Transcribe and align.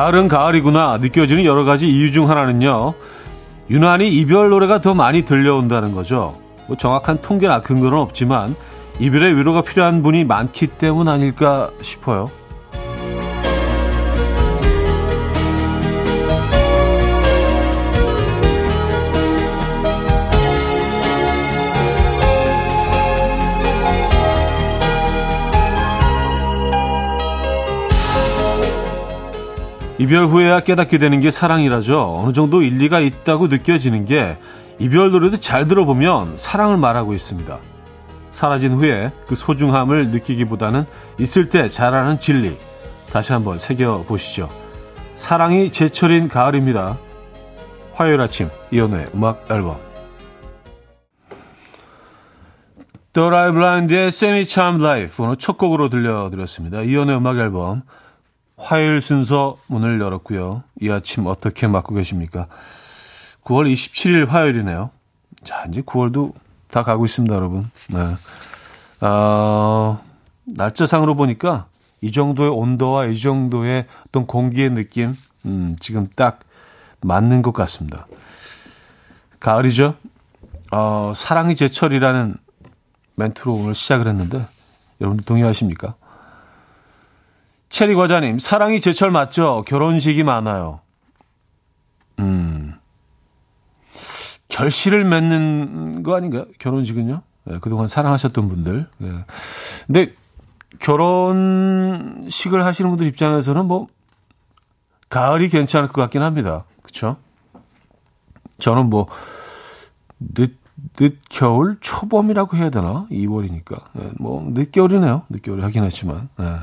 가을은 0.00 0.28
가을이구나 0.28 0.96
느껴지는 0.96 1.44
여러 1.44 1.64
가지 1.64 1.86
이유 1.86 2.10
중 2.10 2.30
하나는요. 2.30 2.94
유난히 3.68 4.08
이별 4.08 4.48
노래가 4.48 4.80
더 4.80 4.94
많이 4.94 5.26
들려온다는 5.26 5.92
거죠. 5.92 6.38
뭐 6.68 6.78
정확한 6.78 7.20
통계나 7.20 7.60
근거는 7.60 7.98
없지만 7.98 8.56
이별의 8.98 9.36
위로가 9.36 9.60
필요한 9.60 10.02
분이 10.02 10.24
많기 10.24 10.68
때문 10.68 11.06
아닐까 11.06 11.68
싶어요. 11.82 12.30
이별 30.00 30.28
후에야 30.28 30.60
깨닫게 30.60 30.96
되는 30.96 31.20
게 31.20 31.30
사랑이라죠. 31.30 32.22
어느 32.22 32.32
정도 32.32 32.62
일리가 32.62 33.00
있다고 33.00 33.48
느껴지는 33.48 34.06
게 34.06 34.38
이별 34.78 35.10
노래도 35.10 35.38
잘 35.38 35.68
들어보면 35.68 36.38
사랑을 36.38 36.78
말하고 36.78 37.12
있습니다. 37.12 37.58
사라진 38.30 38.72
후에 38.72 39.12
그 39.26 39.34
소중함을 39.34 40.08
느끼기보다는 40.08 40.86
있을 41.18 41.50
때 41.50 41.68
잘하는 41.68 42.18
진리. 42.18 42.56
다시 43.12 43.34
한번 43.34 43.58
새겨보시죠. 43.58 44.48
사랑이 45.16 45.70
제철인 45.70 46.28
가을입니다. 46.28 46.96
화요일 47.92 48.22
아침 48.22 48.48
이연우의 48.70 49.08
음악 49.14 49.44
앨범 49.50 49.76
더라이 53.12 53.52
블라인드의 53.52 54.06
Semi 54.06 54.46
Charmed 54.46 54.82
Life 54.82 55.22
오늘 55.22 55.36
첫 55.36 55.58
곡으로 55.58 55.90
들려드렸습니다. 55.90 56.80
이연우의 56.80 57.18
음악 57.18 57.36
앨범 57.36 57.82
화요일 58.60 59.00
순서 59.00 59.56
문을 59.68 60.00
열었고요. 60.00 60.62
이 60.80 60.90
아침 60.90 61.26
어떻게 61.26 61.66
맞고 61.66 61.94
계십니까? 61.94 62.46
9월 63.42 63.72
27일 63.72 64.28
화요일이네요. 64.28 64.90
자, 65.42 65.64
이제 65.68 65.80
9월도 65.80 66.34
다 66.70 66.82
가고 66.82 67.06
있습니다, 67.06 67.34
여러분. 67.34 67.66
네. 67.90 69.06
어, 69.06 70.00
날짜상으로 70.44 71.14
보니까 71.14 71.66
이 72.02 72.12
정도의 72.12 72.50
온도와 72.50 73.06
이 73.06 73.18
정도의 73.18 73.86
어떤 74.08 74.26
공기의 74.26 74.70
느낌, 74.70 75.16
음, 75.46 75.76
지금 75.80 76.06
딱 76.14 76.40
맞는 77.00 77.40
것 77.40 77.52
같습니다. 77.52 78.06
가을이죠? 79.40 79.94
어, 80.70 81.12
사랑이 81.16 81.56
제철이라는 81.56 82.36
멘트로 83.16 83.54
오늘 83.54 83.74
시작을 83.74 84.06
했는데, 84.06 84.44
여러분들 85.00 85.24
동의하십니까? 85.24 85.94
체리 87.70 87.94
과자님, 87.94 88.38
사랑이 88.38 88.80
제철 88.80 89.10
맞죠? 89.12 89.64
결혼식이 89.66 90.24
많아요. 90.24 90.80
음. 92.18 92.74
결실을 94.48 95.04
맺는 95.04 96.02
거 96.02 96.16
아닌가요? 96.16 96.46
결혼식은요? 96.58 97.22
네, 97.44 97.58
그동안 97.60 97.86
사랑하셨던 97.86 98.48
분들. 98.48 98.88
네. 98.98 99.08
근데 99.86 100.12
결혼식을 100.80 102.64
하시는 102.66 102.90
분들 102.90 103.06
입장에서는 103.06 103.64
뭐, 103.64 103.86
가을이 105.08 105.48
괜찮을 105.48 105.88
것 105.88 106.00
같긴 106.02 106.22
합니다. 106.22 106.64
그쵸? 106.82 107.16
저는 108.58 108.90
뭐, 108.90 109.06
늦, 110.18 110.58
늦겨울 110.98 111.76
초봄이라고 111.80 112.56
해야 112.56 112.70
되나? 112.70 113.06
2월이니까. 113.12 113.80
네, 113.92 114.10
뭐, 114.18 114.42
늦겨울이네요. 114.50 115.22
늦겨울이 115.28 115.62
하긴 115.62 115.84
했지만. 115.84 116.28
네. 116.36 116.58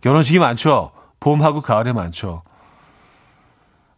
결혼식이 0.00 0.38
많죠. 0.38 0.92
봄하고 1.20 1.60
가을에 1.60 1.92
많죠. 1.92 2.42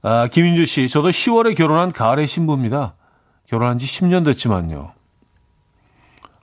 아, 0.03 0.27
김인주 0.27 0.67
씨, 0.67 0.89
저도 0.89 1.11
10월에 1.11 1.57
결혼한 1.57 1.93
가을의 1.93 2.27
신부입니다. 2.27 2.95
결혼한 3.47 3.79
지 3.79 3.87
10년 3.87 4.25
됐지만요. 4.25 4.93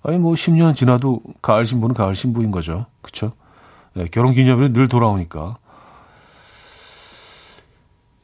아니, 0.04 0.18
뭐, 0.18 0.34
10년 0.34 0.74
지나도 0.76 1.22
가을 1.42 1.66
신부는 1.66 1.94
가을 1.94 2.16
신부인 2.16 2.52
거죠. 2.52 2.86
그쵸? 3.02 3.34
네, 3.94 4.06
결혼 4.12 4.34
기념일은 4.34 4.72
늘 4.72 4.88
돌아오니까. 4.88 5.58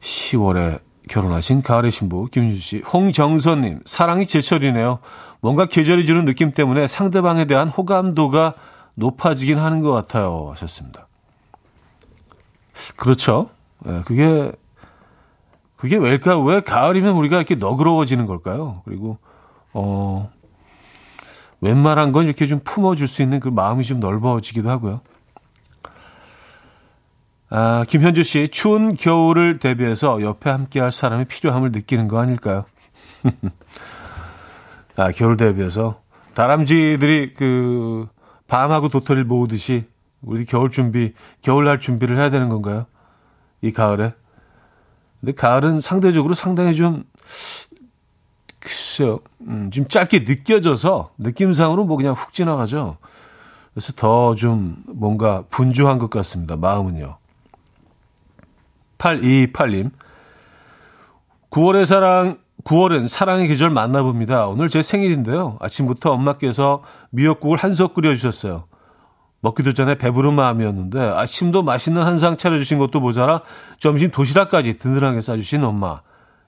10월에 0.00 0.80
결혼하신 1.08 1.62
가을의 1.62 1.90
신부, 1.90 2.26
김인주 2.26 2.60
씨. 2.60 2.78
홍정선님, 2.80 3.80
사랑이 3.84 4.26
제철이네요. 4.26 5.00
뭔가 5.40 5.66
계절이 5.66 6.06
주는 6.06 6.24
느낌 6.24 6.50
때문에 6.50 6.86
상대방에 6.86 7.44
대한 7.44 7.68
호감도가 7.68 8.54
높아지긴 8.94 9.58
하는 9.58 9.82
것 9.82 9.92
같아요. 9.92 10.48
하셨습니다. 10.52 11.08
그렇죠. 12.96 13.50
예, 13.86 14.02
그게 14.04 14.52
그게 15.76 15.96
왜일까? 15.96 16.38
왜 16.40 16.60
가을이면 16.60 17.14
우리가 17.16 17.36
이렇게 17.36 17.54
너그러워지는 17.54 18.26
걸까요? 18.26 18.82
그리고 18.84 19.18
어 19.72 20.30
웬만한 21.60 22.12
건 22.12 22.24
이렇게 22.26 22.46
좀 22.46 22.60
품어줄 22.62 23.08
수 23.08 23.22
있는 23.22 23.40
그 23.40 23.48
마음이 23.48 23.84
좀 23.84 24.00
넓어지기도 24.00 24.70
하고요. 24.70 25.00
아, 27.48 27.84
김현주 27.88 28.24
씨, 28.24 28.48
추운 28.48 28.96
겨울을 28.96 29.58
대비해서 29.58 30.20
옆에 30.20 30.50
함께 30.50 30.80
할 30.80 30.90
사람이 30.90 31.26
필요함을 31.26 31.70
느끼는 31.70 32.08
거 32.08 32.18
아닐까요? 32.18 32.64
아, 34.96 35.10
겨울 35.12 35.36
대비해서 35.36 36.00
다람쥐들이 36.34 37.34
그 37.34 38.08
밤하고 38.48 38.88
도토리를 38.88 39.24
모으듯이 39.26 39.84
우리 40.26 40.44
겨울 40.44 40.70
준비, 40.70 41.14
겨울 41.40 41.64
날 41.64 41.80
준비를 41.80 42.18
해야 42.18 42.28
되는 42.30 42.48
건가요? 42.50 42.86
이 43.62 43.72
가을에? 43.72 44.12
근데 45.20 45.32
가을은 45.32 45.80
상대적으로 45.80 46.34
상당히 46.34 46.74
좀, 46.74 47.04
글쎄요, 48.58 49.20
음, 49.42 49.70
좀 49.70 49.86
짧게 49.88 50.20
느껴져서 50.24 51.12
느낌상으로 51.18 51.84
뭐 51.84 51.96
그냥 51.96 52.14
훅 52.14 52.32
지나가죠. 52.34 52.98
그래서 53.72 53.92
더 53.92 54.34
좀 54.34 54.82
뭔가 54.86 55.44
분주한 55.48 55.98
것 55.98 56.10
같습니다. 56.10 56.56
마음은요. 56.56 57.16
828님. 58.98 59.90
9월의 61.50 61.84
사랑, 61.86 62.38
9월은 62.64 63.06
사랑의 63.06 63.46
계절 63.48 63.70
만나봅니다. 63.70 64.46
오늘 64.48 64.68
제 64.68 64.82
생일인데요. 64.82 65.56
아침부터 65.60 66.12
엄마께서 66.12 66.82
미역국을 67.10 67.58
한 67.58 67.74
솥 67.74 67.94
끓여주셨어요. 67.94 68.64
먹기도 69.40 69.74
전에 69.74 69.96
배부른 69.96 70.34
마음이었는데 70.34 71.00
아침도 71.00 71.62
맛있는 71.62 72.02
한상 72.02 72.36
차려주신 72.36 72.78
것도 72.78 73.00
모자라 73.00 73.42
점심 73.78 74.10
도시락까지 74.10 74.78
든든하게 74.78 75.20
싸주신 75.20 75.62
엄마. 75.64 76.00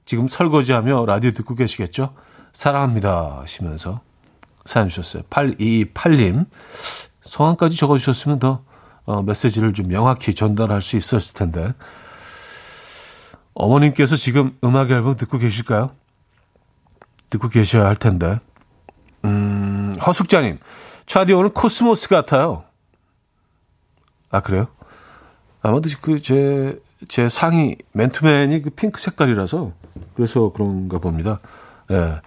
지금 0.04 0.26
설거지하며 0.26 1.04
라디오 1.06 1.32
듣고 1.32 1.54
계시겠죠? 1.54 2.14
사랑합니다 2.52 3.40
하시면서 3.42 4.00
사연 4.64 4.88
주셨어요. 4.88 5.22
8228님. 5.30 6.46
성함까지 7.20 7.76
적어주셨으면 7.76 8.38
더 8.38 8.62
어, 9.04 9.22
메시지를 9.22 9.72
좀 9.72 9.88
명확히 9.88 10.34
전달할 10.34 10.82
수 10.82 10.96
있었을 10.96 11.34
텐데. 11.34 11.72
어머님께서 13.54 14.16
지금 14.16 14.56
음악 14.62 14.90
앨범 14.90 15.16
듣고 15.16 15.38
계실까요? 15.38 15.92
듣고 17.30 17.48
계셔야 17.48 17.86
할 17.86 17.96
텐데. 17.96 18.38
음, 19.24 19.96
허숙자님. 20.06 20.58
차디 21.06 21.32
오늘 21.32 21.50
코스모스 21.50 22.08
같아요. 22.08 22.64
아, 24.30 24.40
그래요? 24.40 24.66
아마도 25.62 25.88
그, 26.00 26.20
제, 26.22 26.78
제 27.08 27.28
상의, 27.28 27.76
맨투맨이 27.92 28.62
그 28.62 28.70
핑크 28.70 29.00
색깔이라서, 29.00 29.72
그래서 30.14 30.52
그런가 30.52 30.98
봅니다. 30.98 31.38
예. 31.90 32.20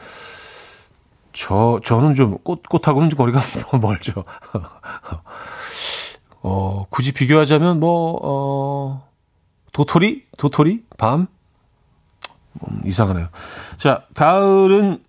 저, 1.33 1.79
저는 1.83 2.13
좀 2.13 2.37
꽃, 2.39 2.63
꽃하고는 2.63 3.09
좀 3.09 3.17
거리가 3.17 3.39
멀죠. 3.81 4.23
어, 6.41 6.85
굳이 6.89 7.11
비교하자면 7.13 7.79
뭐, 7.79 8.19
어, 8.21 9.07
도토리? 9.71 10.25
도토리? 10.37 10.85
밤? 10.97 11.27
음, 12.67 12.81
이상하네요. 12.85 13.27
자, 13.77 14.05
가을은 14.13 15.03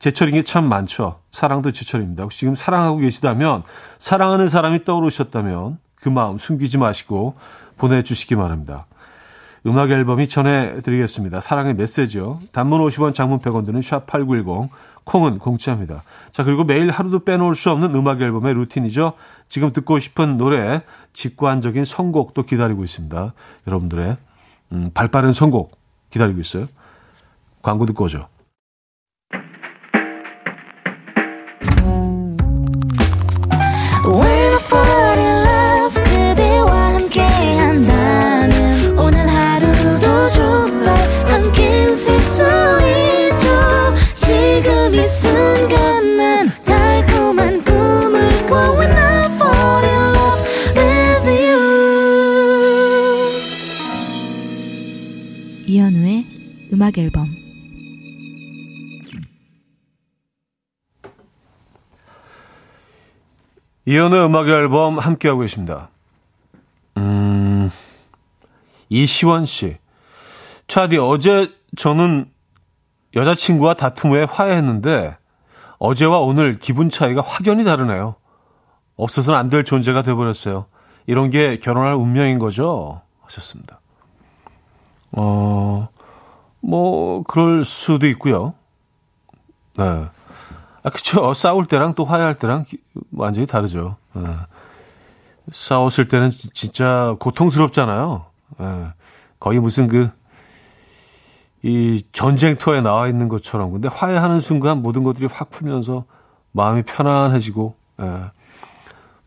제철인 0.00 0.34
게 0.34 0.42
참 0.42 0.66
많죠. 0.68 1.20
사랑도 1.30 1.72
제철입니다. 1.72 2.24
혹시 2.24 2.40
지금 2.40 2.54
사랑하고 2.54 2.96
계시다면, 2.96 3.62
사랑하는 3.98 4.48
사람이 4.48 4.84
떠오르셨다면, 4.84 5.78
그 5.94 6.08
마음 6.08 6.38
숨기지 6.38 6.78
마시고 6.78 7.36
보내주시기 7.76 8.34
바랍니다. 8.34 8.86
음악 9.66 9.90
앨범이 9.90 10.26
전해드리겠습니다. 10.26 11.42
사랑의 11.42 11.74
메시지요. 11.74 12.40
단문 12.50 12.80
50원, 12.80 13.12
장문 13.12 13.40
100원 13.40 13.66
드는 13.66 13.80
샵8910, 13.80 14.70
콩은 15.04 15.38
공짜입니다. 15.38 16.02
자, 16.32 16.44
그리고 16.44 16.64
매일 16.64 16.90
하루도 16.90 17.24
빼놓을 17.24 17.54
수 17.54 17.70
없는 17.70 17.94
음악 17.94 18.22
앨범의 18.22 18.54
루틴이죠. 18.54 19.12
지금 19.48 19.72
듣고 19.74 20.00
싶은 20.00 20.38
노래, 20.38 20.82
직관적인 21.12 21.84
선곡도 21.84 22.44
기다리고 22.44 22.84
있습니다. 22.84 23.34
여러분들의 23.66 24.16
음, 24.72 24.90
발빠른 24.94 25.32
선곡 25.32 25.76
기다리고 26.08 26.40
있어요. 26.40 26.66
광고 27.60 27.84
듣고 27.84 28.04
오죠. 28.06 28.28
When 34.02 34.16
I 34.16 34.58
fall 34.58 35.18
in 35.18 35.44
love 35.44 35.92
그대와 36.04 36.94
함께한다면 36.94 38.98
오늘 38.98 39.28
하루도 39.28 40.30
좋은 40.30 40.88
함께 41.26 41.84
웃을 41.84 42.18
수 42.18 42.40
있죠. 42.42 43.94
지금 44.14 44.94
이 44.94 45.06
순간 45.06 45.89
이연의 63.90 64.24
음악 64.24 64.46
앨범 64.46 65.00
함께하고 65.00 65.40
계십니다. 65.40 65.88
음, 66.96 67.72
이시원 68.88 69.46
씨. 69.46 69.78
차디, 70.68 70.98
어제 70.98 71.52
저는 71.76 72.30
여자친구와 73.16 73.74
다툼 73.74 74.12
후에 74.12 74.22
화해했는데 74.22 75.16
어제와 75.80 76.20
오늘 76.20 76.60
기분 76.60 76.88
차이가 76.88 77.20
확연히 77.20 77.64
다르네요. 77.64 78.14
없어서는 78.94 79.36
안 79.36 79.48
될 79.48 79.64
존재가 79.64 80.02
돼버렸어요. 80.02 80.66
이런 81.08 81.30
게 81.30 81.58
결혼할 81.58 81.94
운명인 81.94 82.38
거죠? 82.38 83.02
하셨습니다. 83.22 83.80
어, 85.10 85.88
뭐, 86.60 87.24
그럴 87.24 87.64
수도 87.64 88.06
있고요. 88.06 88.54
네. 89.76 90.04
아, 90.82 90.90
그쵸. 90.90 91.34
싸울 91.34 91.66
때랑 91.66 91.94
또 91.94 92.04
화해할 92.04 92.34
때랑 92.34 92.64
완전히 93.12 93.46
다르죠. 93.46 93.96
네. 94.14 94.22
싸웠을 95.52 96.08
때는 96.08 96.30
진짜 96.30 97.16
고통스럽잖아요. 97.18 98.24
네. 98.58 98.86
거의 99.38 99.58
무슨 99.58 99.88
그, 99.88 100.10
이 101.62 102.02
전쟁터에 102.12 102.80
나와 102.80 103.08
있는 103.08 103.28
것처럼. 103.28 103.72
근데 103.72 103.88
화해하는 103.88 104.40
순간 104.40 104.80
모든 104.80 105.02
것들이 105.02 105.26
확 105.30 105.50
풀면서 105.50 106.04
마음이 106.52 106.82
편안해지고, 106.82 107.74
예. 108.00 108.30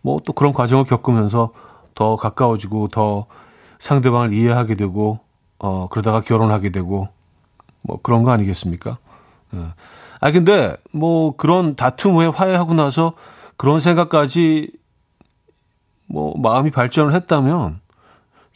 뭐 0.01 0.19
또 0.25 0.33
그런 0.33 0.51
과정을 0.53 0.83
겪으면서 0.85 1.51
더 1.95 2.15
가까워지고 2.15 2.87
더 2.89 3.27
상대방을 3.79 4.33
이해하게 4.33 4.75
되고, 4.75 5.19
어, 5.59 5.87
그러다가 5.89 6.21
결혼하게 6.21 6.71
되고, 6.71 7.07
뭐 7.83 7.99
그런 8.01 8.23
거 8.23 8.31
아니겠습니까? 8.31 8.97
예. 9.53 9.59
아, 10.23 10.31
근데 10.31 10.77
뭐 10.93 11.35
그런 11.35 11.75
다툼 11.75 12.13
후에 12.13 12.27
화해하고 12.27 12.75
나서 12.75 13.11
그런 13.57 13.81
생각까지 13.81 14.71
뭐 16.05 16.33
마음이 16.37 16.71
발전을 16.71 17.13
했다면 17.13 17.81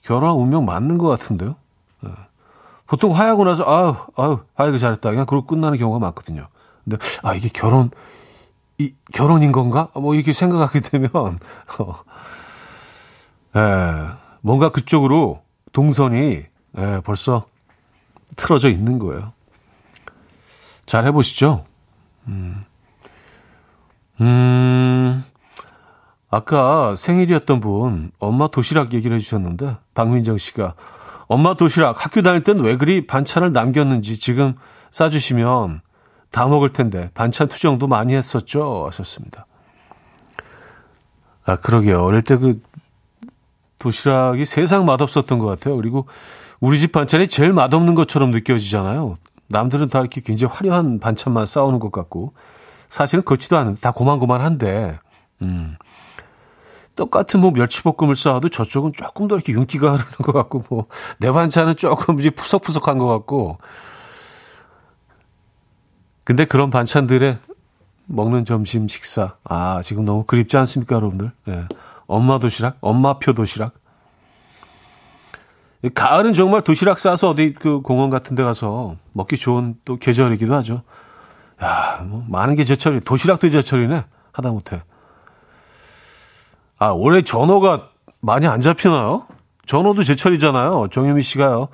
결혼한 0.02 0.38
운명 0.38 0.64
맞는 0.64 0.98
것 0.98 1.10
같은데요. 1.10 1.56
예. 2.06 2.10
보통 2.86 3.14
화해하고 3.14 3.44
나서 3.44 3.66
아우 3.66 3.96
아우 4.16 4.40
화해가 4.56 4.78
잘했다 4.78 5.10
그냥 5.10 5.26
그러고 5.26 5.46
끝나는 5.46 5.78
경우가 5.78 6.00
많거든요. 6.00 6.48
근데 6.86 7.00
아 7.22 7.36
이게 7.36 7.50
결혼 7.54 7.92
이 8.78 8.94
결혼인 9.12 9.52
건가? 9.52 9.90
뭐 9.94 10.16
이렇게 10.16 10.32
생각하게 10.32 10.80
되면 10.80 11.10
어, 11.14 11.96
예, 13.58 14.08
뭔가 14.40 14.70
그쪽으로 14.70 15.42
동선이 15.74 16.46
예, 16.78 17.02
벌써 17.04 17.46
틀어져 18.38 18.70
있는 18.70 19.00
거예요. 19.00 19.34
잘 20.88 21.06
해보시죠. 21.06 21.64
음. 22.28 22.66
음, 24.20 25.24
아까 26.32 26.96
생일이었던 26.96 27.60
분, 27.60 28.12
엄마 28.18 28.48
도시락 28.48 28.94
얘기를 28.94 29.16
해주셨는데, 29.16 29.78
박민정 29.94 30.40
씨가, 30.40 30.74
엄마 31.28 31.54
도시락 31.54 32.04
학교 32.04 32.24
다닐 32.24 32.42
땐 32.42 32.60
왜 32.62 32.76
그리 32.78 33.06
반찬을 33.06 33.52
남겼는지 33.52 34.18
지금 34.18 34.56
싸주시면 34.90 35.82
다 36.32 36.48
먹을 36.48 36.70
텐데 36.70 37.12
반찬 37.14 37.50
투정도 37.50 37.88
많이 37.88 38.16
했었죠 38.16 38.86
하셨습니다. 38.88 39.46
아 41.46 41.58
그러게요. 41.58 42.02
어릴 42.04 42.22
때 42.22 42.38
그 42.38 42.62
도시락이 43.80 44.46
세상 44.46 44.86
맛없었던 44.86 45.40
것 45.40 45.46
같아요. 45.46 45.76
그리고 45.76 46.08
우리 46.60 46.80
집 46.80 46.92
반찬이 46.92 47.28
제일 47.28 47.54
맛없는 47.54 47.96
것처럼 47.96 48.32
느껴지잖아요. 48.32 49.18
남들은 49.48 49.90
다 49.90 50.00
이렇게 50.00 50.22
굉장히 50.22 50.54
화려한 50.54 51.00
반찬만 51.00 51.46
싸우는 51.46 51.80
것 51.80 51.92
같고 51.92 52.34
사실은 52.90 53.24
그렇지도 53.24 53.58
않은데 53.58 53.80
다 53.80 53.92
고만고만한데 53.92 55.00
음. 55.42 55.76
똑같은 56.96 57.40
뭐 57.40 57.52
멸치볶음을 57.52 58.16
쌓아도 58.16 58.50
저쪽은 58.50 58.94
조금 58.94 59.28
더 59.28 59.36
이렇게 59.36 59.54
윤기가 59.54 59.92
흐르는 59.92 60.12
것 60.24 60.34
같고 60.34 60.64
뭐 60.70 60.88
내 61.20 61.32
반찬은 61.32 61.76
조금 61.78 62.20
이제 62.20 62.30
푸석푸석한 62.30 62.98
것 62.98 63.08
같고 63.08 63.60
근데 66.24 66.46
그런 66.46 66.70
반찬들에 66.70 67.38
먹는 68.06 68.46
점심 68.46 68.88
식사 68.88 69.36
아 69.44 69.82
지금 69.84 70.06
너무 70.06 70.24
그립지 70.24 70.58
않습니까 70.58 70.96
여러분들 70.96 71.32
예. 71.50 71.68
엄마 72.08 72.40
도시락 72.40 72.78
엄마표 72.82 73.34
도시락 73.34 73.74
가을은 75.94 76.34
정말 76.34 76.62
도시락 76.62 77.00
싸서 77.00 77.30
어디 77.30 77.54
그 77.54 77.82
공원 77.82 78.10
같은 78.10 78.36
데 78.36 78.44
가서 78.44 78.96
먹기 79.14 79.38
좋은 79.38 79.76
또 79.86 79.98
계절이기도 79.98 80.54
하죠 80.56 80.82
야 81.62 82.02
뭐 82.06 82.24
많은 82.30 82.56
게 82.56 82.64
제철이 82.64 83.02
도시락도 83.02 83.50
제철이네 83.50 84.06
하다못해 84.32 84.84
아, 86.80 86.90
올해 86.92 87.22
전어가 87.24 87.90
많이 88.20 88.46
안 88.48 88.62
잡히나요? 88.62 89.26
전어도 89.66 90.04
제철이잖아요. 90.04 90.90
정유미 90.92 91.24
씨가요. 91.24 91.70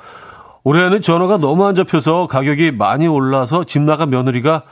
올해는 0.63 1.01
전어가 1.01 1.37
너무 1.37 1.65
안 1.65 1.75
잡혀서 1.75 2.27
가격이 2.27 2.71
많이 2.71 3.07
올라서 3.07 3.65
집 3.65 3.81
나간 3.81 4.09
며느리가 4.09 4.63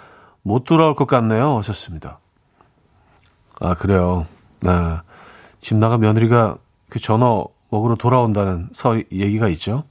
못 0.42 0.64
돌아올 0.64 0.96
것 0.96 1.06
같네요. 1.06 1.58
하셨습니다. 1.58 2.20
아, 3.60 3.74
그래요. 3.76 4.26
네. 4.62 4.72
집 5.60 5.76
나간 5.76 6.00
며느리가 6.00 6.56
그 6.90 7.00
전어 7.00 7.46
먹으러 7.72 7.96
돌아온다는 7.96 8.70
설 8.74 9.06
얘기가 9.12 9.48
있죠. 9.50 9.86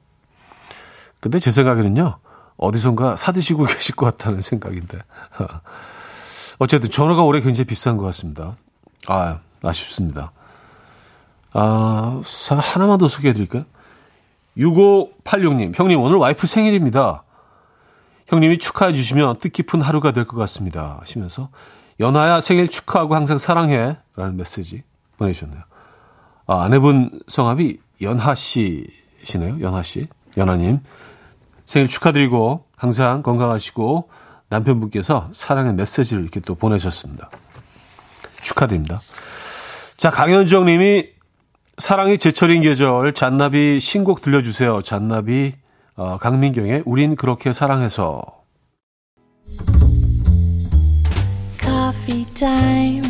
근데 1.21 1.39
제 1.39 1.51
생각에는요. 1.51 2.19
어디선가 2.57 3.17
사드시고 3.17 3.65
계실 3.67 3.97
것 3.97 4.07
같다는 4.07 4.41
생각인데. 4.43 4.99
어쨌든 6.61 6.91
전어가 6.91 7.23
올해 7.23 7.41
굉장히 7.41 7.67
비싼 7.67 7.97
것 7.97 8.05
같습니다. 8.05 8.57
아, 9.09 9.41
아쉽습니다. 9.63 10.31
아, 11.53 12.21
하나만 12.61 12.99
더 12.99 13.09
소개해 13.09 13.33
드릴까요? 13.33 13.65
6586님, 14.57 15.77
형님, 15.77 16.01
오늘 16.01 16.19
와이프 16.19 16.47
생일입니다. 16.47 17.23
형님이 18.27 18.59
축하해 18.59 18.95
주시면 18.95 19.39
뜻깊은 19.39 19.81
하루가 19.81 20.13
될 20.13 20.25
것 20.27 20.37
같습니다. 20.37 20.99
하시면서, 21.01 21.49
연하야 21.99 22.41
생일 22.41 22.69
축하하고 22.69 23.15
항상 23.15 23.39
사랑해. 23.39 23.97
라는 24.17 24.37
메시지 24.37 24.83
보내주셨네요. 25.17 25.63
아, 26.51 26.65
아내분 26.65 27.21
성함이 27.29 27.77
연하 28.03 28.35
씨시네요. 28.35 29.61
연하 29.61 29.85
씨. 29.85 30.09
연하님. 30.37 30.81
생일 31.65 31.87
축하드리고, 31.87 32.65
항상 32.77 33.23
건강하시고, 33.23 34.09
남편분께서 34.49 35.29
사랑의 35.31 35.75
메시지를 35.75 36.25
이렇게 36.25 36.41
또 36.41 36.57
보내셨습니다. 36.57 37.31
축하드립니다. 38.43 39.01
자, 39.97 40.11
강현정 40.11 40.65
님이 40.65 41.11
사랑이 41.79 42.19
제철인 42.19 42.63
계절 42.63 43.15
잔나비 43.15 43.79
신곡 43.79 44.21
들려주세요. 44.21 44.83
잔나비 44.83 45.53
어, 45.95 46.17
강민경의 46.17 46.83
우린 46.85 47.15
그렇게 47.15 47.53
사랑해서 47.53 48.23
Coffee 51.61 52.25
time 52.35 53.10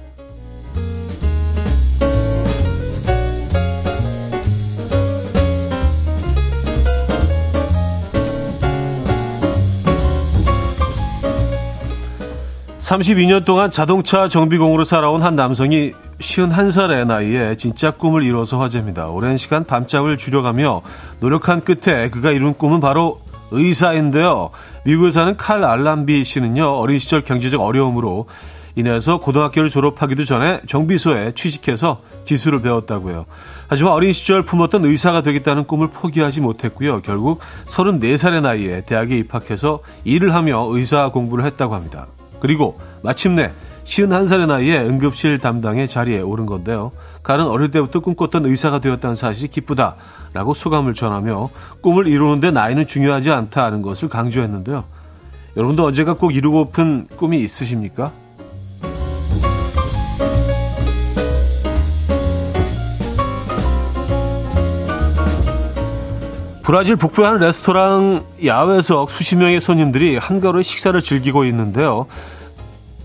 32년 12.91 13.45
동안 13.45 13.71
자동차 13.71 14.27
정비공으로 14.27 14.83
살아온 14.83 15.23
한 15.23 15.37
남성이 15.37 15.93
51살의 16.19 17.05
나이에 17.07 17.55
진짜 17.55 17.91
꿈을 17.91 18.23
이뤄서 18.23 18.59
화제입니다. 18.59 19.07
오랜 19.07 19.37
시간 19.37 19.63
밤잠을 19.63 20.17
줄여가며 20.17 20.81
노력한 21.21 21.61
끝에 21.61 22.09
그가 22.09 22.31
이룬 22.31 22.53
꿈은 22.53 22.81
바로 22.81 23.21
의사인데요. 23.51 24.49
미국에 24.83 25.11
사는 25.11 25.37
칼 25.37 25.63
알람비 25.63 26.25
씨는요, 26.25 26.65
어린 26.65 26.99
시절 26.99 27.23
경제적 27.23 27.61
어려움으로 27.61 28.25
인해서 28.75 29.19
고등학교를 29.19 29.69
졸업하기도 29.69 30.25
전에 30.25 30.61
정비소에 30.67 31.31
취직해서 31.33 32.01
기술을 32.25 32.61
배웠다고요. 32.61 33.25
하지만 33.69 33.93
어린 33.93 34.11
시절 34.11 34.43
품었던 34.43 34.83
의사가 34.83 35.21
되겠다는 35.21 35.63
꿈을 35.63 35.87
포기하지 35.91 36.41
못했고요. 36.41 37.01
결국 37.03 37.39
34살의 37.67 38.41
나이에 38.41 38.83
대학에 38.83 39.17
입학해서 39.17 39.79
일을 40.03 40.35
하며 40.35 40.65
의사 40.69 41.09
공부를 41.09 41.45
했다고 41.45 41.73
합니다. 41.73 42.07
그리고 42.41 42.75
마침내 43.01 43.51
51살의 43.85 44.47
나이에 44.47 44.79
응급실 44.79 45.39
담당의 45.39 45.87
자리에 45.87 46.19
오른 46.21 46.45
건데요. 46.45 46.91
가는 47.23 47.47
어릴 47.47 47.71
때부터 47.71 47.99
꿈꿨던 47.99 48.45
의사가 48.45 48.79
되었다는 48.79 49.15
사실이 49.15 49.47
기쁘다라고 49.47 50.53
소감을 50.53 50.93
전하며 50.93 51.49
꿈을 51.81 52.07
이루는데 52.07 52.51
나이는 52.51 52.87
중요하지 52.87 53.31
않다는 53.31 53.81
것을 53.81 54.09
강조했는데요. 54.09 54.83
여러분도 55.55 55.85
언제가 55.85 56.13
꼭 56.13 56.35
이루고픈 56.35 57.07
꿈이 57.15 57.41
있으십니까? 57.41 58.11
브라질 66.63 66.95
북부의 66.95 67.27
한 67.27 67.39
레스토랑 67.39 68.23
야외석 68.45 69.09
수십 69.09 69.35
명의 69.35 69.59
손님들이 69.59 70.17
한가로이 70.17 70.63
식사를 70.63 70.99
즐기고 71.01 71.45
있는데요. 71.45 72.05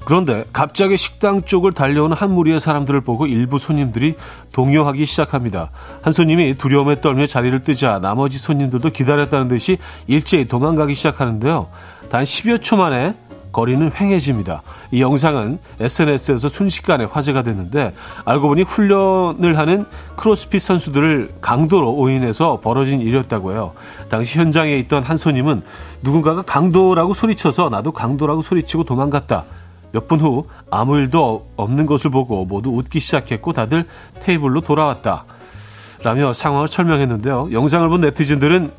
그런데 0.05 0.45
갑자기 0.53 0.97
식당 0.97 1.43
쪽을 1.43 1.73
달려오는 1.73 2.17
한 2.17 2.33
무리의 2.33 2.61
사람들을 2.61 3.01
보고 3.01 3.27
일부 3.27 3.59
손님들이 3.59 4.15
동요하기 4.53 5.05
시작합니다. 5.05 5.71
한 6.03 6.13
손님이 6.13 6.55
두려움에 6.55 7.01
떨며 7.01 7.27
자리를 7.27 7.61
뜨자 7.63 7.99
나머지 7.99 8.39
손님들도 8.39 8.91
기다렸다는 8.91 9.49
듯이 9.49 9.79
일제히 10.07 10.47
도망가기 10.47 10.95
시작하는데요. 10.95 11.69
단 12.09 12.23
10여 12.23 12.63
초 12.63 12.77
만에 12.77 13.17
거리는 13.57 13.91
횡해집니다. 13.99 14.61
이 14.91 15.01
영상은 15.01 15.59
SNS에서 15.81 16.51
순식간에 16.51 17.07
화제가 17.07 17.43
됐는데 17.43 17.95
알고 18.27 18.49
보니 18.49 18.65
훈련을 18.65 19.57
하는 19.57 19.87
크로스핏 20.17 20.61
선수들을 20.61 21.37
강도로 21.41 21.95
오인해서 21.95 22.61
벌어진 22.61 23.01
일이었다고 23.01 23.53
해요. 23.53 23.73
당시 24.11 24.39
현장에 24.39 24.77
있던 24.81 25.03
한 25.03 25.17
손님은 25.17 25.63
누군가가 26.03 26.43
강도라고 26.43 27.15
소리쳐서 27.15 27.71
나도 27.71 27.93
강도라고 27.93 28.43
소리치고 28.43 28.85
도망갔다. 28.85 29.45
몇 29.93 30.07
분 30.07 30.21
후 30.21 30.45
아무 30.71 30.99
일도 30.99 31.49
없는 31.57 31.87
것을 31.87 32.11
보고 32.11 32.45
모두 32.45 32.69
웃기 32.69 33.01
시작했고 33.01 33.55
다들 33.55 33.87
테이블로 34.21 34.61
돌아왔다. 34.61 35.25
라며 36.03 36.35
상황을 36.35 36.69
설명했는데요. 36.69 37.49
영상을 37.53 37.89
본 37.89 38.03
네티즌들은 38.03 38.71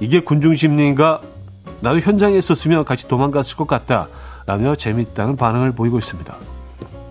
이게 0.00 0.20
군중심리인가 0.20 1.22
나도 1.80 2.00
현장에 2.00 2.36
있었으면 2.36 2.84
같이 2.84 3.08
도망갔을 3.08 3.56
것 3.56 3.66
같다. 3.66 4.08
라며 4.46 4.74
재밌다는 4.74 5.36
반응을 5.36 5.72
보이고 5.72 5.98
있습니다. 5.98 6.36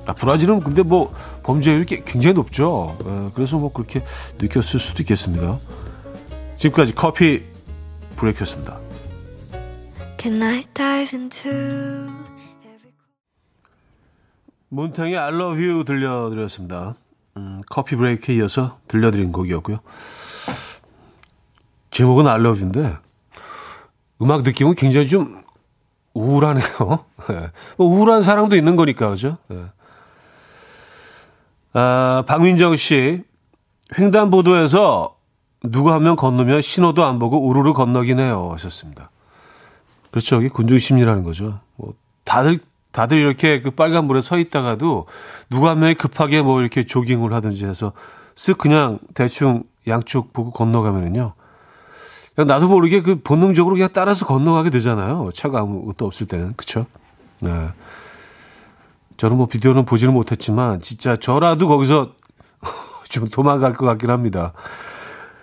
아, 0.08 0.14
브라질은 0.14 0.62
근데 0.62 0.82
뭐 0.82 1.14
범죄율이 1.44 1.86
굉장히 1.86 2.34
높죠. 2.34 2.98
에, 3.06 3.32
그래서 3.36 3.58
뭐 3.58 3.72
그렇게 3.72 4.04
느꼈을 4.40 4.80
수도 4.80 5.04
있겠습니다. 5.04 5.60
지금까지 6.56 6.96
커피 6.96 7.44
브레이크였습니다. 8.16 8.80
몬탱의 14.70 15.18
I 15.18 15.34
love 15.34 15.64
you 15.64 15.84
들려드렸습니다. 15.86 16.96
음, 17.38 17.62
커피 17.70 17.96
브레이크에 17.96 18.36
이어서 18.36 18.80
들려드린 18.88 19.32
곡이었고요. 19.32 19.80
제목은 21.92 22.28
I 22.28 22.40
love 22.40 22.62
you인데 22.62 22.98
음악 24.22 24.44
느낌은 24.44 24.76
굉장히 24.76 25.08
좀 25.08 25.42
우울하네요. 26.14 26.66
네. 27.30 27.50
뭐 27.78 27.88
우울한 27.88 28.22
사랑도 28.24 28.56
있는 28.56 28.76
거니까, 28.76 29.10
그죠? 29.10 29.38
네. 29.48 29.66
아, 31.74 32.24
박민정 32.28 32.76
씨, 32.76 33.24
횡단보도에서 33.98 35.16
누구 35.64 35.92
한 35.92 36.02
명 36.04 36.16
건너면 36.16 36.62
신호도 36.62 37.06
안 37.06 37.20
보고 37.20 37.46
우르르 37.48 37.74
건너긴 37.74 38.20
해요. 38.20 38.50
하셨습니다. 38.54 39.10
그렇죠. 40.12 40.40
이게 40.40 40.50
군중심리라는 40.50 41.24
거죠. 41.24 41.60
뭐, 41.76 41.94
다들, 42.24 42.60
다들 42.92 43.18
이렇게 43.18 43.62
그 43.62 43.72
빨간불에 43.72 44.22
서 44.22 44.38
있다가도 44.40 45.08
누구 45.50 45.68
한 45.70 45.80
명이 45.80 45.96
급하게 45.96 46.42
뭐 46.42 46.62
이렇게 46.62 46.86
조깅을 46.86 47.34
하든지 47.34 47.66
해서 47.66 47.92
쓱 48.36 48.58
그냥 48.58 49.00
대충 49.14 49.64
양쪽 49.88 50.34
보고 50.34 50.52
건너가면은요. 50.52 51.34
나도 52.46 52.68
모르게 52.68 53.02
그 53.02 53.20
본능적으로 53.22 53.76
그냥 53.76 53.90
따라서 53.94 54.26
건너가게 54.26 54.70
되잖아요. 54.70 55.30
차가 55.34 55.62
아무것도 55.62 56.06
없을 56.06 56.28
때는. 56.28 56.54
그쵸? 56.56 56.86
네. 57.40 57.70
저는 59.18 59.38
뭐 59.38 59.48
비디오는 59.48 59.86
보지는 59.86 60.14
못했지만 60.14 60.80
진짜 60.80 61.16
저라도 61.16 61.68
거기서 61.68 62.14
좀 63.10 63.28
도망갈 63.28 63.74
것 63.74 63.86
같긴 63.86 64.12
합니다. 64.12 64.54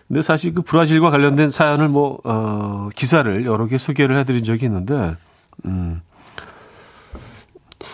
근데 0.06 0.22
사실 0.22 0.54
그 0.54 0.62
브라질과 0.62 1.10
관련된 1.10 1.48
사연을 1.48 1.88
뭐, 1.88 2.20
어, 2.24 2.88
기사를 2.94 3.46
여러 3.46 3.66
개 3.66 3.78
소개를 3.78 4.18
해드린 4.18 4.44
적이 4.44 4.66
있는데, 4.66 5.16
음, 5.64 6.02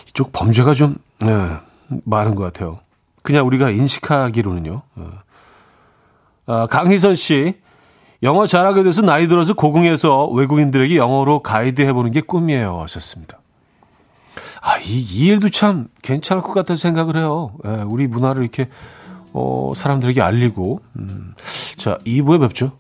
이쪽 0.09 0.33
범죄가 0.33 0.75
좀, 0.75 0.97
네, 1.21 1.57
많은 2.05 2.35
것 2.35 2.43
같아요. 2.43 2.81
그냥 3.23 3.47
우리가 3.47 3.71
인식하기로는요. 3.71 4.83
어. 4.97 5.11
아, 6.47 6.67
강희선 6.67 7.15
씨, 7.15 7.55
영어 8.23 8.47
잘하게 8.47 8.83
돼서 8.83 9.03
나이 9.03 9.29
들어서 9.29 9.55
고궁에서 9.55 10.29
외국인들에게 10.29 10.97
영어로 10.97 11.43
가이드 11.43 11.81
해보는 11.83 12.11
게 12.11 12.21
꿈이에요. 12.21 12.81
하셨습니다. 12.83 13.41
아, 14.61 14.79
이, 14.79 15.01
이 15.01 15.27
일도 15.27 15.49
참 15.51 15.89
괜찮을 16.03 16.43
것 16.43 16.53
같다는 16.53 16.77
생각을 16.77 17.17
해요. 17.17 17.53
예, 17.67 17.83
우리 17.87 18.07
문화를 18.07 18.43
이렇게, 18.43 18.69
어, 19.33 19.73
사람들에게 19.75 20.21
알리고. 20.21 20.81
음. 20.97 21.35
자, 21.77 21.99
2부에 22.07 22.41
뵙죠. 22.41 22.73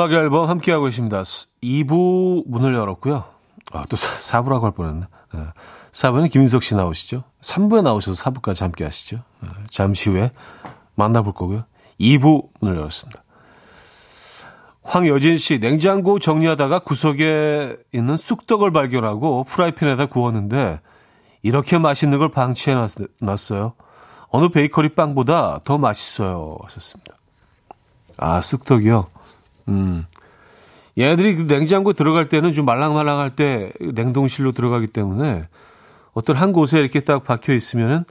음악 0.00 0.12
앨범 0.12 0.48
함께하고 0.48 0.88
있습니다. 0.88 1.20
2부 1.20 2.44
문을 2.46 2.74
열었고요. 2.74 3.22
아, 3.70 3.84
또 3.90 3.96
4, 3.96 4.40
부라고할 4.44 4.72
뻔했네. 4.72 5.04
4부는 5.92 6.24
예. 6.24 6.28
김인석 6.28 6.62
씨 6.62 6.74
나오시죠. 6.74 7.24
3부에 7.42 7.82
나오셔서 7.82 8.30
4부까지 8.30 8.62
함께 8.62 8.84
하시죠. 8.84 9.18
예. 9.44 9.48
잠시 9.68 10.08
후에 10.08 10.32
만나볼 10.94 11.34
거고요. 11.34 11.64
2부 12.00 12.48
문을 12.60 12.78
열었습니다. 12.78 13.22
황여진 14.84 15.36
씨, 15.36 15.60
냉장고 15.60 16.18
정리하다가 16.18 16.78
구석에 16.78 17.76
있는 17.92 18.16
쑥떡을 18.16 18.72
발견하고 18.72 19.44
프라이팬에다 19.44 20.06
구웠는데 20.06 20.80
이렇게 21.42 21.76
맛있는 21.76 22.18
걸 22.18 22.30
방치해 22.30 22.74
놨어요. 23.20 23.74
어느 24.30 24.48
베이커리 24.48 24.94
빵보다 24.94 25.60
더 25.64 25.76
맛있어요. 25.76 26.56
하셨습니다. 26.62 27.16
아, 28.16 28.40
쑥떡이요? 28.40 29.06
음. 29.70 30.04
얘네들이 30.98 31.36
그 31.36 31.42
냉장고 31.46 31.92
들어갈 31.92 32.28
때는 32.28 32.52
좀 32.52 32.64
말랑말랑할 32.64 33.36
때 33.36 33.72
냉동실로 33.80 34.52
들어가기 34.52 34.88
때문에 34.88 35.48
어떤 36.12 36.36
한 36.36 36.52
곳에 36.52 36.78
이렇게 36.78 37.00
딱 37.00 37.24
박혀 37.24 37.54
있으면은 37.54 38.04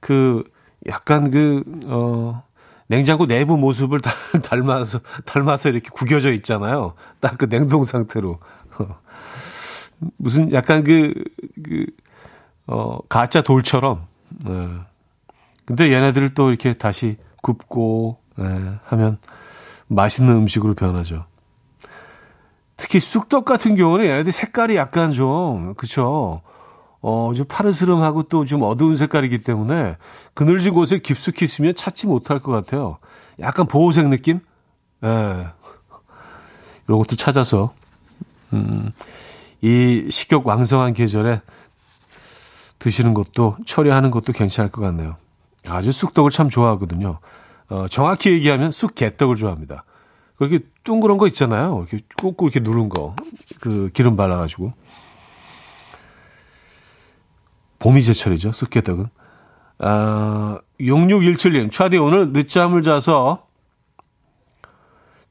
그 0.00 0.42
약간 0.86 1.30
그, 1.30 1.62
어, 1.86 2.42
냉장고 2.88 3.26
내부 3.26 3.56
모습을 3.56 4.00
닮아서, 4.42 4.98
닮아서 5.24 5.68
이렇게 5.68 5.90
구겨져 5.90 6.32
있잖아요. 6.32 6.94
딱 7.20 7.36
그 7.38 7.48
냉동 7.48 7.84
상태로. 7.84 8.38
무슨 10.16 10.52
약간 10.52 10.82
그, 10.82 11.14
그, 11.62 11.86
어, 12.66 12.98
가짜 13.08 13.42
돌처럼. 13.42 14.06
네. 14.44 14.68
근데 15.66 15.92
얘네들을 15.92 16.34
또 16.34 16.48
이렇게 16.48 16.72
다시 16.72 17.16
굽고, 17.42 18.18
네, 18.36 18.44
하면 18.84 19.18
맛있는 19.90 20.34
음식으로 20.36 20.74
변하죠. 20.74 21.26
특히 22.76 22.98
쑥떡 23.00 23.44
같은 23.44 23.76
경우는 23.76 24.06
얘네들 24.06 24.32
색깔이 24.32 24.76
약간 24.76 25.12
좀, 25.12 25.74
그쵸. 25.74 26.40
어, 27.02 27.32
좀 27.34 27.46
파르스름하고 27.46 28.24
또 28.24 28.44
좀 28.44 28.62
어두운 28.62 28.96
색깔이기 28.96 29.42
때문에 29.42 29.96
그늘진 30.34 30.72
곳에 30.74 30.98
깊숙이 30.98 31.44
있으면 31.44 31.74
찾지 31.74 32.06
못할 32.06 32.38
것 32.38 32.52
같아요. 32.52 32.98
약간 33.40 33.66
보호색 33.66 34.08
느낌? 34.08 34.40
예. 35.02 35.08
이런 36.86 36.98
것도 36.98 37.16
찾아서 37.16 37.72
음, 38.52 38.92
이 39.60 40.08
식욕 40.10 40.46
왕성한 40.46 40.94
계절에 40.94 41.40
드시는 42.78 43.14
것도 43.14 43.56
처리하는 43.66 44.10
것도 44.10 44.32
괜찮을 44.32 44.70
것 44.70 44.80
같네요. 44.82 45.16
아주 45.68 45.92
쑥떡을 45.92 46.30
참 46.30 46.48
좋아하거든요. 46.48 47.18
어, 47.70 47.86
정확히 47.88 48.32
얘기하면 48.32 48.72
쑥 48.72 48.94
개떡을 48.94 49.36
좋아합니다. 49.36 49.84
그렇게 50.36 50.60
둥그런 50.84 51.18
거 51.18 51.26
있잖아요. 51.28 51.84
이렇게 51.88 52.04
꾹꾹 52.20 52.46
이렇게 52.46 52.60
누른 52.60 52.88
거. 52.88 53.14
그 53.60 53.90
기름 53.92 54.16
발라가지고. 54.16 54.72
봄이 57.78 58.02
제철이죠. 58.02 58.52
쑥개떡은. 58.52 59.06
아, 59.78 60.58
6617님, 60.78 61.72
차디 61.72 61.96
오늘 61.96 62.32
늦잠을 62.32 62.82
자서 62.82 63.46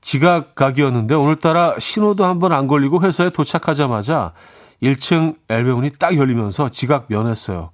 지각 0.02 0.56
각이었는데 0.56 1.14
오늘따라 1.14 1.76
신호도 1.78 2.26
한번 2.26 2.52
안 2.54 2.68
걸리고 2.68 3.02
회사에 3.02 3.30
도착하자마자 3.30 4.34
1층 4.82 5.38
엘베문이 5.50 5.92
딱 6.00 6.18
열리면서 6.18 6.70
지각 6.70 7.06
면했어요. 7.10 7.72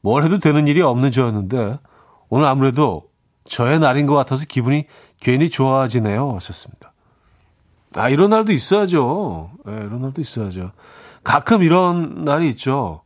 뭘 0.00 0.24
해도 0.24 0.38
되는 0.38 0.66
일이 0.66 0.80
없는 0.80 1.12
저였는데 1.12 1.78
오늘 2.28 2.46
아무래도 2.46 3.08
저의 3.48 3.80
날인 3.80 4.06
것 4.06 4.14
같아서 4.14 4.44
기분이 4.46 4.86
괜히 5.20 5.50
좋아지네요. 5.50 6.34
하셨습니다. 6.36 6.92
아, 7.96 8.08
이런 8.08 8.30
날도 8.30 8.52
있어야죠. 8.52 9.50
네, 9.64 9.72
이런 9.72 10.02
날도 10.02 10.20
있어야죠. 10.20 10.72
가끔 11.24 11.62
이런 11.62 12.24
날이 12.24 12.48
있죠. 12.50 13.02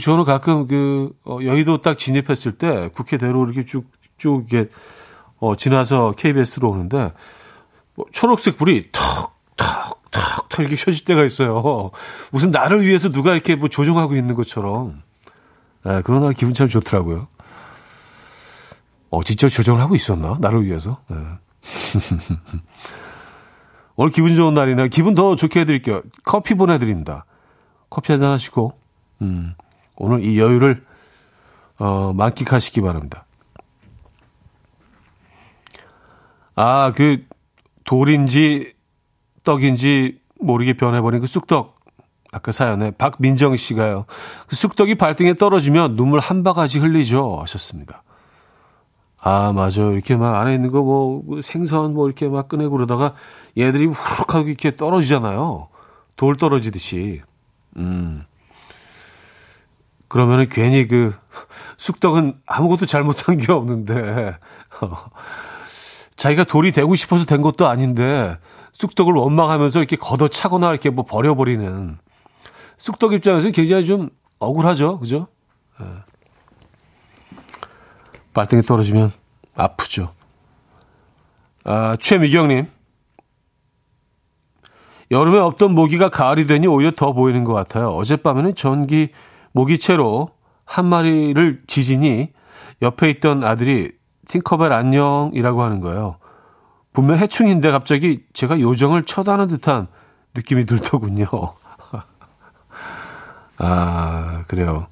저는 0.00 0.24
가끔 0.24 0.66
그, 0.66 1.12
어, 1.24 1.38
여의도 1.42 1.82
딱 1.82 1.98
진입했을 1.98 2.52
때 2.52 2.90
국회대로 2.94 3.44
이렇게 3.44 3.64
쭉, 3.64 3.86
쭉 4.16 4.46
이렇게, 4.50 4.70
어, 5.38 5.56
지나서 5.56 6.14
KBS로 6.16 6.70
오는데, 6.70 7.12
뭐 7.94 8.06
초록색 8.12 8.56
불이 8.56 8.90
턱, 8.92 9.34
턱, 9.56 10.02
턱, 10.10 10.48
턱 10.48 10.60
이렇게 10.60 10.76
켜질 10.76 11.04
때가 11.04 11.24
있어요. 11.24 11.90
무슨 12.30 12.50
나를 12.50 12.84
위해서 12.86 13.10
누가 13.10 13.32
이렇게 13.32 13.56
뭐 13.56 13.68
조종하고 13.68 14.14
있는 14.14 14.34
것처럼. 14.34 15.02
네, 15.84 16.02
그런 16.02 16.22
날 16.22 16.32
기분 16.34 16.54
참 16.54 16.68
좋더라고요. 16.68 17.26
어, 19.10 19.22
진짜 19.22 19.48
조정을 19.48 19.80
하고 19.80 19.94
있었나? 19.94 20.38
나를 20.40 20.64
위해서. 20.64 20.98
네. 21.08 21.16
오늘 23.96 24.12
기분 24.12 24.34
좋은 24.34 24.54
날이네. 24.54 24.88
기분 24.88 25.14
더 25.14 25.36
좋게 25.36 25.60
해드릴게요. 25.60 26.02
커피 26.24 26.54
보내드립니다. 26.54 27.26
커피 27.90 28.12
한잔 28.12 28.30
하시고, 28.30 28.72
음, 29.22 29.54
오늘 29.96 30.24
이 30.24 30.38
여유를, 30.38 30.84
어, 31.78 32.12
만끽하시기 32.14 32.80
바랍니다. 32.80 33.26
아, 36.54 36.92
그, 36.94 37.26
돌인지, 37.84 38.74
떡인지 39.42 40.20
모르게 40.38 40.74
변해버린 40.74 41.20
그 41.20 41.26
쑥떡. 41.26 41.80
아까 42.32 42.52
사연에 42.52 42.92
박민정 42.92 43.56
씨가요. 43.56 44.06
그 44.46 44.54
쑥떡이 44.54 44.94
발등에 44.94 45.34
떨어지면 45.34 45.96
눈물 45.96 46.20
한 46.20 46.44
바가지 46.44 46.78
흘리죠. 46.78 47.38
하셨습니다. 47.40 48.04
아, 49.22 49.52
맞아. 49.52 49.82
이렇게 49.82 50.16
막 50.16 50.36
안에 50.36 50.54
있는 50.54 50.70
거 50.70 50.82
뭐 50.82 51.22
생선 51.42 51.94
뭐 51.94 52.06
이렇게 52.06 52.28
막 52.28 52.48
꺼내고 52.48 52.70
그러다가 52.70 53.14
얘들이 53.58 53.86
후룩 53.86 54.34
하고 54.34 54.48
이렇게 54.48 54.70
떨어지잖아요. 54.74 55.68
돌 56.16 56.36
떨어지듯이. 56.36 57.22
음. 57.76 58.24
그러면은 60.08 60.48
괜히 60.48 60.88
그 60.88 61.14
쑥떡은 61.76 62.40
아무것도 62.46 62.86
잘못한 62.86 63.38
게 63.38 63.52
없는데 63.52 64.36
자기가 66.16 66.44
돌이 66.44 66.72
되고 66.72 66.94
싶어서 66.96 67.24
된 67.24 67.42
것도 67.42 67.68
아닌데 67.68 68.36
쑥떡을 68.72 69.14
원망하면서 69.14 69.78
이렇게 69.78 69.96
걷어차거나 69.96 70.70
이렇게 70.70 70.90
뭐 70.90 71.04
버려버리는 71.04 71.98
쑥떡 72.76 73.12
입장에서는 73.12 73.52
굉장히 73.52 73.84
좀 73.86 74.10
억울하죠. 74.40 74.98
그죠? 74.98 75.28
네. 78.30 78.32
발등에 78.32 78.62
떨어지면 78.62 79.12
아프죠. 79.56 80.12
아, 81.64 81.96
최미경님. 82.00 82.66
여름에 85.10 85.38
없던 85.38 85.74
모기가 85.74 86.08
가을이 86.08 86.46
되니 86.46 86.68
오히려 86.68 86.92
더 86.92 87.12
보이는 87.12 87.42
것 87.44 87.52
같아요. 87.52 87.88
어젯밤에는 87.88 88.54
전기 88.54 89.08
모기채로 89.52 90.30
한 90.64 90.86
마리를 90.86 91.62
지지니 91.66 92.32
옆에 92.80 93.10
있던 93.10 93.42
아들이 93.42 93.90
팅커벨 94.28 94.72
안녕이라고 94.72 95.62
하는 95.62 95.80
거예요. 95.80 96.16
분명 96.92 97.18
해충인데 97.18 97.72
갑자기 97.72 98.24
제가 98.32 98.60
요정을 98.60 99.04
쳐다는 99.04 99.48
듯한 99.48 99.88
느낌이 100.34 100.66
들더군요. 100.66 101.26
아, 103.58 104.44
그래요. 104.46 104.86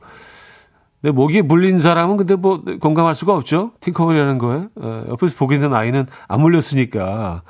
근데 1.00 1.12
모기에 1.12 1.42
물린 1.42 1.78
사람은 1.78 2.16
근데 2.16 2.34
뭐 2.34 2.62
공감할 2.80 3.14
수가 3.14 3.34
없죠. 3.36 3.72
팅커벨이라는 3.80 4.38
거에. 4.38 4.66
어, 4.76 5.04
옆에서 5.08 5.36
보게 5.36 5.58
된 5.58 5.72
아이는 5.74 6.06
안 6.26 6.40
물렸으니까 6.40 7.42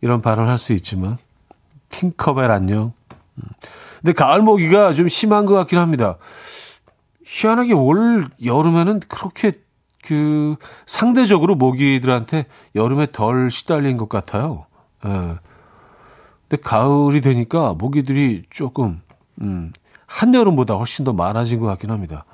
이런 0.00 0.20
발언을 0.20 0.50
할 0.50 0.58
수 0.58 0.72
있지만. 0.72 1.18
팅커벨 1.90 2.50
안녕. 2.50 2.92
음. 3.36 3.42
근데 4.00 4.12
가을 4.12 4.42
모기가 4.42 4.94
좀 4.94 5.08
심한 5.08 5.46
것 5.46 5.54
같긴 5.54 5.78
합니다. 5.78 6.16
희한하게 7.24 7.72
올 7.74 8.28
여름에는 8.44 9.00
그렇게 9.08 9.52
그 10.02 10.56
상대적으로 10.86 11.54
모기들한테 11.54 12.46
여름에 12.74 13.12
덜 13.12 13.50
시달린 13.50 13.96
것 13.96 14.08
같아요. 14.08 14.66
예. 15.06 15.36
근데 16.48 16.62
가을이 16.62 17.20
되니까 17.20 17.74
모기들이 17.74 18.42
조금 18.50 19.00
음, 19.40 19.72
한여름보다 20.06 20.74
훨씬 20.74 21.04
더 21.04 21.12
많아진 21.12 21.60
것 21.60 21.66
같긴 21.66 21.92
합니다. 21.92 22.24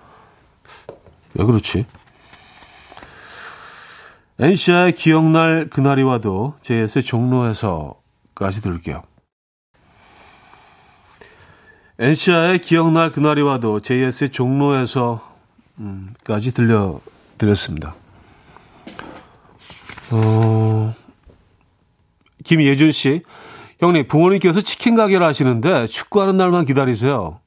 왜 1.38 1.44
그렇지? 1.44 1.86
NC의 4.40 4.92
기억날 4.92 5.68
그날이 5.70 6.02
와도 6.02 6.54
JS의 6.62 7.04
종로에서까지 7.04 8.60
들을게요. 8.62 9.02
NC의 11.98 12.60
기억날 12.60 13.10
그날이 13.10 13.42
와도 13.42 13.80
JS의 13.80 14.30
종로에서까지 14.30 15.22
음, 15.80 16.14
들려 16.54 17.00
드렸습니다. 17.36 17.94
어, 20.10 20.94
김예준 22.44 22.92
씨, 22.92 23.22
형님 23.80 24.08
부모님께서 24.08 24.60
치킨 24.60 24.94
가게를 24.94 25.24
하시는데 25.26 25.86
축구하는 25.86 26.36
날만 26.36 26.64
기다리세요. 26.64 27.40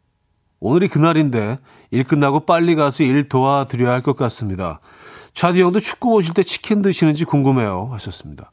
오늘이 0.59 0.87
그날인데 0.87 1.57
일 1.91 2.03
끝나고 2.05 2.41
빨리 2.41 2.75
가서 2.75 3.03
일 3.03 3.27
도와드려야 3.29 3.91
할 3.93 4.01
것 4.01 4.15
같습니다. 4.15 4.79
차디 5.33 5.61
형도 5.61 5.79
축구 5.79 6.09
보실 6.09 6.33
때 6.33 6.43
치킨 6.43 6.81
드시는지 6.81 7.25
궁금해요. 7.25 7.89
하셨습니다. 7.91 8.51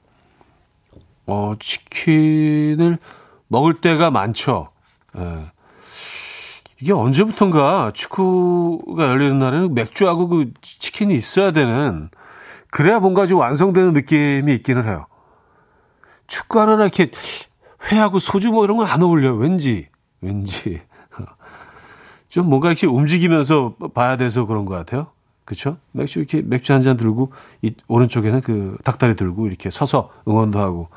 어, 1.27 1.55
치킨을 1.59 2.98
먹을 3.48 3.74
때가 3.74 4.11
많죠. 4.11 4.68
예. 5.16 5.46
이게 6.81 6.92
언제부턴가 6.92 7.90
축구가 7.94 9.09
열리는 9.09 9.38
날에는 9.38 9.74
맥주하고 9.74 10.29
그 10.29 10.53
치킨이 10.62 11.14
있어야 11.14 11.51
되는, 11.51 12.09
그래야 12.70 13.01
뭔가 13.01 13.27
좀 13.27 13.40
완성되는 13.40 13.92
느낌이 13.94 14.55
있기는 14.55 14.85
해요. 14.87 15.07
축구하는 16.29 16.79
날 16.79 16.83
이렇게 16.87 17.11
회하고 17.90 18.20
소주 18.20 18.51
뭐 18.53 18.64
이런 18.64 18.77
건 18.77 18.87
안 18.87 19.03
어울려요. 19.03 19.35
왠지. 19.35 19.88
왠지. 20.20 20.81
좀 22.38 22.48
뭔가 22.48 22.68
이렇게 22.68 22.87
움직이면서 22.87 23.74
봐야 23.94 24.16
돼서 24.16 24.46
그런 24.46 24.64
것 24.64 24.72
같아요. 24.77 25.09
그렇죠? 25.44 25.77
맥주 25.90 26.20
이렇게 26.20 26.40
맥주 26.40 26.72
한 26.72 26.83
잔 26.83 26.96
들고 26.96 27.33
이 27.62 27.74
오른쪽에는 27.88 28.42
그 28.42 28.77
닭다리 28.85 29.16
들고 29.16 29.48
이렇게 29.48 29.70
서서 29.70 30.11
응원도 30.29 30.61
하고 30.61 30.88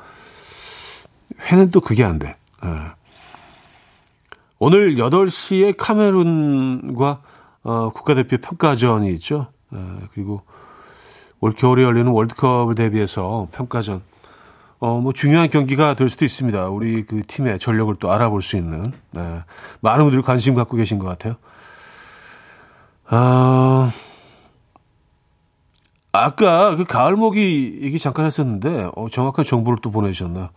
회는 1.50 1.72
또 1.72 1.80
그게 1.80 2.04
안 2.04 2.20
돼. 2.20 2.36
네. 2.62 2.70
오늘 4.60 4.94
8시에 4.94 5.74
카메룬과 5.76 7.22
어, 7.64 7.90
국가대표 7.92 8.36
평가전이 8.36 9.12
있죠. 9.14 9.48
네, 9.70 9.80
그리고 10.14 10.42
올 11.40 11.50
겨울에 11.50 11.82
열리는 11.82 12.06
월드컵을 12.12 12.76
대비해서 12.76 13.48
평가전 13.50 14.00
어, 14.82 14.98
뭐 15.00 15.12
중요한 15.12 15.48
경기가 15.48 15.94
될 15.94 16.10
수도 16.10 16.24
있습니다. 16.24 16.66
우리 16.66 17.06
그 17.06 17.22
팀의 17.24 17.60
전력을 17.60 17.94
또 18.00 18.10
알아볼 18.10 18.42
수 18.42 18.56
있는 18.56 18.92
네. 19.12 19.44
많은 19.80 20.04
분들이 20.04 20.22
관심 20.22 20.56
갖고 20.56 20.76
계신 20.76 20.98
것 20.98 21.06
같아요. 21.06 21.36
아, 23.06 23.92
아까 26.10 26.74
그 26.74 26.82
가을모기 26.82 27.78
얘기 27.82 27.96
잠깐 28.00 28.26
했었는데 28.26 28.90
어, 28.96 29.06
정확한 29.08 29.44
정보를 29.44 29.78
또 29.80 29.92
보내주셨나요? 29.92 30.50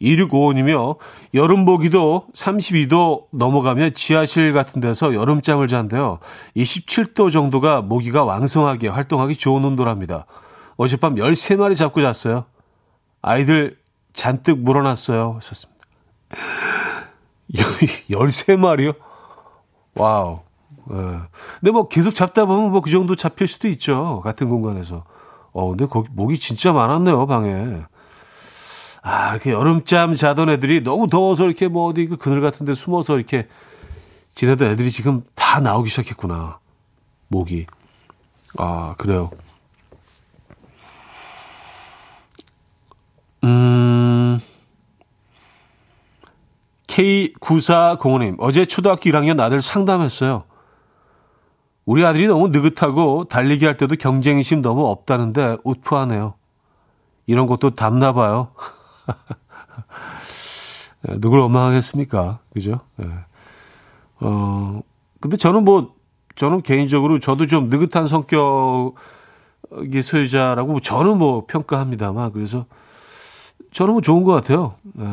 2655님이요. 0.00 0.98
여름 1.34 1.64
모기도 1.64 2.28
32도 2.34 3.24
넘어가면 3.32 3.94
지하실 3.94 4.52
같은 4.52 4.80
데서 4.80 5.12
여름잠을 5.12 5.66
잔대요. 5.66 6.20
27도 6.56 7.32
정도가 7.32 7.80
모기가 7.80 8.22
왕성하게 8.22 8.86
활동하기 8.86 9.34
좋은 9.34 9.64
온도랍니다. 9.64 10.26
어젯밤 10.76 11.16
13마리 11.16 11.74
잡고 11.74 12.00
잤어요. 12.00 12.44
아이들 13.26 13.76
잔뜩 14.12 14.58
물어놨어요. 14.60 15.34
하셨습니다. 15.36 15.80
13마리요? 18.08 18.94
와우. 19.96 20.40
예. 20.92 20.94
근데 21.58 21.72
뭐 21.72 21.88
계속 21.88 22.14
잡다 22.14 22.44
보면 22.44 22.70
뭐 22.70 22.80
그 22.80 22.90
정도 22.90 23.16
잡힐 23.16 23.48
수도 23.48 23.66
있죠. 23.68 24.20
같은 24.22 24.48
공간에서. 24.48 25.04
어, 25.52 25.68
근데 25.70 25.86
거기 25.86 26.08
모기 26.12 26.38
진짜 26.38 26.72
많았네요, 26.72 27.26
방에. 27.26 27.82
아, 29.02 29.30
이렇게 29.32 29.50
여름잠 29.50 30.14
자던 30.14 30.48
애들이 30.50 30.84
너무 30.84 31.08
더워서 31.08 31.46
이렇게 31.46 31.66
뭐 31.66 31.88
어디 31.88 32.06
그 32.06 32.16
그늘 32.16 32.40
같은 32.40 32.64
데 32.64 32.74
숨어서 32.74 33.16
이렇게 33.16 33.48
지내던 34.36 34.68
애들이 34.68 34.92
지금 34.92 35.24
다 35.34 35.58
나오기 35.58 35.90
시작했구나. 35.90 36.58
모기. 37.28 37.66
아, 38.58 38.94
그래요. 38.98 39.30
음. 43.44 44.40
K9405님, 46.86 48.36
어제 48.38 48.64
초등학교 48.64 49.10
1학년 49.10 49.40
아들 49.40 49.60
상담했어요. 49.60 50.44
우리 51.84 52.04
아들이 52.04 52.26
너무 52.26 52.48
느긋하고 52.48 53.24
달리기 53.24 53.64
할 53.64 53.76
때도 53.76 53.96
경쟁심 53.96 54.62
너무 54.62 54.86
없다는데 54.86 55.58
우프하네요. 55.62 56.34
이런 57.26 57.46
것도 57.46 57.70
답나 57.70 58.12
봐요. 58.12 58.48
누굴 61.18 61.40
원망하겠습니까? 61.40 62.40
그죠? 62.52 62.80
네. 62.96 63.06
어, 64.20 64.80
근데 65.20 65.36
저는 65.36 65.64
뭐, 65.64 65.94
저는 66.34 66.62
개인적으로 66.62 67.18
저도 67.18 67.46
좀 67.46 67.68
느긋한 67.68 68.06
성격의 68.06 68.94
소유자라고 70.02 70.80
저는 70.80 71.18
뭐 71.18 71.44
평가합니다만, 71.46 72.32
그래서 72.32 72.66
저는 73.76 73.92
뭐 73.92 74.00
좋은 74.00 74.24
것 74.24 74.32
같아요. 74.32 74.76
네. 74.94 75.04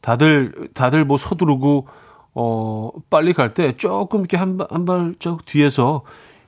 다들, 0.00 0.70
다들 0.72 1.04
뭐 1.04 1.18
서두르고, 1.18 1.88
어, 2.32 2.90
빨리 3.10 3.34
갈 3.34 3.52
때 3.52 3.76
조금 3.76 4.20
이렇게 4.20 4.38
한, 4.38 4.58
한 4.70 4.86
발짝 4.86 5.44
뒤에서 5.44 6.00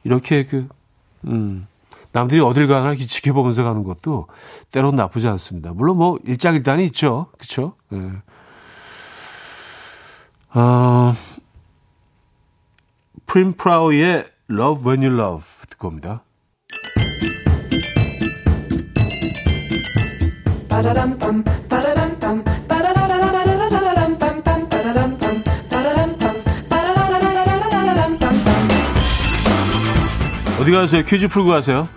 이렇게 0.05 0.47
그, 0.47 0.67
음, 1.27 1.67
남들이 2.13 2.41
어딜 2.41 2.67
가나 2.67 2.95
지켜보면서 2.95 3.63
가는 3.63 3.85
것도 3.85 4.27
때로는 4.71 4.97
나쁘지 4.97 5.29
않습니다. 5.29 5.75
물론 5.75 5.99
뭐 5.99 6.19
일장일단이 6.25 6.83
있죠. 6.87 7.27
그쵸? 7.37 7.75
예. 7.93 7.99
어, 10.59 11.15
프림프라우의 13.27 14.31
Love 14.51 14.83
When 14.87 15.07
You 15.07 15.21
Love 15.21 15.45
듣고 15.69 15.89
옵니다. 15.89 16.23
어디 30.61 30.71
가세요? 30.71 31.03
퀴즈 31.05 31.29
풀고 31.29 31.51
가세요. 31.51 31.89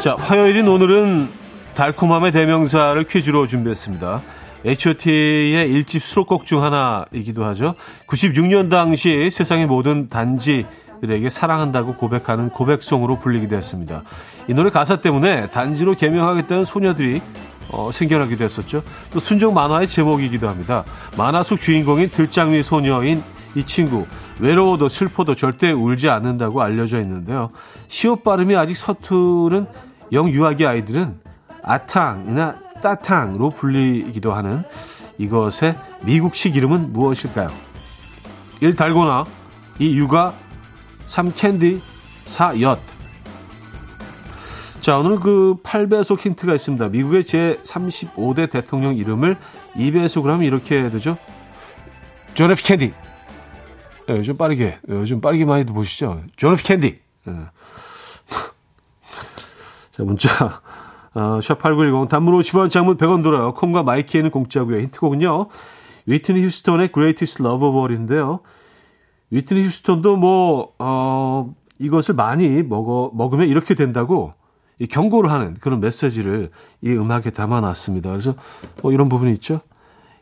자, 0.00 0.16
화요일인 0.18 0.66
오늘은 0.68 1.28
달콤함의 1.74 2.32
대명사를 2.32 3.04
퀴즈로 3.04 3.46
준비했습니다. 3.46 4.22
H.O.T의 4.64 5.72
1집 5.72 6.00
수록곡 6.00 6.44
중 6.44 6.62
하나이기도 6.62 7.44
하죠. 7.44 7.74
96년 8.06 8.70
당시 8.70 9.30
세상의 9.30 9.66
모든 9.66 10.08
단지들에게 10.08 11.30
사랑한다고 11.30 11.94
고백하는 11.96 12.50
고백송으로 12.50 13.18
불리기도 13.18 13.56
했습니다. 13.56 14.02
이 14.48 14.54
노래 14.54 14.70
가사 14.70 14.96
때문에 14.96 15.50
단지로 15.50 15.94
개명하겠다는 15.94 16.64
소녀들이 16.64 17.22
어, 17.72 17.90
생겨나기도 17.92 18.44
했었죠. 18.44 18.82
또 19.12 19.20
순정 19.20 19.54
만화의 19.54 19.86
제목이기도 19.86 20.48
합니다. 20.48 20.84
만화 21.16 21.42
속 21.42 21.60
주인공인 21.60 22.10
들장미 22.10 22.62
소녀인 22.62 23.22
이 23.54 23.64
친구 23.64 24.06
외로워도 24.38 24.88
슬퍼도 24.88 25.34
절대 25.34 25.70
울지 25.70 26.08
않는다고 26.08 26.62
알려져 26.62 27.00
있는데요. 27.00 27.50
시옷 27.88 28.24
발음이 28.24 28.56
아직 28.56 28.76
서투른 28.76 29.66
영유아기 30.12 30.66
아이들은 30.66 31.20
아탕이나 31.62 32.58
따탕으로 32.80 33.50
불리기도 33.50 34.32
하는 34.32 34.62
이것의 35.18 35.76
미국식 36.02 36.56
이름은 36.56 36.92
무엇일까요? 36.92 37.50
1. 38.60 38.76
달고나 38.76 39.24
2. 39.78 39.96
유과 39.98 40.34
3. 41.06 41.32
캔디 41.34 41.82
4. 42.24 42.60
엿 42.60 42.78
자, 44.80 44.96
오늘 44.96 45.20
그 45.20 45.56
8배속 45.62 46.20
힌트가 46.20 46.54
있습니다. 46.54 46.88
미국의 46.88 47.22
제35대 47.24 48.50
대통령 48.50 48.96
이름을 48.96 49.36
2배속으로 49.74 50.28
하면 50.28 50.44
이렇게 50.44 50.88
되죠. 50.88 51.18
존 52.32 52.50
F 52.50 52.62
캔디. 52.64 52.94
네, 54.08 54.16
요즘 54.16 54.38
빠르게, 54.38 54.78
요즘 54.88 55.20
빠르게 55.20 55.44
많이 55.44 55.64
보시죠. 55.66 56.22
존 56.36 56.54
F 56.54 56.64
캔디. 56.64 56.98
네. 57.26 57.32
자, 59.92 60.02
문자. 60.02 60.62
어, 61.14 61.38
샵8910 61.40 62.08
단문 62.08 62.38
50원 62.38 62.70
장문 62.70 62.96
100원 62.96 63.22
들어요. 63.22 63.54
콩과 63.54 63.82
마이케이는 63.82 64.30
공짜고요. 64.30 64.78
힌트곡은요. 64.80 65.48
위트니 66.06 66.44
휴스톤의 66.44 66.90
Greatest 66.92 67.42
Love 67.42 67.68
of 67.68 67.78
All인데요. 67.78 68.40
위트니 69.30 69.64
휴스톤도 69.64 70.16
뭐, 70.16 70.72
어, 70.78 71.52
이것을 71.78 72.14
많이 72.14 72.62
먹어, 72.62 73.10
먹으면 73.14 73.48
이렇게 73.48 73.74
된다고 73.74 74.34
이 74.78 74.86
경고를 74.86 75.30
하는 75.30 75.54
그런 75.60 75.80
메시지를 75.80 76.50
이 76.82 76.90
음악에 76.90 77.30
담아놨습니다. 77.30 78.10
그래서 78.10 78.34
뭐 78.82 78.92
이런 78.92 79.08
부분이 79.08 79.32
있죠. 79.34 79.60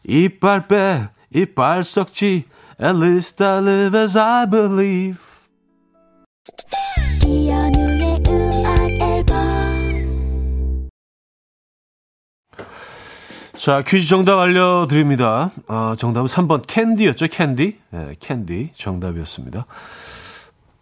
이빨 0.04 0.64
빼, 0.64 1.08
이빨 1.34 1.84
썩지, 1.84 2.44
at 2.82 2.98
least 2.98 3.42
I 3.42 3.58
live 3.62 3.98
as 3.98 4.18
I 4.18 4.48
believe. 4.48 5.27
자, 13.68 13.82
퀴즈 13.82 14.08
정답 14.08 14.38
알려드립니다. 14.38 15.50
아, 15.66 15.94
정답은 15.98 16.26
3번 16.26 16.66
캔디였죠, 16.66 17.26
캔디. 17.26 17.76
네, 17.90 18.14
캔디 18.18 18.70
정답이었습니다. 18.74 19.66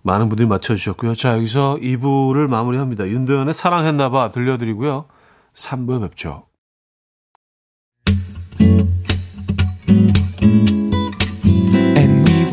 많은 0.02 0.28
분들이 0.28 0.46
맞춰주셨고요. 0.46 1.16
자, 1.16 1.34
여기서 1.34 1.78
2부를 1.82 2.46
마무리합니다. 2.46 3.08
윤도현의 3.08 3.54
사랑했나봐 3.54 4.30
들려드리고요. 4.30 5.06
3부에 5.52 6.00
뵙죠. 6.00 6.46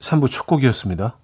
3부 0.00 0.30
첫 0.30 0.46
곡이었습니다. 0.46 1.16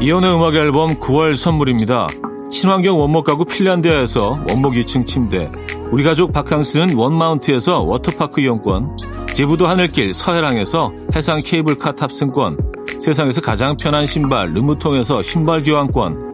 이연의 0.00 0.34
음악 0.34 0.54
앨범 0.54 1.00
9월 1.00 1.34
선물입니다. 1.34 2.08
친환경 2.50 2.98
원목 2.98 3.24
가구 3.24 3.46
핀란드에서 3.46 4.38
원목 4.48 4.74
2층 4.74 5.06
침대, 5.06 5.50
우리 5.90 6.04
가족 6.04 6.32
바캉스는 6.32 6.94
원마운트에서 6.94 7.80
워터파크 7.80 8.42
이용권, 8.42 8.98
제부도 9.34 9.66
하늘길 9.66 10.12
서해랑에서 10.12 10.92
해상 11.16 11.42
케이블카 11.42 11.92
탑승권, 11.92 12.58
세상에서 13.00 13.40
가장 13.40 13.78
편한 13.78 14.04
신발 14.04 14.52
르무통에서 14.52 15.22
신발 15.22 15.62
교환권, 15.62 16.33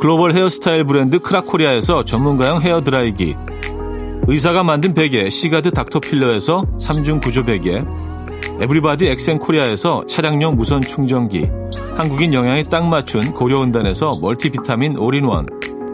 글로벌 0.00 0.32
헤어스타일 0.32 0.84
브랜드 0.84 1.18
크라코리아에서 1.18 2.04
전문가용 2.04 2.62
헤어드라이기. 2.62 3.34
의사가 4.28 4.62
만든 4.62 4.94
베개 4.94 5.28
시가드 5.28 5.72
닥터필러에서 5.72 6.62
3중 6.78 7.20
구조 7.22 7.44
베개. 7.44 7.82
에브리바디 8.60 9.06
엑센코리아에서 9.06 10.06
차량용 10.06 10.56
무선 10.56 10.82
충전기. 10.82 11.48
한국인 11.96 12.32
영양에 12.32 12.62
딱 12.62 12.86
맞춘 12.86 13.32
고려은단에서 13.32 14.18
멀티비타민 14.20 14.96
올인원. 14.96 15.46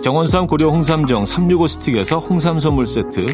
정원삼 0.02 0.48
고려 0.48 0.68
홍삼정 0.68 1.24
365 1.24 1.66
스틱에서 1.66 2.18
홍삼 2.18 2.60
선물 2.60 2.86
세트. 2.86 3.26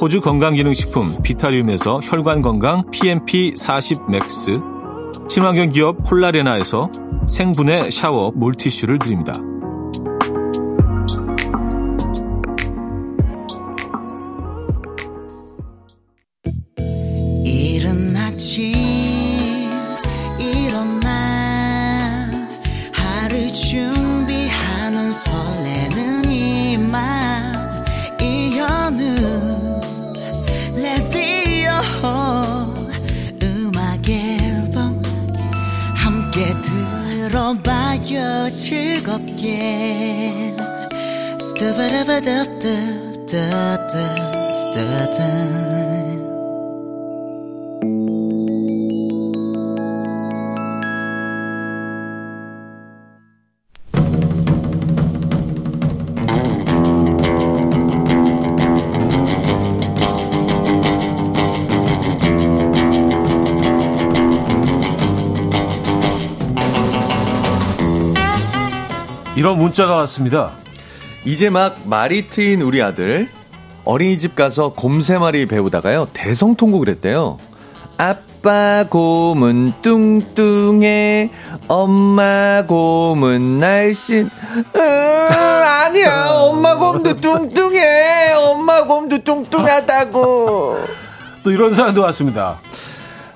호주 0.00 0.20
건강기능식품 0.20 1.22
비타리움에서 1.22 2.00
혈관건강 2.02 2.90
PMP40 2.90 4.10
맥스, 4.10 4.60
친환경 5.28 5.70
기업 5.70 6.02
폴라레나에서 6.04 6.90
생분해 7.28 7.90
샤워 7.90 8.32
물티슈를 8.34 8.98
드립니다. 8.98 9.38
즐겁게 38.50 40.34
이런 69.44 69.58
문자가 69.58 69.96
왔습니다. 69.96 70.52
이제 71.26 71.50
막 71.50 71.76
말이 71.84 72.30
트인 72.30 72.62
우리 72.62 72.80
아들 72.80 73.28
어린이집 73.84 74.34
가서 74.34 74.72
곰새말이 74.72 75.44
배우다가요 75.44 76.08
대성통곡을 76.14 76.88
했대요. 76.88 77.36
아빠 77.98 78.84
곰은 78.88 79.74
뚱뚱해 79.82 81.28
엄마 81.68 82.62
곰은 82.66 83.58
날씬 83.58 84.30
으, 84.74 84.80
아니야 84.80 86.28
엄마 86.30 86.74
곰도 86.76 87.20
뚱뚱해 87.20 88.32
엄마 88.46 88.82
곰도 88.84 89.18
뚱뚱하다고 89.24 90.84
또 91.42 91.50
이런 91.50 91.74
사연도 91.74 92.00
왔습니다. 92.00 92.60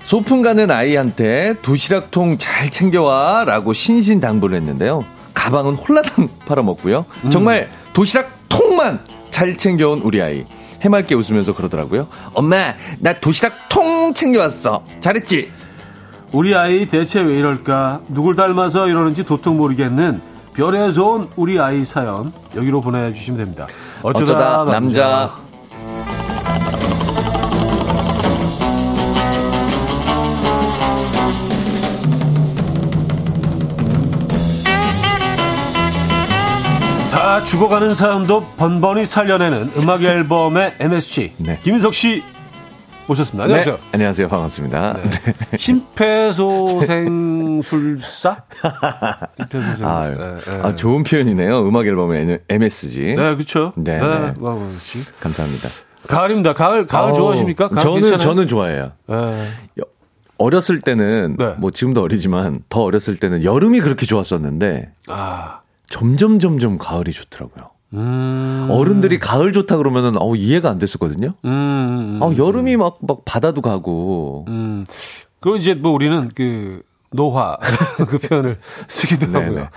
소풍 0.05 0.41
가는 0.41 0.71
아이한테 0.71 1.57
도시락통 1.61 2.39
잘 2.39 2.71
챙겨와 2.71 3.45
라고 3.45 3.75
신신당부를 3.75 4.57
했는데요. 4.57 5.18
가방은 5.51 5.75
홀라당 5.77 6.29
팔아먹고요. 6.47 7.05
음. 7.25 7.31
정말 7.31 7.69
도시락 7.93 8.31
통만 8.49 9.01
잘 9.31 9.57
챙겨온 9.57 10.01
우리 10.01 10.21
아이. 10.21 10.45
해맑게 10.81 11.15
웃으면서 11.17 11.55
그러더라고요. 11.55 12.07
엄마, 12.35 12.75
나 13.01 13.13
도시락 13.13 13.69
통 13.69 14.15
챙겨왔어. 14.15 14.85
잘했지? 15.01 15.51
우리 16.31 16.55
아이 16.55 16.87
대체 16.87 17.21
왜 17.21 17.39
이럴까? 17.39 18.03
누굴 18.09 18.37
닮아서 18.37 18.87
이러는지 18.87 19.25
도통 19.25 19.57
모르겠는 19.57 20.21
별에서 20.55 21.05
온 21.05 21.29
우리 21.37 21.59
아이 21.59 21.85
사연 21.85 22.33
여기로 22.55 22.81
보내주시면 22.81 23.39
됩니다. 23.39 23.67
어쩌다, 24.03 24.23
어쩌다 24.63 24.65
남자. 24.71 25.09
남자. 25.09 25.48
죽어가는 37.49 37.95
사연도 37.95 38.43
번번이 38.59 39.07
살려내는 39.07 39.71
음악 39.79 40.03
앨범의 40.03 40.75
MSG 40.81 41.33
네. 41.39 41.59
김인석 41.63 41.95
씨 41.95 42.23
오셨습니다. 43.09 43.45
안녕하세요. 43.45 43.75
네, 43.75 43.81
안녕하세요. 43.93 44.29
반갑습니다. 44.29 44.93
네. 44.93 45.03
네. 45.03 45.11
심폐소생술사? 45.57 48.37
심폐소생술사. 49.39 49.89
아, 49.89 50.11
네, 50.11 50.37
아, 50.63 50.77
좋은 50.77 51.05
표현이네요. 51.05 51.67
음악 51.67 51.87
앨범의 51.87 52.41
MSG. 52.51 53.15
네, 53.17 53.35
그렇죠. 53.35 53.73
네, 53.77 53.97
네. 53.97 54.35
감사합니다. 55.21 55.69
가을입니다. 56.07 56.53
가을, 56.53 56.85
가을 56.85 57.13
어, 57.13 57.15
좋아하십니까? 57.15 57.69
가을 57.69 57.83
저는 57.83 58.01
괜찮아요? 58.03 58.19
저는 58.19 58.47
좋아해요. 58.47 58.93
어렸을 60.37 60.83
때는 60.83 61.37
네. 61.39 61.55
뭐 61.57 61.71
지금도 61.71 62.03
어리지만 62.03 62.61
더 62.69 62.83
어렸을 62.83 63.17
때는 63.17 63.43
여름이 63.43 63.81
그렇게 63.81 64.05
좋았었는데 64.05 64.93
아. 65.09 65.61
점점 65.89 66.39
점점 66.39 66.79
가을이 66.79 67.13
좋더라고요. 67.13 67.71
음. 67.95 68.69
어른들이 68.71 69.19
가을 69.19 69.53
좋다 69.53 69.79
그러면은 69.79 70.17
어 70.21 70.35
이해가 70.35 70.69
안 70.69 70.79
됐었거든요. 70.79 71.35
음, 71.45 71.51
음, 71.99 72.21
아 72.23 72.37
여름이 72.37 72.77
막 72.77 72.99
막 73.01 73.25
바다도 73.25 73.63
가고. 73.63 74.45
음. 74.49 74.85
그리고 75.41 75.57
이제 75.57 75.75
뭐 75.75 75.93
우리는 75.93 76.31
그 76.35 76.83
노화 77.11 77.57
그 78.09 78.19
표현을 78.19 78.59
쓰기도 78.87 79.27
네, 79.27 79.39
하고요. 79.39 79.69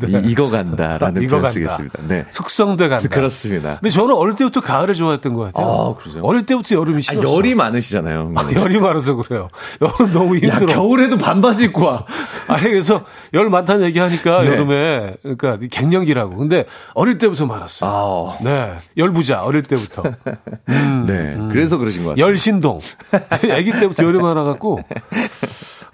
네. 0.00 0.16
어, 0.16 0.20
이거 0.24 0.50
간다라는 0.50 1.22
이거 1.22 1.38
표현 1.38 1.42
간다. 1.42 1.50
쓰겠습니다. 1.50 1.98
네. 2.06 2.26
숙성돼 2.30 2.88
간다. 2.88 3.08
그렇습니다. 3.08 3.78
근데 3.80 3.90
저는 3.90 4.14
어릴 4.14 4.36
때부터 4.36 4.60
가을을 4.60 4.94
좋아했던 4.94 5.34
것 5.34 5.52
같아요. 5.52 5.66
아, 5.66 6.00
그러세요? 6.00 6.22
어릴 6.22 6.46
때부터 6.46 6.76
여름이 6.76 7.02
싫었어. 7.02 7.28
아, 7.28 7.32
열이 7.36 7.54
많으시잖아요. 7.56 8.32
아, 8.36 8.48
열이 8.54 8.78
많아서 8.78 9.16
그래요. 9.16 9.48
여름 9.80 10.12
너무 10.12 10.36
힘들어. 10.36 10.70
야, 10.70 10.74
겨울에도 10.74 11.18
반바지 11.18 11.66
입고 11.66 11.84
와. 11.84 12.04
아니 12.46 12.62
그래서 12.62 13.04
열 13.34 13.50
많다는 13.50 13.84
얘기하니까 13.86 14.42
네. 14.42 14.50
여름에 14.52 15.16
그러니까 15.22 15.58
갱년기라고. 15.70 16.36
근데 16.36 16.66
어릴 16.94 17.18
때부터 17.18 17.46
많았어요. 17.46 17.90
아. 17.90 18.44
네. 18.44 18.76
열부자 18.96 19.42
어릴 19.42 19.62
때부터. 19.62 20.02
음, 20.68 21.04
네. 21.06 21.34
음. 21.34 21.48
그래서 21.50 21.78
그러신 21.78 22.04
것 22.04 22.10
같아요. 22.10 22.26
열신동. 22.26 22.80
아기 23.50 23.72
때부터 23.72 24.04
열이 24.04 24.18
많아갖고 24.18 24.80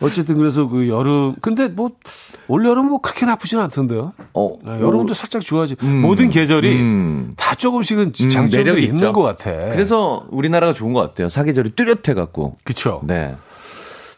어쨌든 0.00 0.36
그래서 0.36 0.68
그 0.68 0.88
여름 0.88 1.34
근데 1.40 1.68
뭐올 1.68 2.66
여름 2.66 2.88
뭐 2.88 3.00
그렇게 3.00 3.26
나쁘진 3.26 3.58
않던데요. 3.58 4.12
어, 4.34 4.58
네, 4.64 4.80
여름도 4.80 5.14
살짝 5.14 5.42
좋아지. 5.42 5.76
음, 5.82 6.02
모든 6.02 6.28
계절이 6.28 6.80
음. 6.80 7.32
다 7.36 7.54
조금씩은 7.54 8.12
음, 8.20 8.28
장점들이 8.28 8.84
있는 8.84 9.12
것 9.12 9.22
같아. 9.22 9.50
그래서 9.70 10.26
우리나라가 10.30 10.72
좋은 10.72 10.92
것 10.92 11.00
같아요. 11.00 11.28
사계절이 11.28 11.70
뚜렷해 11.70 12.14
갖고. 12.14 12.56
그렇죠. 12.64 13.00
네. 13.04 13.36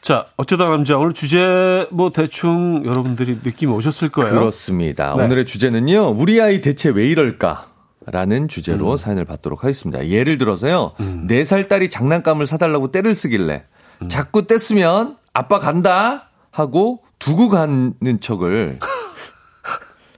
자, 0.01 0.27
어쩌다 0.37 0.69
남자 0.69 0.97
오늘 0.97 1.13
주제 1.13 1.87
뭐 1.91 2.11
대충 2.11 2.83
여러분들이 2.85 3.41
느낌 3.41 3.73
오셨을 3.73 4.09
거예요. 4.09 4.31
그렇습니다. 4.31 5.15
네. 5.17 5.25
오늘의 5.25 5.47
주제는요. 5.47 6.15
우리 6.17 6.41
아이 6.41 6.61
대체 6.61 6.89
왜 6.91 7.09
이럴까? 7.09 7.67
라는 8.11 8.49
주제로 8.49 8.93
음. 8.93 8.97
사연을 8.97 9.25
받도록 9.27 9.65
하겠습니다. 9.65 10.09
예를 10.09 10.39
들어서요. 10.39 10.93
음. 11.01 11.27
4살 11.29 11.69
딸이 11.69 11.91
장난감을 11.91 12.47
사달라고 12.47 12.91
떼를 12.91 13.15
쓰길래 13.15 13.65
음. 14.03 14.09
자꾸 14.09 14.47
떼쓰면 14.47 15.17
아빠 15.39 15.61
간다 15.61 16.31
하고 16.51 17.05
두고 17.21 17.49
가는 17.49 17.95
척을 18.21 18.81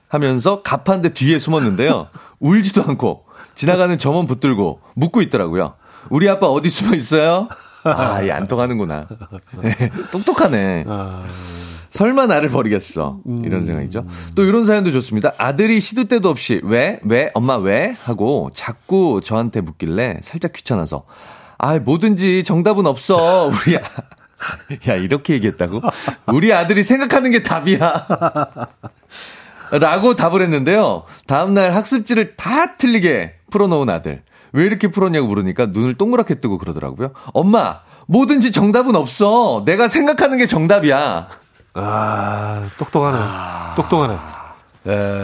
하면서 0.09 0.63
갑판대 0.63 1.13
뒤에 1.13 1.39
숨었는데요. 1.39 2.09
울지도 2.39 2.83
않고 2.85 3.27
지나가는 3.55 3.99
점원 3.99 4.27
붙들고 4.27 4.81
묻고 4.95 5.21
있더라고요. 5.21 5.75
우리 6.09 6.27
아빠 6.27 6.47
어디 6.47 6.71
숨어 6.71 6.95
있어요? 6.95 7.49
아, 7.85 8.23
이안 8.23 8.47
통하는구나. 8.47 9.09
똑똑하네. 10.11 10.87
아... 10.89 11.27
설마 11.91 12.27
나를 12.27 12.49
버리겠어. 12.49 13.21
이런 13.45 13.67
생각이죠. 13.67 14.07
또 14.35 14.45
이런 14.45 14.65
사연도 14.65 14.91
좋습니다. 14.91 15.33
아들이 15.37 15.81
시도 15.83 16.05
때도 16.05 16.31
없이 16.31 16.63
왜? 16.65 16.99
왜? 17.05 17.31
엄마 17.35 17.57
왜? 17.57 17.95
하고 18.05 18.49
자꾸 18.55 19.21
저한테 19.23 19.61
묻길래 19.61 20.21
살짝 20.23 20.55
귀찮아서 20.55 21.05
아, 21.59 21.79
뭐든지 21.79 22.43
정답은 22.43 22.87
없어. 22.87 23.49
우리 23.49 23.79
야, 24.89 24.95
이렇게 24.95 25.35
얘기했다고? 25.35 25.81
우리 26.27 26.53
아들이 26.53 26.83
생각하는 26.83 27.31
게 27.31 27.43
답이야. 27.43 28.07
라고 29.73 30.17
답을 30.17 30.43
했는데요. 30.43 31.05
다음날 31.27 31.75
학습지를 31.75 32.37
다 32.37 32.77
틀리게 32.77 33.35
풀어놓은 33.51 33.89
아들. 33.89 34.23
왜 34.53 34.65
이렇게 34.65 34.89
풀었냐고 34.89 35.29
물으니까 35.29 35.67
눈을 35.67 35.95
동그랗게 35.95 36.37
뜨고 36.37 36.59
그러더라고요. 36.59 37.13
엄마, 37.33 37.81
뭐든지 38.09 38.51
정답은 38.51 38.97
없어. 38.97 39.63
내가 39.65 39.87
생각하는 39.87 40.39
게 40.39 40.47
정답이야. 40.47 41.29
아, 41.75 42.69
똑똑하네. 42.79 43.19
아... 43.21 43.75
똑똑하네. 43.77 44.17
예. 44.89 45.23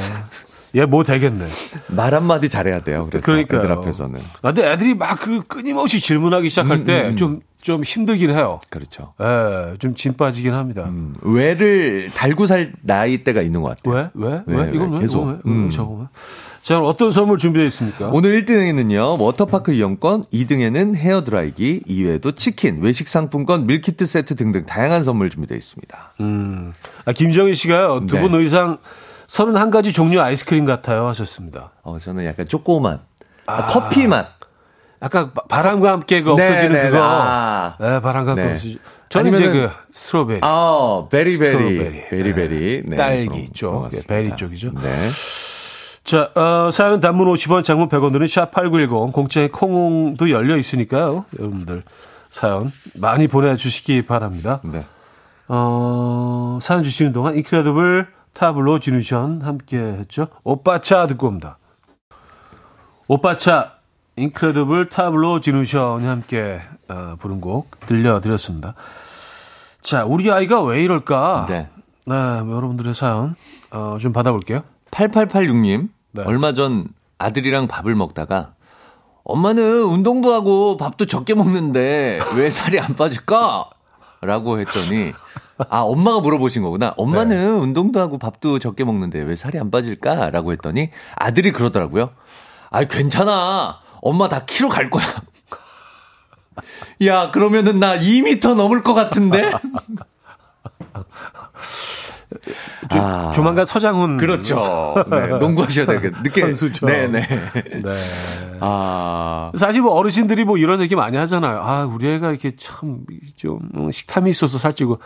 얘뭐 0.77 1.03
되겠네. 1.05 1.47
말 1.89 2.15
한마디 2.15 2.49
잘해야 2.49 2.81
돼요. 2.81 3.09
그래서 3.11 3.25
그러니까요. 3.25 3.61
애들 3.61 3.73
앞에서는. 3.73 4.21
아, 4.43 4.53
근데 4.53 4.71
애들이 4.71 4.95
막 4.95 5.19
그 5.19 5.43
끊임없이 5.43 6.01
질문하기 6.01 6.51
시작할 6.51 6.85
때 6.85 7.09
좀좀 7.09 7.31
음, 7.31 7.35
음. 7.37 7.41
좀 7.67 7.83
힘들긴 7.83 8.31
해요. 8.31 8.61
그렇죠. 8.71 9.13
예, 9.21 9.75
좀 9.81 9.97
진 9.97 10.15
빠지긴 10.15 10.55
합니다. 10.55 10.85
음, 10.85 11.17
왜를 11.23 12.11
달고 12.15 12.47
살 12.47 12.73
나이 12.83 13.25
때가 13.25 13.43
있는 13.43 13.61
것 13.61 13.77
같아요. 13.83 14.11
왜? 14.15 14.27
왜? 14.29 14.43
왜? 14.47 14.63
왜? 14.67 14.71
이건 14.73 14.93
왜? 14.93 15.01
계속. 15.01 15.25
왜? 15.27 15.37
음. 15.47 15.69
저거 15.71 16.07
자, 16.63 16.79
어떤 16.79 17.11
선물 17.11 17.39
준비되어 17.39 17.67
있습니까? 17.67 18.09
오늘 18.13 18.41
1등에는요, 18.41 19.19
워터파크 19.21 19.73
이용권, 19.73 20.25
2등에는 20.33 20.95
헤어드라이기, 20.95 21.83
이외에도 21.87 22.33
치킨, 22.33 22.83
외식 22.83 23.09
상품권, 23.09 23.67
밀키트 23.67 24.07
세트 24.07 24.37
등등 24.37 24.65
다양한 24.65 25.03
선물 25.03 25.29
준비되어 25.31 25.57
있습니다. 25.57 26.15
음. 26.21 26.73
아, 27.05 27.13
김정희 27.13 27.55
씨가요, 27.57 28.01
두분 28.07 28.31
네. 28.33 28.39
의상 28.39 28.79
31가지 29.27 29.93
종류 29.93 30.21
아이스크림 30.21 30.65
같아요 30.67 31.07
하셨습니다. 31.09 31.73
어, 31.83 31.99
저는 31.99 32.25
약간 32.27 32.47
초코맛, 32.47 33.01
아, 33.47 33.53
아, 33.53 33.67
커피 33.67 34.07
맛. 34.07 34.36
아까 35.07 35.31
바람과 35.49 35.93
함께 35.93 36.23
그 36.23 36.33
없어지는 36.33 36.73
네, 36.73 36.83
네, 36.83 36.91
그거. 36.91 37.03
아. 37.03 37.77
네, 37.79 38.01
바람과 38.01 38.33
함께 38.33 38.45
네. 38.45 38.53
없어지 38.53 38.79
저는 39.09 39.35
이제 39.35 39.49
그 39.49 39.71
strawberry. 39.93 40.41
아, 40.43 41.07
berry 41.11 41.55
berry. 41.55 42.09
berry 42.11 42.43
berry. 42.43 42.83
네. 42.87 42.97
딸기 42.97 43.49
쪽. 43.51 43.89
네, 43.91 44.01
berry 44.07 44.35
쪽이죠. 44.35 44.73
네. 44.73 44.91
자, 46.03 46.31
어, 46.35 46.71
사연 46.73 47.01
단문 47.01 47.33
50원, 47.33 47.63
장문 47.63 47.89
100원들은 47.89 48.27
샵8910, 48.27 49.13
공짜의 49.13 49.51
콩도 49.51 50.31
열려 50.31 50.57
있으니까요. 50.57 51.25
여러분들 51.39 51.85
사연 52.29 52.73
많이 52.95 53.29
보내주시기 53.29 54.07
바랍니다. 54.07 54.61
네. 54.65 54.85
어, 55.49 56.59
사연 56.61 56.83
주시는 56.83 57.13
동안 57.13 57.37
인크레더블 57.37 58.09
타블로 58.33 58.81
지누션 58.81 59.43
함께 59.43 59.79
했죠. 59.79 60.27
오빠차 60.43 61.07
듣고 61.07 61.29
옵니다. 61.29 61.59
오빠차 63.09 63.76
인크레더블 64.17 64.89
타블로 64.89 65.41
지누션이 65.41 66.07
함께 66.07 66.61
어, 66.89 67.17
부른 67.19 67.41
곡 67.41 67.79
들려드렸습니다. 67.81 68.75
자, 69.83 70.05
우리 70.05 70.31
아이가 70.31 70.63
왜 70.65 70.83
이럴까? 70.83 71.47
네. 71.49 71.69
네, 72.07 72.15
여러분들의 72.15 72.95
사연 72.95 73.37
어, 73.71 73.99
좀 74.01 74.13
받아볼게요. 74.13 74.63
8886님, 74.91 75.91
네. 76.13 76.23
얼마 76.25 76.55
전 76.55 76.89
아들이랑 77.19 77.67
밥을 77.69 77.95
먹다가 77.95 78.55
엄마는 79.25 79.83
운동도 79.83 80.33
하고 80.33 80.77
밥도 80.77 81.07
적게 81.07 81.35
먹는데 81.35 82.21
왜 82.37 82.51
살이 82.51 82.79
안 82.81 82.95
빠질까? 82.95 83.69
라고 84.23 84.59
했더니 84.61 85.13
아 85.69 85.81
엄마가 85.81 86.21
물어보신 86.21 86.63
거구나. 86.63 86.95
엄마는 86.97 87.37
네. 87.37 87.45
운동도 87.45 88.01
하고 88.01 88.19
밥도 88.19 88.61
적게 88.61 88.85
먹는데 88.85 89.21
왜 89.23 89.37
살이 89.37 89.59
안 89.59 89.71
빠질까? 89.71 90.31
라고 90.31 90.53
했더니 90.53 90.91
아들이 91.17 91.53
그러더라고요. 91.53 92.11
아 92.71 92.85
괜찮아. 92.85 93.81
엄마 94.09 94.29
다 94.29 94.45
키로 94.47 94.69
갈 94.69 94.91
거야. 94.91 95.05
야 97.05 97.31
그러면은 97.31 97.79
나 97.81 97.97
2미터 97.97 98.55
넘을 98.55 98.83
것 98.83 98.95
같은데? 98.95 99.51
조, 102.91 102.99
아, 103.01 103.31
조만간 103.33 103.65
서장훈 103.67 104.17
그렇죠. 104.19 104.95
네, 105.11 105.27
농구하셔야 105.39 105.87
되겠 105.87 106.13
늦게 106.23 106.41
선수죠. 106.43 106.87
네네. 106.87 107.21
네. 107.27 107.91
아 108.61 109.51
사실 109.55 109.83
뭐 109.83 109.93
어르신들이 109.95 110.45
뭐 110.45 110.57
이런 110.59 110.81
얘기 110.81 110.95
많이 110.97 111.17
하잖아요. 111.17 111.61
아 111.61 111.85
우리 111.85 112.09
애가 112.09 112.31
이렇게 112.31 112.55
참 112.57 113.05
좀 113.37 113.91
식탐이 113.91 114.31
있어서 114.31 114.59
살찌고. 114.59 114.99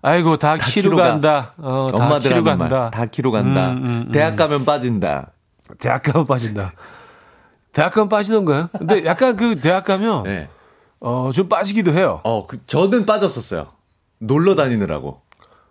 아이고 0.00 0.36
다, 0.36 0.56
다 0.56 0.66
키로 0.66 0.96
간다. 0.96 1.54
어, 1.58 1.88
엄마들 1.92 2.30
키로 2.30 2.44
간다. 2.44 2.90
다 2.90 3.06
키로 3.06 3.32
간다. 3.32 3.72
음, 3.72 3.76
음, 3.78 4.04
음. 4.06 4.12
대학 4.12 4.36
가면 4.36 4.64
빠진다. 4.64 5.32
대학 5.80 6.02
가면 6.04 6.26
빠진다. 6.26 6.70
대학 7.72 7.92
가면 7.92 8.08
빠지는 8.08 8.44
거예요? 8.44 8.68
근데 8.76 9.04
약간 9.04 9.36
그 9.36 9.60
대학 9.60 9.84
가면 9.84 10.22
네. 10.24 10.48
어 11.00 11.30
좀 11.32 11.48
빠지기도 11.48 11.92
해요. 11.92 12.20
어, 12.24 12.46
그, 12.46 12.58
저는 12.66 13.06
빠졌었어요. 13.06 13.68
놀러 14.18 14.54
다니느라고. 14.54 15.20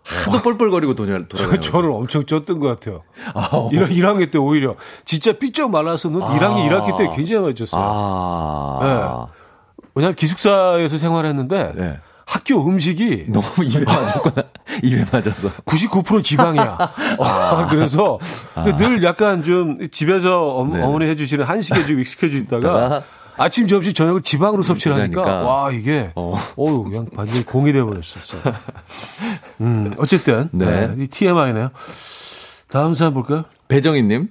하도 0.06 0.42
뻘뻘거리고 0.42 0.96
돌아, 0.96 1.20
돌아다녀. 1.28 1.60
저를 1.60 1.92
엄청 1.92 2.24
쪘던 2.24 2.62
것 2.62 2.68
같아요. 2.68 3.04
아, 3.34 3.50
1학, 3.50 3.90
1학년 3.92 4.32
때 4.32 4.38
오히려 4.38 4.76
진짜 5.04 5.34
삐쩍 5.34 5.70
말라서는 5.70 6.24
아. 6.24 6.30
1학년 6.40 6.70
1학기 6.70 6.98
때 6.98 7.12
굉장히 7.14 7.42
많이 7.42 7.54
쪘어요. 7.56 7.72
아. 7.74 8.80
네. 8.82 9.84
왜냐하면 9.96 10.16
기숙사에서 10.16 10.96
생활했는데 10.98 11.74
네. 11.76 12.00
학교 12.28 12.68
음식이 12.68 13.28
너무 13.30 13.46
입에 13.64 13.84
맞았구나. 13.86 14.44
입에 14.84 15.06
맞아서. 15.12 15.50
99% 15.66 16.24
지방이야. 16.24 16.78
아. 17.20 17.68
그래서 17.70 18.20
아. 18.54 18.64
늘 18.76 19.02
약간 19.04 19.44
좀 19.44 19.90
집에서 19.90 20.58
어, 20.58 20.66
네. 20.68 20.82
어머니 20.82 21.06
해주시는 21.10 21.46
한식에 21.46 21.86
좀 21.86 22.00
익숙해져 22.02 22.38
있다가 22.38 23.04
아침, 23.38 23.68
점심, 23.68 23.94
저녁을 23.94 24.24
지방으로 24.24 24.64
섭취를 24.64 24.98
하니까, 25.00 25.22
그러니까. 25.22 25.48
와, 25.48 25.72
이게, 25.72 26.12
어. 26.16 26.36
어우, 26.56 26.86
그냥 26.86 27.06
완전히 27.16 27.46
공이 27.46 27.72
돼버렸었어요. 27.72 28.42
음, 29.62 29.92
어쨌든, 30.00 30.50
네. 30.52 30.88
네, 30.88 31.04
이 31.04 31.08
TMI네요. 31.08 31.70
다음 32.68 32.96
사연 32.96 33.14
볼까요? 33.14 33.44
배정희님. 33.68 34.30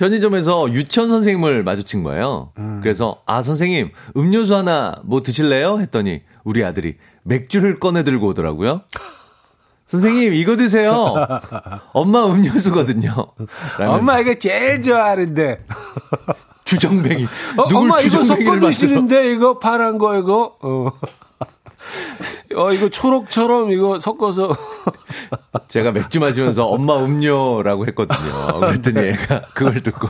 편의점에서 0.00 0.72
유치원 0.72 1.10
선생님을 1.10 1.62
마주친 1.62 2.02
거예요. 2.02 2.52
음. 2.56 2.80
그래서, 2.82 3.20
아, 3.26 3.42
선생님, 3.42 3.90
음료수 4.16 4.56
하나 4.56 4.96
뭐 5.04 5.22
드실래요? 5.22 5.78
했더니, 5.78 6.22
우리 6.42 6.64
아들이 6.64 6.96
맥주를 7.22 7.78
꺼내 7.78 8.02
들고 8.02 8.28
오더라고요. 8.28 8.80
선생님, 9.84 10.32
이거 10.32 10.56
드세요. 10.56 11.14
엄마 11.92 12.24
음료수거든요. 12.24 13.12
엄마 13.86 14.20
이거 14.20 14.34
제일 14.38 14.82
좋아하는데. 14.82 15.66
주정뱅이. 16.64 17.24
어, 17.58 17.62
엄마 17.74 18.00
이거 18.00 18.22
섞어 18.22 18.60
드시는데 18.60 19.32
이거 19.32 19.58
파란 19.58 19.98
거 19.98 20.16
이거. 20.16 20.56
어. 20.62 20.90
어 22.56 22.72
이거 22.72 22.88
초록처럼 22.88 23.70
이거 23.70 24.00
섞어서 24.00 24.54
제가 25.68 25.92
맥주 25.92 26.18
마시면서 26.20 26.66
엄마 26.66 26.96
음료라고 26.98 27.86
했거든요. 27.86 28.60
그랬더니 28.60 29.08
애가 29.08 29.42
그걸 29.54 29.82
듣고 29.82 30.08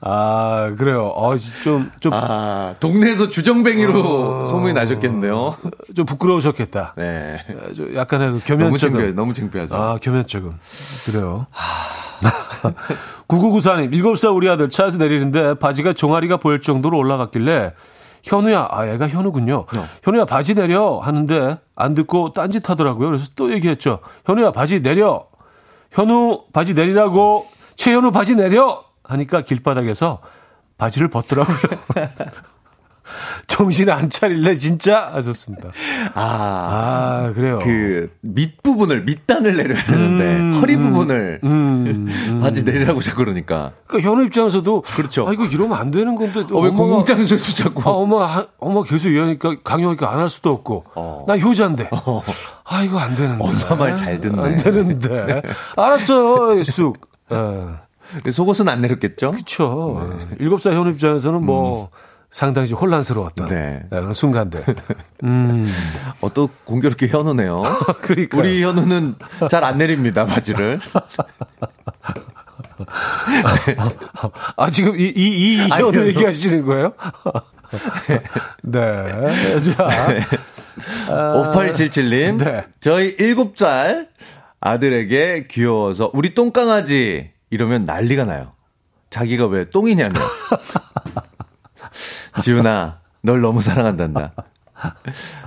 아 0.00 0.74
그래요. 0.76 1.14
아좀좀 1.16 1.90
좀, 2.00 2.12
아, 2.12 2.74
동네에서 2.80 3.30
주정뱅이로 3.30 4.00
어, 4.00 4.46
소문이 4.48 4.74
나셨겠네요. 4.74 5.56
좀 5.94 6.04
부끄러우셨겠다. 6.06 6.94
네. 6.96 7.38
좀 7.74 7.94
약간의 7.94 8.32
그 8.32 8.40
겸연쩍음. 8.44 8.58
너무 8.58 8.78
창피해, 8.78 9.12
너무 9.12 9.32
창피하죠. 9.32 9.76
아 9.76 9.98
겸연쩍음. 9.98 10.58
그래요. 11.06 11.46
9994님, 13.28 13.90
7살 13.92 14.34
우리 14.34 14.48
아들 14.48 14.68
차에서 14.68 14.98
내리는데 14.98 15.54
바지가 15.54 15.92
종아리가 15.94 16.36
보일 16.36 16.60
정도로 16.60 16.98
올라갔길래 16.98 17.72
현우야, 18.24 18.66
아, 18.70 18.90
얘가 18.90 19.06
현우군요. 19.06 19.66
어. 19.76 19.88
현우야, 20.02 20.24
바지 20.24 20.54
내려 20.54 20.98
하는데 20.98 21.58
안 21.76 21.94
듣고 21.94 22.32
딴짓 22.32 22.68
하더라고요. 22.68 23.08
그래서 23.08 23.30
또 23.36 23.52
얘기했죠. 23.52 24.00
현우야, 24.24 24.50
바지 24.50 24.80
내려. 24.80 25.26
현우, 25.92 26.44
바지 26.52 26.74
내리라고. 26.74 27.46
최현우, 27.76 28.10
바지 28.12 28.34
내려! 28.34 28.82
하니까 29.04 29.42
길바닥에서 29.42 30.20
바지를 30.78 31.08
벗더라고요. 31.08 31.56
정신 33.54 33.88
안 33.88 34.10
차릴래 34.10 34.58
진짜 34.58 35.10
하셨습니다. 35.12 35.68
아, 36.14 37.28
아 37.28 37.32
그래요. 37.34 37.60
그 37.62 38.10
밑부분을 38.22 39.04
밑단을 39.04 39.56
내려야 39.56 39.80
되는데 39.84 40.24
음, 40.24 40.54
허리 40.60 40.76
부분을 40.76 41.38
음, 41.44 42.08
음, 42.08 42.38
바지 42.40 42.64
내리라고 42.64 43.00
자꾸 43.00 43.18
그러니까. 43.18 43.70
그러니까 43.86 44.10
현우 44.10 44.24
입장에서도 44.24 44.82
그렇죠. 44.82 45.28
아 45.28 45.32
이거 45.32 45.44
이러면 45.44 45.78
안 45.78 45.92
되는 45.92 46.16
건데. 46.16 46.40
어, 46.50 46.60
왜 46.62 46.70
공장에서 46.70 47.36
자꾸. 47.36 47.88
아, 47.88 47.92
엄마 47.92 48.44
엄마 48.58 48.82
계속 48.82 49.08
이러니까 49.08 49.54
강요하니까 49.62 50.10
안 50.12 50.18
할 50.18 50.28
수도 50.30 50.50
없고. 50.50 50.86
어. 50.96 51.24
나 51.28 51.36
효자인데. 51.38 51.90
어. 51.92 52.22
아 52.64 52.82
이거 52.82 52.98
안 52.98 53.14
되는데. 53.14 53.44
엄마 53.44 53.76
말 53.76 53.94
잘 53.94 54.20
듣네. 54.20 54.42
안 54.42 54.58
되는데. 54.58 55.42
알았어 55.76 56.64
쑥. 56.64 56.98
네. 57.30 58.30
속옷은 58.32 58.68
안 58.68 58.80
내렸겠죠? 58.80 59.30
그렇죠. 59.30 60.10
일곱 60.40 60.60
살 60.60 60.76
현우 60.76 60.90
입장에서는 60.90 61.40
뭐. 61.44 61.84
음. 61.92 62.13
상당히 62.34 62.66
좀 62.66 62.76
혼란스러웠던 62.78 63.46
네. 63.48 63.80
네, 63.88 64.00
그런 64.00 64.12
순간들. 64.12 64.64
음. 65.22 65.72
어, 66.20 66.32
또 66.34 66.50
공교롭게 66.64 67.06
현우네요. 67.06 67.62
그러니까 68.02 68.36
우리 68.36 68.60
현우는 68.60 69.14
잘 69.48 69.62
안 69.62 69.78
내립니다, 69.78 70.24
바지를. 70.24 70.80
네. 73.66 73.76
아, 74.56 74.68
지금 74.72 74.98
이, 74.98 75.04
이, 75.04 75.54
이 75.54 75.58
현우. 75.68 75.96
얘기하시는 76.08 76.66
거예요? 76.66 76.94
네. 78.64 78.82
네. 79.04 79.58
자. 79.60 79.88
네. 80.08 80.20
아, 81.10 81.52
5877님. 81.52 82.44
네. 82.44 82.64
저희 82.80 83.16
7살 83.16 84.08
아들에게 84.60 85.44
귀여워서 85.48 86.10
우리 86.12 86.34
똥강아지 86.34 87.30
이러면 87.50 87.84
난리가 87.84 88.24
나요. 88.24 88.54
자기가 89.10 89.46
왜 89.46 89.70
똥이냐며. 89.70 90.18
지훈아, 92.40 92.98
널 93.22 93.40
너무 93.40 93.60
사랑한단다. 93.60 94.32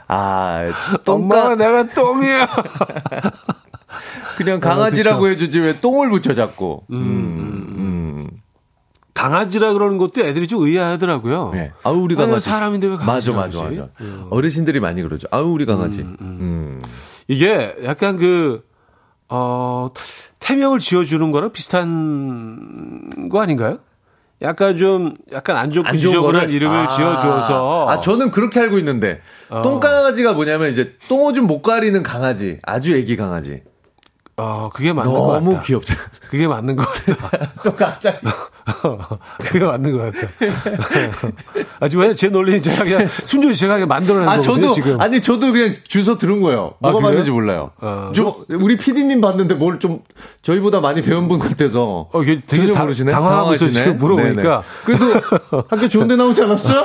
아, 0.07 0.61
똥가 1.03 1.55
내가 1.55 1.87
똥이야. 1.93 2.47
그냥 4.37 4.59
강아지라고 4.59 5.25
어, 5.25 5.27
해주지 5.29 5.59
왜 5.59 5.79
똥을 5.79 6.09
붙여 6.09 6.33
자꾸. 6.33 6.81
음, 6.91 6.95
음, 6.95 7.75
음. 7.77 8.27
강아지라 9.13 9.73
그러는 9.73 9.97
것도 9.97 10.21
애들이 10.21 10.47
좀 10.47 10.63
의아하더라고요. 10.63 11.51
네. 11.53 11.71
아우 11.83 11.97
우리 12.03 12.15
강아지. 12.15 12.47
사람인데 12.47 12.87
왜 12.87 12.97
강아지? 12.97 13.31
맞아 13.31 13.47
맞아 13.47 13.63
맞아. 13.63 13.87
음. 14.01 14.27
어르신들이 14.29 14.79
많이 14.79 15.01
그러죠. 15.01 15.27
아우 15.31 15.51
우리 15.51 15.65
강아지. 15.65 16.01
음, 16.01 16.17
음. 16.21 16.37
음. 16.39 16.81
이게 17.27 17.75
약간 17.83 18.15
그 18.17 18.63
어, 19.27 19.89
태명을 20.39 20.79
지어주는 20.79 21.31
거랑 21.31 21.51
비슷한 21.51 23.29
거 23.29 23.41
아닌가요? 23.41 23.79
약간 24.41 24.77
좀 24.77 25.15
약간 25.31 25.57
안 25.57 25.71
좋고 25.71 25.97
지저분한 25.97 26.51
이름을 26.51 26.75
아, 26.75 26.87
지어줘서. 26.87 27.87
아 27.89 27.99
저는 27.99 28.31
그렇게 28.31 28.59
알고 28.59 28.77
있는데. 28.79 29.21
어. 29.49 29.61
똥강아지가 29.61 30.33
뭐냐면 30.33 30.69
이제 30.69 30.95
똥오줌 31.09 31.45
못 31.47 31.61
가리는 31.61 32.01
강아지. 32.03 32.59
아주 32.63 32.95
애기 32.95 33.15
강아지 33.15 33.61
어, 34.39 34.69
그게 34.71 34.93
맞는 34.93 35.11
것 35.11 35.21
같다. 35.27 35.39
너무 35.43 35.59
귀엽다. 35.63 35.95
그게 36.29 36.47
맞는 36.47 36.75
것 36.75 36.85
같다. 36.85 37.49
또 37.63 37.75
갑자기. 37.75 38.17
그게 39.39 39.65
맞는 39.65 39.97
것 39.97 40.13
같아. 40.13 40.27
아주 41.79 41.97
왜제 41.97 42.27
논리는 42.27 42.61
제가 42.61 42.83
그냥 42.83 43.07
순전히 43.25 43.55
제가 43.55 43.83
만들어낸 43.87 44.29
아, 44.29 44.35
거거든요, 44.39 44.61
저도, 44.61 44.73
지금. 44.73 45.01
아니, 45.01 45.21
저도 45.21 45.51
그냥 45.51 45.73
주소 45.87 46.19
들은 46.19 46.41
거예요. 46.41 46.75
뭐가 46.79 46.99
아, 46.99 47.01
맞는지 47.01 47.31
몰라요. 47.31 47.71
어. 47.81 48.11
저, 48.13 48.45
우리 48.49 48.77
PD님 48.77 49.21
봤는데 49.21 49.55
뭘 49.55 49.79
좀 49.79 50.01
저희보다 50.43 50.81
많이 50.81 51.01
배운 51.01 51.27
분 51.27 51.39
같아서. 51.39 52.09
어, 52.11 52.21
이게 52.21 52.39
되게 52.45 52.71
다, 52.71 52.81
모르시네. 52.83 53.11
당황하고 53.11 53.55
있어 53.55 53.71
지금 53.71 53.97
물어보니까. 53.97 54.41
네네. 54.43 54.61
그래도 54.85 55.65
학교 55.69 55.89
좋은 55.89 56.07
데 56.07 56.15
나오지 56.15 56.43
않았어요? 56.43 56.83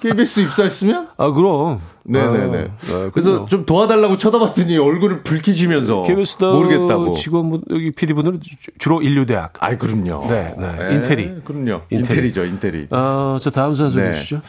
KBS 0.00 0.40
입사했으면? 0.40 1.08
아, 1.16 1.30
그럼. 1.32 1.80
네네네. 2.04 2.58
아, 2.58 2.94
아, 2.94 3.10
그래서 3.12 3.46
좀 3.46 3.64
도와달라고 3.64 4.18
쳐다봤더니 4.18 4.78
얼굴을 4.78 5.22
붉히시면서 5.22 6.02
KBS 6.02 6.36
모르겠다고. 6.42 7.14
직원분 7.14 7.62
여기 7.70 7.90
PD분들은 7.92 8.40
주로 8.78 9.02
인류대학. 9.02 9.54
아이 9.60 9.78
그럼요. 9.78 10.26
네, 10.28 10.54
네. 10.58 10.72
네 10.76 10.94
인테리. 10.94 11.40
그럼요. 11.44 11.82
인테리. 11.90 12.32
죠 12.32 12.44
인테리. 12.44 12.88
어, 12.90 13.36
저 13.40 13.50
다음 13.50 13.74
사연 13.74 13.90
좀 13.90 14.00
네. 14.00 14.12
주시죠. 14.12 14.42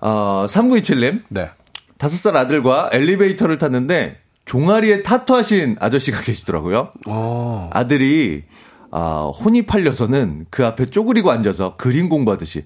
어, 0.00 0.46
3927님. 0.48 1.22
네. 1.28 1.50
다섯 1.96 2.16
살 2.16 2.36
아들과 2.36 2.90
엘리베이터를 2.92 3.58
탔는데 3.58 4.18
종아리에 4.44 5.02
타투하신 5.02 5.76
아저씨가 5.80 6.20
계시더라고요. 6.20 6.90
오. 7.06 7.10
어. 7.10 7.70
아들이 7.72 8.44
아, 8.90 9.30
혼이 9.44 9.66
팔려서는 9.66 10.46
그 10.50 10.64
앞에 10.64 10.90
쪼그리고 10.90 11.30
앉아서 11.30 11.76
그림 11.76 12.08
공부하듯이 12.08 12.64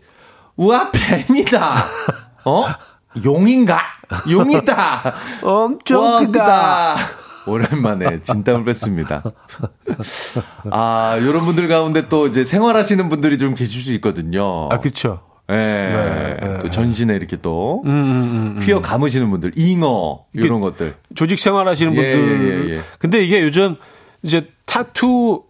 우와 0.57 0.91
뱀이다. 0.93 1.77
어? 2.45 2.65
용인가? 3.25 3.81
용이다. 4.31 5.15
엄청 5.43 6.27
크다. 6.27 6.97
오랜만에 7.47 8.23
진땀을 8.23 8.65
뺐습니다. 8.65 9.23
아, 10.71 11.19
요런 11.21 11.45
분들 11.45 11.69
가운데 11.69 12.09
또 12.09 12.27
이제 12.27 12.45
생활하시는 12.45 13.09
분들이 13.09 13.39
좀 13.39 13.55
계실 13.55 13.81
수 13.81 13.93
있거든요. 13.95 14.69
아, 14.71 14.79
그쵸. 14.79 15.21
예. 15.51 15.55
네, 15.55 16.37
네, 16.41 16.59
또 16.61 16.71
전신에 16.71 17.15
이렇게 17.15 17.37
또 17.37 17.83
음, 17.85 17.91
음, 17.91 17.95
음, 17.95 18.55
음. 18.57 18.63
휘어 18.63 18.81
감으시는 18.81 19.29
분들, 19.31 19.53
잉어 19.57 20.25
이런 20.33 20.61
것들. 20.61 20.95
조직 21.15 21.39
생활하시는 21.39 21.93
예, 21.97 21.97
분들. 21.97 22.45
예, 22.45 22.71
예, 22.71 22.77
예, 22.77 22.81
근데 22.99 23.23
이게 23.23 23.43
요즘 23.43 23.77
이제 24.23 24.47
타투 24.67 25.43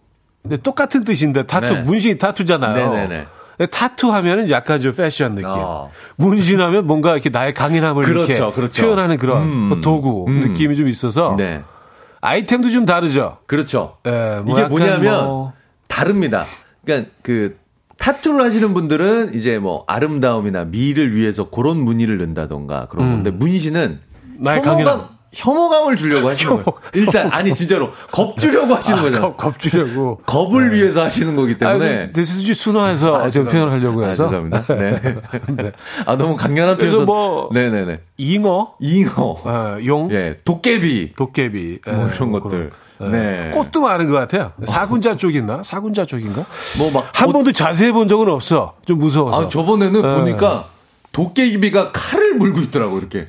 똑같은 0.63 1.03
뜻인데 1.03 1.45
타투 1.45 1.73
네. 1.73 1.81
문신이 1.83 2.17
타투잖아요. 2.17 2.89
네네네. 2.91 3.27
네, 3.63 3.65
네. 3.65 3.77
타투 3.77 4.11
하면은 4.13 4.49
약간 4.49 4.81
좀 4.81 4.93
패션 4.95 5.35
느낌. 5.35 5.49
어. 5.51 5.91
문신하면 6.15 6.87
뭔가 6.87 7.13
이렇게 7.13 7.29
나의 7.29 7.53
강인함을 7.53 8.03
그렇죠, 8.03 8.31
이렇게 8.31 8.55
그렇죠. 8.55 8.81
표현하는 8.81 9.17
그런 9.17 9.43
음, 9.43 9.49
뭐 9.69 9.81
도구 9.81 10.25
음. 10.27 10.39
느낌이 10.41 10.75
좀 10.75 10.87
있어서 10.87 11.35
네. 11.37 11.61
아이템도 12.21 12.69
좀 12.69 12.85
다르죠. 12.85 13.37
그렇죠. 13.45 13.97
네, 14.03 14.39
뭐 14.43 14.57
이게 14.57 14.67
뭐냐면 14.67 15.25
뭐... 15.25 15.53
다릅니다. 15.87 16.45
그러니까 16.85 17.11
그 17.21 17.57
타투를 17.97 18.43
하시는 18.43 18.73
분들은 18.73 19.33
이제 19.33 19.59
뭐 19.59 19.83
아름다움이나 19.87 20.65
미를 20.65 21.15
위해서 21.15 21.49
그런 21.49 21.77
무늬를 21.77 22.17
넣는다던가 22.17 22.87
그런 22.87 23.07
음. 23.07 23.11
건데 23.13 23.31
문신은 23.31 23.99
나의 24.39 24.61
강인함 24.61 25.12
혐오감을 25.33 25.95
주려고 25.95 26.29
하시는 26.29 26.51
거예요. 26.63 26.65
일단 26.93 27.31
아니 27.31 27.53
진짜로 27.53 27.91
겁 28.11 28.39
주려고 28.39 28.75
하시는 28.75 28.99
아, 28.99 29.01
거죠. 29.01 29.21
겁, 29.21 29.37
겁 29.37 29.59
주려고. 29.59 30.19
겁을 30.25 30.69
네. 30.69 30.77
위해서 30.77 31.03
하시는 31.03 31.35
거기 31.35 31.57
때문에. 31.57 32.11
대수지 32.11 32.53
순화해서 32.53 33.15
아, 33.15 33.29
제 33.29 33.43
표현을 33.43 33.71
하려고 33.71 34.03
아, 34.03 34.07
해서. 34.09 34.25
아, 34.25 34.29
죄송합니다. 34.29 34.75
네. 34.75 35.01
네. 35.57 35.71
아 36.05 36.15
너무 36.15 36.35
강렬한 36.35 36.77
표현. 36.77 37.05
뭐 37.05 37.49
네네네. 37.51 37.99
잉어, 38.17 38.75
잉어, 38.79 39.35
어, 39.43 39.77
용, 39.85 40.11
예, 40.11 40.37
도깨비, 40.45 41.13
도깨비, 41.15 41.79
뭐 41.85 42.09
이런 42.09 42.31
것들. 42.31 42.71
네. 42.99 43.09
네. 43.09 43.51
꽃도 43.53 43.81
많은 43.81 44.07
것 44.09 44.13
같아요. 44.13 44.53
사군자 44.65 45.17
쪽 45.17 45.33
있나? 45.35 45.61
사군자 45.63 46.05
쪽인가? 46.05 46.45
뭐 46.77 46.91
막한 46.93 47.27
꽃... 47.27 47.33
번도 47.33 47.51
자세히 47.51 47.91
본 47.91 48.07
적은 48.07 48.29
없어. 48.29 48.75
좀 48.85 48.99
무서워서. 48.99 49.45
아 49.45 49.47
저번에는 49.49 50.01
네. 50.01 50.15
보니까 50.15 50.65
도깨비가 51.11 51.91
칼을 51.91 52.35
물고 52.35 52.61
있더라고 52.61 52.97
이렇게. 52.99 53.27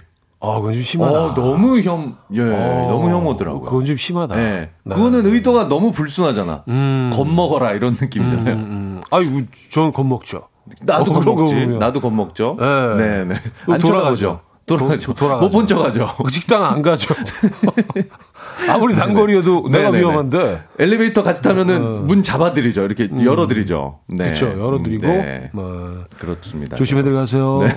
아, 0.52 0.56
그건 0.60 0.74
좀 0.74 0.82
심하다. 0.82 1.18
어, 1.24 1.34
너무 1.34 1.80
혐, 1.80 2.16
예, 2.34 2.40
어, 2.42 2.86
너무 2.90 3.10
혐오더라고요. 3.10 3.62
그건 3.62 3.84
좀 3.84 3.96
심하다. 3.96 4.34
네. 4.36 4.70
네. 4.84 4.94
그거는 4.94 5.26
의도가 5.26 5.68
너무 5.68 5.90
불순하잖아. 5.92 6.64
음. 6.68 7.10
겁먹어라 7.14 7.72
이런 7.72 7.96
느낌이잖아요. 8.00 8.54
음, 8.54 8.60
음. 8.60 9.00
아유, 9.10 9.44
저는 9.70 9.92
겁먹죠. 9.92 10.48
나도 10.82 11.12
어, 11.12 11.20
겁먹지. 11.20 11.66
나도 11.78 12.00
겁먹죠. 12.00 12.56
네, 12.58 12.94
네. 12.96 13.24
네. 13.24 13.34
안 13.68 13.80
돌아가죠. 13.80 14.40
돌아가죠. 14.66 15.12
돌아가죠. 15.12 15.42
못 15.46 15.50
본 15.50 15.66
척 15.66 15.84
하죠. 15.84 16.08
식당 16.30 16.64
안 16.64 16.80
가죠. 16.80 17.14
아무리 18.70 18.94
단거리여도 18.94 19.68
내가 19.68 19.90
네네네. 19.90 19.98
위험한데. 19.98 20.62
엘리베이터 20.78 21.22
같이 21.22 21.42
타면은 21.42 21.76
어. 21.84 21.88
문 22.00 22.22
잡아드리죠. 22.22 22.82
이렇게 22.82 23.08
음. 23.12 23.22
열어드리죠. 23.24 23.98
네. 24.08 24.24
그렇죠. 24.24 24.46
열어드리고. 24.58 25.06
네. 25.06 25.50
뭐. 25.52 26.04
그렇습니다. 26.18 26.76
조심히 26.78 27.02
들어가세요. 27.02 27.58
네. 27.62 27.68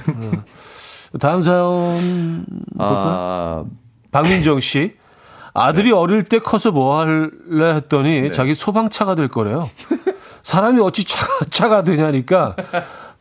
어. 1.14 1.18
다음 1.18 1.42
사연 1.42 2.46
아, 2.80 3.64
박민정 4.12 4.60
씨. 4.60 4.96
아들이 5.54 5.90
네. 5.90 5.96
어릴 5.96 6.24
때 6.24 6.38
커서 6.40 6.72
뭐 6.72 7.00
할래 7.00 7.76
했더니 7.76 8.22
네. 8.22 8.32
자기 8.32 8.54
소방차가 8.54 9.16
될 9.16 9.28
거래요. 9.28 9.70
사람이 10.44 10.80
어찌 10.82 11.04
차가, 11.04 11.46
차가 11.50 11.84
되냐니까 11.84 12.56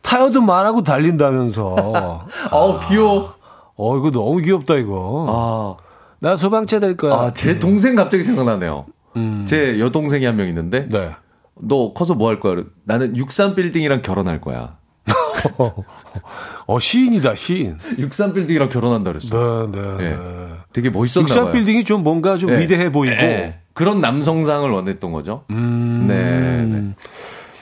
타요도 0.03 0.41
말하고 0.41 0.83
달린다면서. 0.83 2.27
어, 2.51 2.79
귀여워. 2.87 3.33
어, 3.75 3.97
이거 3.97 4.11
너무 4.11 4.39
귀엽다, 4.41 4.75
이거. 4.75 5.25
아. 5.79 5.83
나 6.19 6.35
소방차 6.35 6.79
될 6.79 6.95
거야. 6.97 7.13
아, 7.13 7.31
제 7.31 7.59
동생 7.59 7.95
갑자기 7.95 8.23
생각나네요. 8.23 8.85
음. 9.17 9.45
제 9.47 9.79
여동생이 9.79 10.25
한 10.25 10.35
명 10.35 10.47
있는데. 10.47 10.87
네. 10.89 11.11
너 11.59 11.91
커서 11.93 12.13
뭐 12.13 12.29
할 12.29 12.39
거야? 12.39 12.63
나는 12.85 13.13
63빌딩이랑 13.13 14.03
결혼할 14.03 14.39
거야. 14.41 14.77
어, 16.67 16.79
시인이다, 16.79 17.35
시인. 17.35 17.77
63빌딩이랑 17.97 18.69
결혼한다 18.69 19.11
그랬어. 19.11 19.69
네, 19.71 19.81
네, 19.81 19.97
네. 19.97 20.17
되게 20.73 20.89
멋있었나 20.89 21.27
63빌딩이 21.27 21.85
좀 21.85 22.03
뭔가 22.03 22.37
좀 22.37 22.49
네. 22.49 22.61
위대해 22.61 22.91
보이고. 22.91 23.15
네. 23.15 23.59
그런 23.73 23.99
남성상을 23.99 24.69
원했던 24.69 25.11
거죠. 25.11 25.43
음. 25.51 26.05
네. 26.07 26.65
네. 26.65 26.95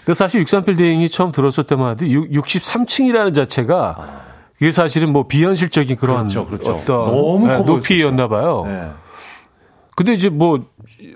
그 0.05 0.13
사실 0.13 0.43
63빌딩이 0.43 1.11
처음 1.11 1.31
들었을 1.31 1.65
때만 1.65 1.91
해도 1.91 2.05
63층이라는 2.05 3.33
자체가 3.33 3.95
아. 3.97 4.25
그게 4.53 4.71
사실은 4.71 5.11
뭐 5.11 5.27
비현실적인 5.27 5.97
그런 5.97 6.19
그렇죠, 6.19 6.45
그렇죠. 6.45 6.75
어떤 6.75 7.05
너무 7.05 7.47
네, 7.47 7.59
높이였나 7.59 8.27
봐요. 8.27 8.63
네. 8.65 8.89
근데 9.95 10.13
이제 10.13 10.29
뭐, 10.29 10.65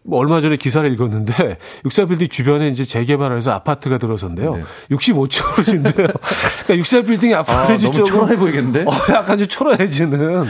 뭐 0.04 0.20
얼마 0.20 0.42
전에 0.42 0.58
기사를 0.58 0.92
읽었는데 0.92 1.58
육사빌딩 1.86 2.30
주변에 2.30 2.70
이제 2.70 2.86
재개발을 2.86 3.38
해서 3.38 3.52
아파트가 3.52 3.98
들어선대요. 3.98 4.56
네. 4.58 4.64
65층으로 4.92 5.66
진대요. 5.66 5.94
그러니까 6.64 6.78
육사빌딩이 6.78 7.34
앞으로 7.36 7.58
아, 7.58 7.78
너무 7.78 8.04
초라해 8.04 8.38
보이겠는데? 8.38 8.84
어, 8.84 8.92
약간 9.14 9.38
좀 9.38 9.48
초라해지는. 9.48 10.46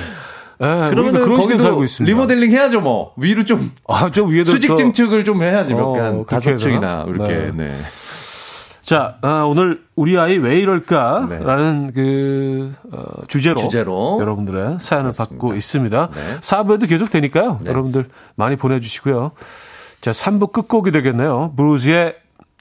네, 0.62 0.90
그러면 0.90 1.14
그런 1.14 1.40
거기도. 1.40 1.84
리모델링 2.04 2.52
해야죠, 2.52 2.82
뭐. 2.82 3.14
위로 3.16 3.46
좀. 3.46 3.72
아, 3.88 4.12
좀 4.12 4.30
위에도. 4.30 4.52
수직 4.52 4.76
증축을 4.76 5.24
좀 5.24 5.42
해야지, 5.42 5.74
몇 5.74 5.94
개, 5.94 6.00
어, 6.00 6.04
한 6.04 6.26
다섯 6.26 6.58
층이나, 6.58 7.06
이렇게. 7.08 7.34
네. 7.34 7.52
네. 7.56 7.78
자, 8.90 9.20
아, 9.22 9.44
오늘 9.44 9.84
우리 9.96 10.18
아이 10.18 10.40
왜 10.40 10.60
이럴까라는 10.62 11.88
네. 11.88 11.94
그 11.94 12.74
어, 12.92 13.22
주제로, 13.28 13.58
주제로, 13.58 14.18
여러분들의 14.20 14.80
사연을 14.80 15.12
그렇습니다. 15.12 15.26
받고 15.30 15.54
있습니다. 15.54 16.10
네. 16.12 16.40
4부에도 16.40 16.90
계속 16.90 17.12
되니까요. 17.12 17.60
네. 17.62 17.70
여러분들 17.70 18.06
많이 18.34 18.56
보내주시고요. 18.56 19.34
자, 20.02 20.10
3부 20.10 20.52
끝곡이 20.52 20.90
되겠네요. 20.90 21.54
브루즈의 21.56 22.16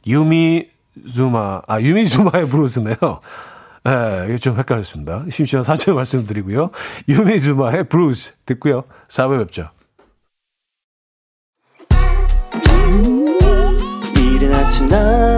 유미즈마, 0.07 1.63
아, 1.67 1.81
유미즈마의 1.81 2.47
브루즈네요. 2.51 2.97
예, 3.87 3.91
네, 3.91 4.25
이게 4.27 4.37
좀 4.37 4.59
헷갈렸습니다. 4.59 5.25
심심한 5.31 5.63
사실 5.63 5.95
말씀드리고요. 5.95 6.73
유미즈마의 7.09 7.85
브루즈 7.85 8.35
듣고요. 8.45 8.85
4부에 9.09 9.39
뵙죠. 9.47 9.71
이른 14.15 14.55
아침 14.55 14.89
난 14.89 15.38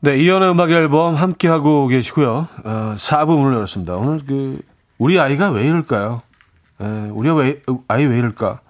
네, 0.00 0.16
이연의 0.18 0.50
음악 0.50 0.70
앨범 0.70 1.14
함께하고 1.14 1.86
계시고요. 1.88 2.48
어, 2.64 2.92
4부 2.96 3.38
문을 3.38 3.54
열었습니다. 3.56 3.96
오늘 3.96 4.18
그, 4.26 4.58
우리 4.98 5.20
아이가 5.20 5.50
왜 5.50 5.66
이럴까요? 5.66 6.22
에, 6.80 6.84
우리 7.12 7.30
왜, 7.30 7.60
아이 7.88 8.06
왜 8.06 8.16
이럴까? 8.16 8.60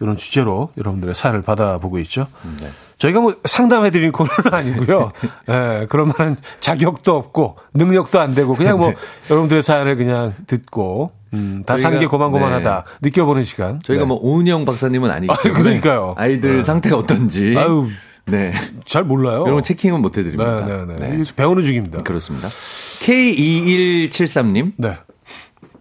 이런 0.00 0.16
주제로 0.16 0.70
여러분들의 0.76 1.14
사연을 1.14 1.42
받아보고 1.42 1.98
있죠. 2.00 2.26
네. 2.60 2.68
저희가 2.98 3.20
뭐 3.20 3.34
상담해드리는 3.44 4.12
코너는 4.12 4.52
아니고요. 4.52 5.10
에, 5.48 5.86
그런 5.90 6.08
만한 6.16 6.36
자격도 6.60 7.16
없고, 7.16 7.56
능력도 7.74 8.20
안 8.20 8.32
되고, 8.34 8.54
그냥 8.54 8.78
뭐, 8.78 8.92
여러분들의 9.30 9.62
사연을 9.64 9.96
그냥 9.96 10.34
듣고, 10.46 11.10
음, 11.34 11.64
다 11.66 11.76
사는 11.78 11.98
게 11.98 12.06
저희가- 12.06 12.10
고만고만하다. 12.10 12.84
느껴보는 13.02 13.42
시간. 13.42 13.80
저희가 13.82 14.04
네. 14.04 14.08
뭐 14.08 14.18
오은영 14.18 14.64
박사님은 14.64 15.10
아니기 15.10 15.32
아, 15.32 15.36
그러니까요. 15.36 16.14
아이들 16.16 16.56
네. 16.56 16.62
상태가 16.62 16.96
어떤지 16.96 17.54
아유, 17.56 17.88
네 18.26 18.52
잘 18.86 19.04
몰라요. 19.04 19.40
여러분 19.40 19.62
체킹은 19.62 20.00
못 20.00 20.12
네, 20.12 20.20
해드립니다. 20.20 20.64
네, 20.64 20.86
네. 20.86 20.96
네. 20.96 21.12
여기서 21.14 21.34
배우는 21.34 21.64
중입니다. 21.64 22.02
그렇습니다. 22.02 22.48
K2173님 22.48 24.72
네. 24.76 24.96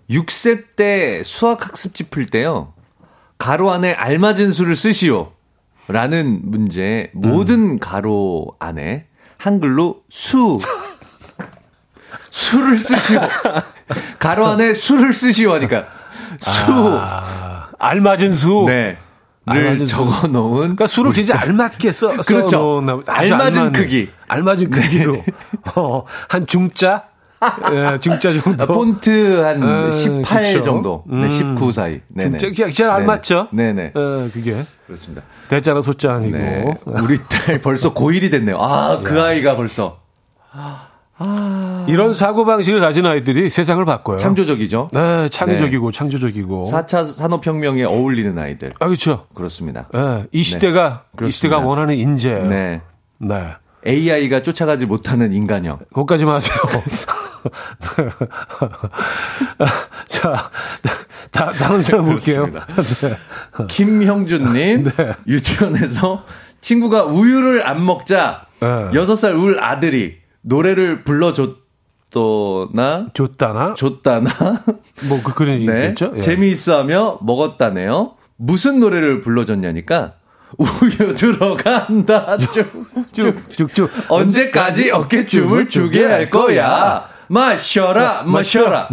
6세 0.09 0.75
때 0.75 1.23
수학학습지 1.23 2.09
풀 2.09 2.25
때요. 2.25 2.73
가로 3.37 3.71
안에 3.71 3.93
알맞은 3.93 4.51
수를 4.51 4.75
쓰시오. 4.75 5.31
라는 5.87 6.41
문제 6.43 7.11
모든 7.13 7.77
가로 7.77 8.55
안에 8.59 9.05
한글로 9.37 10.01
수 10.09 10.59
수를 12.31 12.79
쓰시오. 12.79 13.21
가로 14.17 14.47
안에 14.47 14.73
수를 14.73 15.13
쓰시오 15.13 15.53
하니까 15.53 15.85
수 16.39 16.49
아, 16.99 17.69
알맞은 17.77 18.33
수. 18.33 18.65
네. 18.67 18.97
알맞은 19.45 19.77
를 19.79 19.87
수. 19.87 19.95
적어 19.95 20.27
놓은 20.27 20.55
그러니까 20.59 20.87
수를 20.87 21.11
굉장히 21.11 21.41
알맞게 21.41 21.91
써, 21.91 22.21
써 22.21 22.21
그렇죠. 22.35 22.57
놓은 22.59 22.89
아주 22.89 23.33
알맞은 23.33 23.43
알맞는, 23.45 23.71
크기. 23.73 24.09
알맞은 24.27 24.69
크기로. 24.69 25.23
어, 25.75 26.03
한 26.29 26.45
중자? 26.47 27.03
예, 27.71 27.97
중자 27.99 28.33
정도. 28.41 28.63
아, 28.63 28.65
폰트 28.73 29.41
한 29.43 29.87
에, 29.87 29.91
18 29.91 30.43
그쵸. 30.43 30.63
정도. 30.63 31.03
네, 31.07 31.23
음. 31.25 31.29
19 31.29 31.71
사이. 31.71 32.01
네네. 32.07 32.37
중자, 32.39 32.69
제일 32.71 32.89
알맞죠? 32.89 33.49
네네. 33.51 33.93
예, 33.95 34.29
그게. 34.33 34.55
그렇습니다. 34.87 35.21
대자나 35.49 35.81
소자 35.81 36.13
아니고. 36.15 36.37
네. 36.37 36.65
우리 36.85 37.17
딸 37.29 37.61
벌써 37.61 37.93
고1이 37.93 38.31
됐네요. 38.31 38.57
아, 38.59 39.01
그 39.03 39.21
아이가 39.21 39.55
벌써. 39.55 39.99
이런 41.87 42.13
사고방식을 42.13 42.79
가진 42.79 43.05
아이들이 43.05 43.49
세상을 43.49 43.83
바꿔요. 43.85 44.17
창조적이죠. 44.17 44.89
네, 44.91 45.29
창조적이고, 45.29 45.91
창조적이고. 45.91 46.69
4차 46.71 47.05
산업혁명에 47.05 47.83
어울리는 47.83 48.37
아이들. 48.37 48.73
아, 48.79 48.87
그렇죠. 48.87 49.27
그렇습니다. 49.33 49.87
예, 49.95 50.25
이 50.31 50.43
시대가, 50.43 51.03
이 51.13 51.17
그렇습니다. 51.17 51.35
시대가 51.35 51.57
원하는 51.59 51.95
인재예요. 51.95 52.47
네. 52.47 52.81
네. 53.19 53.47
AI가 53.87 54.41
쫓아가지 54.41 54.85
못하는 54.85 55.31
인간형. 55.31 55.77
거기까지만 55.93 56.35
하세요. 56.35 56.57
자, 60.07 60.49
다, 61.31 61.51
다른 61.51 61.81
사람 61.81 62.05
볼게요. 62.05 62.49
네. 62.51 62.59
김형준님, 63.69 64.91
유치원에서 65.27 66.25
친구가 66.61 67.03
우유를 67.05 67.67
안 67.67 67.85
먹자, 67.85 68.47
네. 68.59 68.89
여섯 68.95 69.15
살울 69.15 69.63
아들이 69.63 70.17
노래를 70.45 71.03
불러줬더나, 71.03 73.07
줬다나? 73.13 73.73
줬다나, 73.73 74.29
뭐, 75.09 75.21
그, 75.23 75.33
그런 75.33 75.57
네. 75.65 75.71
얘기겠죠? 75.75 76.13
예. 76.15 76.21
재미있어 76.21 76.79
하며 76.79 77.17
먹었다네요. 77.21 78.13
무슨 78.37 78.79
노래를 78.79 79.21
불러줬냐니까, 79.21 80.13
우유 80.57 81.15
들어간다, 81.15 82.37
쭉쭉. 83.11 83.49
쭉쭉. 83.49 83.91
언제까지 84.09 84.91
어깨춤을 84.91 85.67
추게 85.67 86.05
할 86.05 86.29
거야? 86.29 87.09
마셔라, 87.27 88.23
마셔라. 88.23 88.87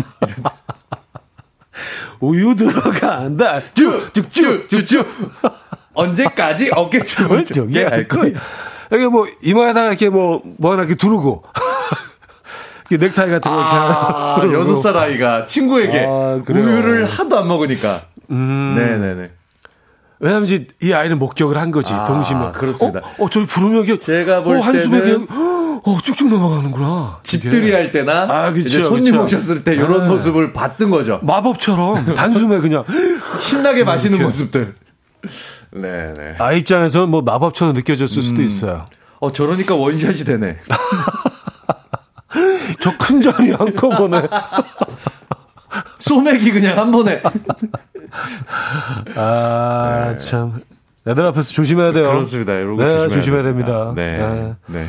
우유 2.20 2.56
들어간다. 2.56 3.60
쭉쭉쭉쭉쭉. 3.74 5.06
언제까지 5.94 6.70
어깨춤을 6.72 7.44
추게 7.44 7.84
할 7.84 8.08
거야? 8.08 8.32
이게 8.96 9.08
뭐, 9.08 9.26
이마에다가 9.42 9.88
이렇게 9.88 10.08
뭐, 10.08 10.42
뭐 10.58 10.72
하나 10.72 10.82
이렇게 10.82 10.94
두르고. 10.94 11.44
이렇게 12.90 13.06
넥타이 13.06 13.30
같은 13.30 13.50
거 13.50 13.56
이렇게 13.56 13.76
아, 13.76 14.36
하나. 14.36 14.52
여섯 14.52 14.74
살 14.76 14.96
아이가 14.96 15.46
친구에게 15.46 16.06
아. 16.06 16.38
우유를 16.46 17.06
하도 17.06 17.38
안 17.38 17.48
먹으니까. 17.48 18.02
음. 18.30 18.74
네네네. 18.76 19.30
왜냐면 20.20 20.44
이제 20.44 20.66
이 20.80 20.92
아이는 20.92 21.18
목격을 21.18 21.56
한 21.56 21.70
거지, 21.72 21.92
아, 21.92 22.04
동심에. 22.04 22.52
그렇습니다. 22.52 23.00
어, 23.00 23.24
어 23.24 23.30
저기 23.30 23.46
부르면. 23.46 23.98
제가 23.98 24.44
볼 24.44 24.58
어, 24.58 24.60
한숨에 24.60 25.00
때는 25.00 25.26
그냥, 25.26 25.80
어, 25.84 25.98
쭉쭉 26.00 26.28
넘어가는구나. 26.28 27.18
집들이 27.24 27.68
이게. 27.68 27.74
할 27.74 27.90
때나 27.90 28.28
아, 28.30 28.52
그쵸, 28.52 28.66
이제 28.66 28.80
손님 28.80 29.12
그쵸. 29.12 29.24
오셨을 29.24 29.64
때 29.64 29.74
이런 29.74 30.02
네. 30.02 30.08
모습을 30.08 30.52
봤던 30.52 30.90
거죠. 30.90 31.18
마법처럼 31.22 32.14
단숨에 32.14 32.60
그냥. 32.60 32.84
신나게 33.40 33.82
마시는. 33.82 34.22
모습들. 34.22 34.74
네 35.74 36.12
네. 36.14 36.34
아 36.38 36.52
입장에서는 36.52 37.08
뭐 37.08 37.22
마법처럼 37.22 37.74
느껴졌을 37.74 38.22
수도 38.22 38.42
있어요. 38.42 38.84
어 39.20 39.32
저러니까 39.32 39.74
원샷이 39.74 40.24
되네. 40.24 40.58
저큰 42.80 43.22
잔이 43.22 43.50
한꺼번에. 43.52 44.22
소맥이 45.98 46.50
그냥 46.52 46.78
한 46.78 46.90
번에. 46.90 47.22
아, 49.16 50.14
참. 50.18 50.60
애들 51.06 51.26
앞에서 51.26 51.50
조심해야 51.52 51.92
돼요. 51.92 52.08
그렇습니다. 52.08 52.54
이런 52.54 52.76
거 52.76 52.84
네, 52.84 52.90
조심해야, 52.90 53.18
조심해야 53.18 53.42
됩니다. 53.42 53.92
네. 53.94 54.18
네. 54.18 54.54
네. 54.66 54.86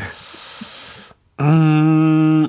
음, 1.39 2.47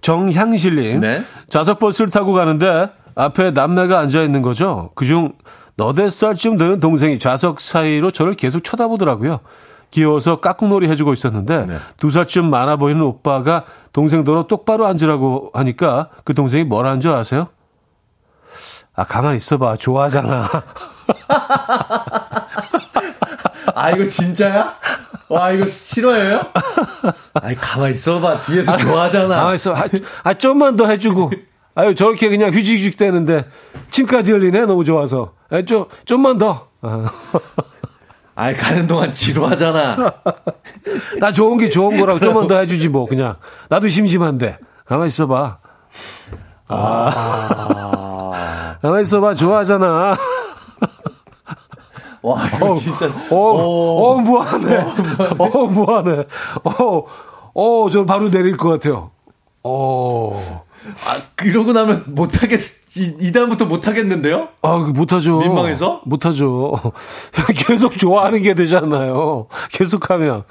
정향실님. 0.00 1.00
네. 1.00 1.22
자석버스를 1.48 2.10
타고 2.10 2.32
가는데 2.32 2.90
앞에 3.14 3.50
남매가 3.50 3.98
앉아 3.98 4.22
있는 4.22 4.42
거죠. 4.42 4.90
그중 4.94 5.32
너댓 5.76 6.10
살쯤 6.10 6.58
되는 6.58 6.80
동생이 6.80 7.18
좌석 7.18 7.60
사이로 7.60 8.10
저를 8.10 8.34
계속 8.34 8.62
쳐다보더라고요. 8.62 9.40
귀여워서 9.90 10.40
깍꿍놀이 10.40 10.88
해주고 10.88 11.12
있었는데 11.12 11.66
네. 11.66 11.78
두 11.98 12.10
살쯤 12.10 12.48
많아 12.48 12.76
보이는 12.76 13.00
오빠가 13.02 13.64
동생 13.92 14.24
더러 14.24 14.44
똑바로 14.44 14.86
앉으라고 14.86 15.50
하니까 15.52 16.08
그 16.24 16.34
동생이 16.34 16.64
뭘 16.64 16.86
앉줄 16.86 17.12
아세요? 17.12 17.48
아 18.94 19.04
가만히 19.04 19.36
있어봐 19.38 19.76
좋아하잖아. 19.76 20.48
아 23.74 23.90
이거 23.90 24.04
진짜야? 24.04 24.76
와 25.28 25.50
이거 25.50 25.66
싫어해요? 25.66 26.40
아이 27.34 27.54
가만 27.54 27.92
있어봐 27.92 28.42
뒤에서 28.42 28.76
좋아하잖아. 28.76 29.36
가만히 29.36 29.54
있어. 29.56 29.74
아, 29.74 29.84
아 30.24 30.34
좀만 30.34 30.76
더 30.76 30.86
해주고. 30.88 31.30
아유 31.74 31.94
저렇게 31.94 32.28
그냥 32.28 32.50
휘직휘직 32.50 32.96
되는데 32.96 33.44
침까지 33.90 34.32
흘리네? 34.32 34.66
너무 34.66 34.84
좋아서. 34.84 35.32
아, 35.50 35.62
좀 35.62 35.86
좀만 36.04 36.38
더. 36.38 36.68
아. 38.34 38.52
가는 38.54 38.86
동안 38.86 39.12
지루하잖아. 39.12 39.96
나 41.20 41.32
좋은 41.32 41.58
게 41.58 41.68
좋은 41.68 41.98
거라고 41.98 42.18
좀만 42.18 42.48
더 42.48 42.58
해주지 42.58 42.88
뭐 42.88 43.06
그냥. 43.06 43.36
나도 43.68 43.88
심심한데. 43.88 44.58
가만 44.84 45.04
히 45.04 45.08
있어봐. 45.08 45.58
아. 46.68 48.76
가만 48.82 48.98
히 48.98 49.02
있어봐. 49.02 49.34
좋아하잖아. 49.34 50.14
와 52.22 52.46
이거 52.46 52.74
진짜. 52.74 53.06
어, 53.30 53.36
어 53.36 54.20
무하네 54.20 54.76
어 55.38 55.66
무하네 55.66 56.24
어어저 57.52 58.06
바로 58.06 58.30
내릴 58.30 58.56
것 58.56 58.68
같아요. 58.68 59.10
어 59.64 60.64
아 61.04 61.20
이러고 61.44 61.72
나면 61.72 62.04
못하겠. 62.08 62.60
이, 62.96 63.16
이 63.20 63.32
다음부터 63.32 63.66
못하겠는데요? 63.66 64.48
아, 64.62 64.78
그 64.78 64.90
못하죠. 64.90 65.38
민망해서? 65.38 66.02
못하죠. 66.04 66.72
계속 67.54 67.96
좋아하는 67.96 68.42
게 68.42 68.54
되잖아요. 68.54 69.46
계속하면. 69.70 70.44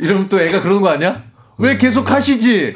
이러면 0.00 0.28
또 0.28 0.40
애가 0.40 0.60
그러는 0.60 0.82
거 0.82 0.88
아니야? 0.88 1.22
왜 1.58 1.76
계속 1.76 2.10
하시지? 2.10 2.74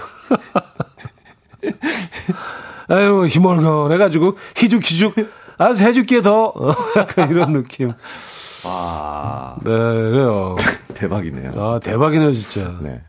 아유, 2.88 3.26
희멀건해가지고, 3.26 4.36
희죽희죽, 4.56 5.14
알아서 5.58 5.84
해줄게 5.84 6.22
더. 6.22 6.46
어, 6.46 6.74
약간 6.96 7.30
이런 7.30 7.52
느낌. 7.52 7.92
아 8.64 9.56
네, 9.62 9.70
그래요. 9.70 10.56
대박이네요. 10.98 11.52
아, 11.56 11.78
대박이네요, 11.78 12.32
진짜. 12.32 12.76
네. 12.82 13.00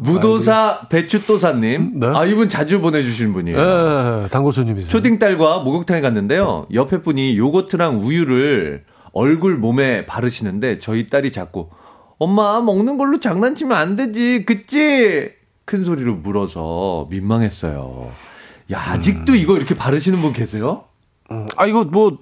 무도사 0.00 0.88
배추도사님. 0.90 2.00
네. 2.00 2.06
아, 2.06 2.26
이분 2.26 2.50
자주 2.50 2.82
보내주시는 2.82 3.32
분이에요. 3.32 3.58
예, 3.58 4.28
단골 4.28 4.52
손님이세요. 4.52 4.90
초딩딸과 4.90 5.60
목욕탕에 5.60 6.02
갔는데요. 6.02 6.66
옆에 6.74 7.00
분이 7.00 7.38
요거트랑 7.38 8.04
우유를 8.04 8.84
얼굴 9.12 9.56
몸에 9.56 10.04
바르시는데 10.04 10.80
저희 10.80 11.08
딸이 11.08 11.32
자꾸 11.32 11.70
엄마 12.18 12.60
먹는 12.60 12.98
걸로 12.98 13.18
장난치면 13.20 13.76
안 13.76 13.96
되지. 13.96 14.44
그치? 14.44 15.30
큰 15.64 15.84
소리로 15.84 16.16
물어서 16.16 17.06
민망했어요. 17.10 18.10
야, 18.70 18.82
아직도 18.90 19.34
이거 19.34 19.56
이렇게 19.56 19.74
바르시는 19.74 20.20
분 20.20 20.34
계세요? 20.34 20.84
아, 21.56 21.66
이거 21.66 21.84
뭐, 21.84 22.18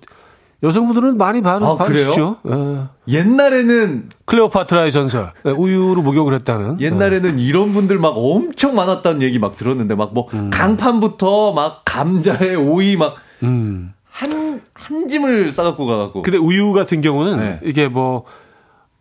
여성분들은 0.62 1.18
많이 1.18 1.42
바르, 1.42 1.64
아, 1.64 1.76
바르시죠. 1.76 2.36
예. 2.48 3.12
옛날에는 3.12 4.09
클레오파트라의 4.24 4.90
전설. 4.90 5.32
예, 5.44 5.50
우유로 5.50 6.02
목욕을 6.02 6.34
했다는. 6.34 6.80
옛날에는 6.80 7.38
이런 7.38 7.72
분들 7.72 7.98
막 7.98 8.14
엄청 8.16 8.74
많았다는 8.74 9.22
얘기 9.22 9.38
막 9.38 9.57
들었는데 9.57 9.94
막뭐 9.94 10.28
강판부터 10.50 11.52
막 11.52 11.82
감자에 11.84 12.54
오이 12.54 12.96
막 12.96 13.16
음. 13.42 13.92
한, 14.11 14.62
한 14.74 15.09
짐을 15.09 15.52
싸갖고 15.52 15.84
가갖고. 15.84 16.22
근데 16.22 16.38
우유 16.38 16.72
같은 16.72 17.02
경우는 17.02 17.38
네. 17.38 17.61
이게 17.62 17.88
뭐 17.88 18.24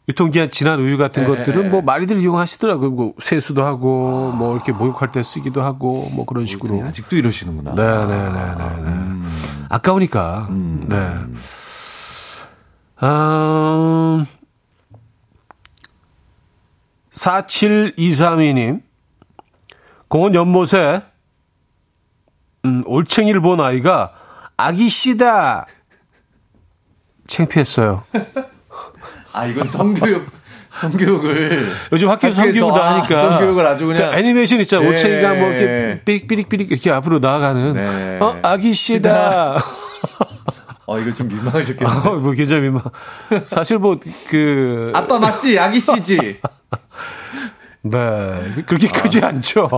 유통기한 0.07 0.51
지난 0.51 0.79
우유 0.79 0.97
같은 0.97 1.23
네, 1.23 1.29
것들은 1.29 1.63
네, 1.63 1.69
뭐 1.69 1.79
네. 1.79 1.85
많이들 1.85 2.19
이용하시더라고요. 2.19 2.91
뭐 2.91 3.13
세수도 3.19 3.63
하고 3.63 4.31
뭐 4.31 4.55
이렇게 4.55 4.71
목욕할 4.71 5.11
때 5.11 5.23
쓰기도 5.23 5.63
하고 5.63 6.09
뭐 6.13 6.25
그런 6.25 6.45
식으로. 6.45 6.83
아직도 6.83 7.15
이러시는구나. 7.15 7.73
네, 7.73 7.83
네, 7.83 8.29
네, 8.29 8.55
네, 8.55 8.81
네. 8.83 9.29
아까우니까. 9.69 10.47
네. 10.49 10.95
음, 13.03 14.25
4723님. 17.11 18.81
공원 20.07 20.35
연못에, 20.35 21.01
음, 22.65 22.83
올챙이를 22.85 23.41
본 23.41 23.59
아이가 23.59 24.13
아기 24.55 24.89
씨다! 24.89 25.65
창피했어요. 27.27 28.03
아, 29.35 29.45
이건 29.45 29.67
성교육, 29.67 30.25
성교육을. 30.77 31.67
요즘 31.91 32.09
학교에서 32.09 32.41
학교에서, 32.41 32.59
성교육도 32.59 32.83
아, 32.83 32.93
하니까. 32.95 33.15
성교육을 33.15 33.65
아주 33.67 33.85
그냥. 33.85 34.11
그 34.11 34.17
애니메이션 34.17 34.61
있잖아요. 34.61 34.87
예. 34.87 34.91
올챙이가 34.93 35.33
뭐 35.35 35.49
이렇게 35.49 36.01
삐릭삐릭삐릭 36.05 36.71
이렇게 36.71 36.89
앞으로 36.91 37.19
나아가는. 37.19 37.73
네. 37.73 38.17
어, 38.21 38.39
아기 38.41 38.73
씨다. 38.73 39.57
어, 40.87 40.99
이거 40.99 41.13
좀 41.13 41.27
민망하셨겠네요. 41.27 41.97
어, 42.05 42.13
뭐 42.15 42.31
굉장히 42.31 42.63
민망. 42.63 42.83
사실 43.43 43.77
뭐 43.77 43.97
그. 44.29 44.91
아빠 44.95 45.19
맞지? 45.19 45.59
아기 45.59 45.79
씨지? 45.79 46.39
네. 47.87 48.63
그렇게 48.65 48.87
크지 48.87 49.23
않죠. 49.23 49.69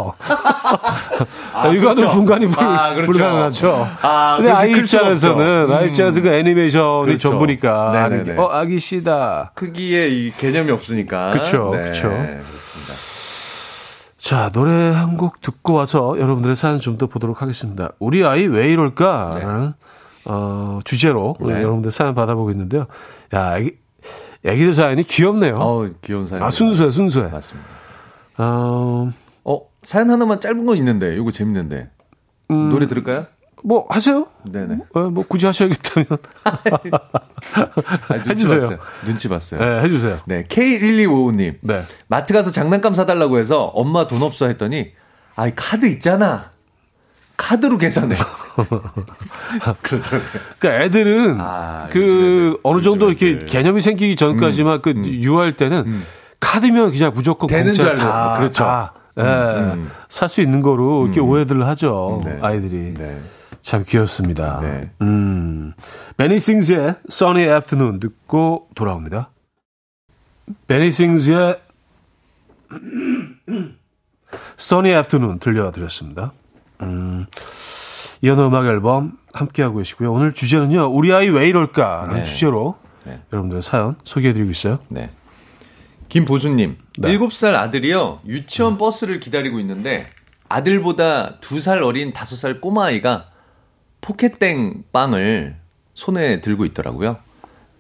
아, 1.54 1.70
육아는 1.74 1.96
그렇죠. 1.96 2.16
분간이 2.16 2.48
불, 2.48 2.64
아, 2.64 2.94
그렇죠. 2.94 3.12
불가능하죠. 3.12 3.88
아, 4.02 4.36
근데 4.38 4.50
아이 4.52 4.72
입장에서는, 4.72 5.62
없죠. 5.64 5.76
아이 5.76 5.88
입장에서 5.90 6.22
그 6.22 6.30
애니메이션이 6.30 7.06
그렇죠. 7.06 7.30
전부니까. 7.30 7.92
네네네. 8.10 8.38
어, 8.40 8.48
아기 8.50 8.80
씨다. 8.80 9.52
크기에 9.56 10.08
이 10.08 10.32
개념이 10.38 10.72
없으니까. 10.72 11.32
그쵸, 11.32 11.72
네, 11.74 11.84
그쵸. 11.84 12.08
그렇습니다. 12.10 12.94
자, 14.18 14.50
노래 14.54 14.72
한 14.92 15.18
곡 15.18 15.42
듣고 15.42 15.74
와서 15.74 16.16
여러분들의 16.18 16.56
사연 16.56 16.80
좀 16.80 16.98
더 16.98 17.08
보도록 17.08 17.42
하겠습니다. 17.42 17.90
우리 18.00 18.26
아이 18.26 18.46
왜 18.48 18.70
이럴까? 18.72 19.40
라는, 19.42 19.74
어, 20.26 20.80
주제로 20.86 21.36
네. 21.42 21.54
여러분들 21.56 21.92
사연 21.92 22.16
받아보고 22.16 22.52
있는데요. 22.52 22.86
야, 23.36 23.58
애기, 23.58 23.72
애기들 24.46 24.74
사연이 24.74 25.04
귀엽네요. 25.04 25.56
어우, 25.58 25.90
귀여운 26.04 26.26
사연. 26.26 26.44
아, 26.44 26.50
순수해, 26.50 26.90
순수해. 26.92 27.30
맞습니다. 27.30 27.68
어, 28.38 29.12
어, 29.44 29.62
사연 29.84 30.10
하나만 30.10 30.40
짧은 30.42 30.66
거 30.66 30.76
있는데, 30.76 31.16
이거 31.16 31.32
재밌는데. 31.32 31.90
음. 32.52 32.70
노래 32.70 32.88
들을까요? 32.88 33.28
뭐, 33.64 33.86
하세요? 33.90 34.28
네네. 34.50 34.78
어, 34.94 35.00
뭐, 35.10 35.26
굳이 35.28 35.46
하셔야겠다면. 35.46 36.08
아, 36.46 38.14
눈치 38.24 38.30
해주세요. 38.30 38.60
봤어요. 38.62 38.78
눈치 39.06 39.28
봤어요. 39.28 39.60
네, 39.60 39.82
해주세요. 39.84 40.20
네, 40.26 40.44
K1255님. 40.44 41.56
네. 41.62 41.84
마트 42.08 42.34
가서 42.34 42.52
장난감 42.52 42.94
사달라고 42.94 43.40
해서 43.40 43.64
엄마 43.64 44.08
돈 44.08 44.22
없어 44.22 44.48
했더니, 44.48 44.92
아이, 45.36 45.54
카드 45.56 45.88
있잖아. 45.88 46.52
카드로 47.38 47.78
계산해. 47.78 48.16
그러더라고요. 49.84 50.32
그러니까 50.60 50.84
애들은 50.84 51.38
아, 51.40 51.88
그 51.92 52.00
애들, 52.00 52.58
어느 52.64 52.82
정도 52.82 53.10
이렇게 53.10 53.30
애들. 53.30 53.46
개념이 53.46 53.82
생기기 53.82 54.16
전까지만 54.16 54.82
그 54.82 54.94
유아할 54.96 55.56
때는 55.56 56.04
카드면 56.40 56.92
그냥 56.92 57.12
무조건 57.14 57.48
되는 57.48 57.66
공짜 57.66 57.82
줄 57.82 57.90
알고. 57.90 58.02
다, 58.02 58.38
그렇죠. 58.38 58.64
다, 58.64 58.94
예, 59.18 59.22
음. 59.24 59.90
살수 60.10 60.42
있는 60.42 60.62
거로 60.62 61.06
이렇게 61.06 61.20
오해들을 61.20 61.66
하죠. 61.68 62.22
네. 62.24 62.38
아이들이. 62.42 62.94
네. 62.94 63.20
참 63.62 63.84
귀엽습니다. 63.86 64.60
네. 64.62 64.92
음. 65.02 65.74
베니 66.16 66.40
싱즈의 66.40 66.96
Sunny 67.12 67.48
Afternoon 67.54 68.00
듣고 68.00 68.68
돌아옵니다. 68.76 69.32
베니 70.68 70.92
싱즈의 70.92 71.60
Sunny 74.60 74.96
Afternoon 74.98 75.40
들려드렸습니다. 75.40 76.32
음. 76.82 77.26
이현우 78.22 78.48
음악 78.48 78.66
앨범 78.68 79.14
함께하고 79.34 79.78
계시고요. 79.78 80.12
오늘 80.12 80.32
주제는요. 80.32 80.88
우리 80.88 81.14
아이 81.14 81.28
왜 81.30 81.48
이럴까라는 81.50 82.16
네. 82.16 82.24
주제로 82.24 82.78
네. 83.04 83.22
여러분들의 83.32 83.62
사연 83.62 83.96
소개해드리고 84.04 84.50
있어요. 84.52 84.80
네. 84.90 85.12
김보수님, 86.10 86.78
네. 87.00 87.18
7살 87.18 87.56
아들이요, 87.56 88.22
유치원 88.28 88.78
버스를 88.78 89.20
기다리고 89.20 89.60
있는데, 89.60 90.08
아들보다 90.50 91.40
2살 91.42 91.84
어린 91.84 92.14
5살 92.14 92.62
꼬마아이가 92.62 93.30
포켓땡 94.02 94.84
빵을 94.94 95.58
손에 95.94 96.42
들고 96.42 96.66
있더라고요. 96.66 97.18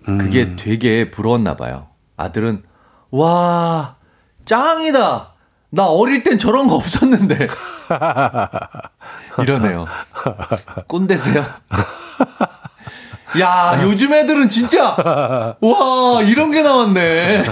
그게 0.03 0.55
되게 0.55 1.11
부러웠나 1.11 1.55
봐요. 1.55 1.87
아들은, 2.15 2.63
와, 3.11 3.95
짱이다! 4.45 5.33
나 5.69 5.85
어릴 5.85 6.23
땐 6.23 6.37
저런 6.37 6.67
거 6.67 6.75
없었는데. 6.75 7.47
이러네요. 9.43 9.85
꼰대세요? 10.87 11.45
야, 13.39 13.79
요즘 13.83 14.13
애들은 14.13 14.49
진짜, 14.49 14.95
와, 15.59 16.21
이런 16.23 16.51
게 16.51 16.61
나왔네. 16.63 17.43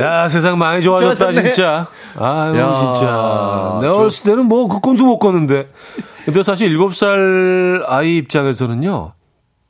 야 0.00 0.28
세상 0.28 0.58
많이 0.58 0.82
좋아졌다 0.82 1.14
좋아졌네. 1.14 1.52
진짜. 1.52 1.86
아유 2.16 2.56
야, 2.58 2.74
진짜. 2.74 3.78
내가 3.82 3.92
저- 3.92 3.98
어렸을 4.00 4.24
때는 4.30 4.46
뭐 4.46 4.66
그 4.68 4.80
꿈도 4.80 5.04
못 5.04 5.18
꿨는데. 5.18 5.68
근데 6.24 6.42
사실 6.42 6.70
7살 6.76 7.84
아이 7.86 8.16
입장에서는요. 8.16 9.12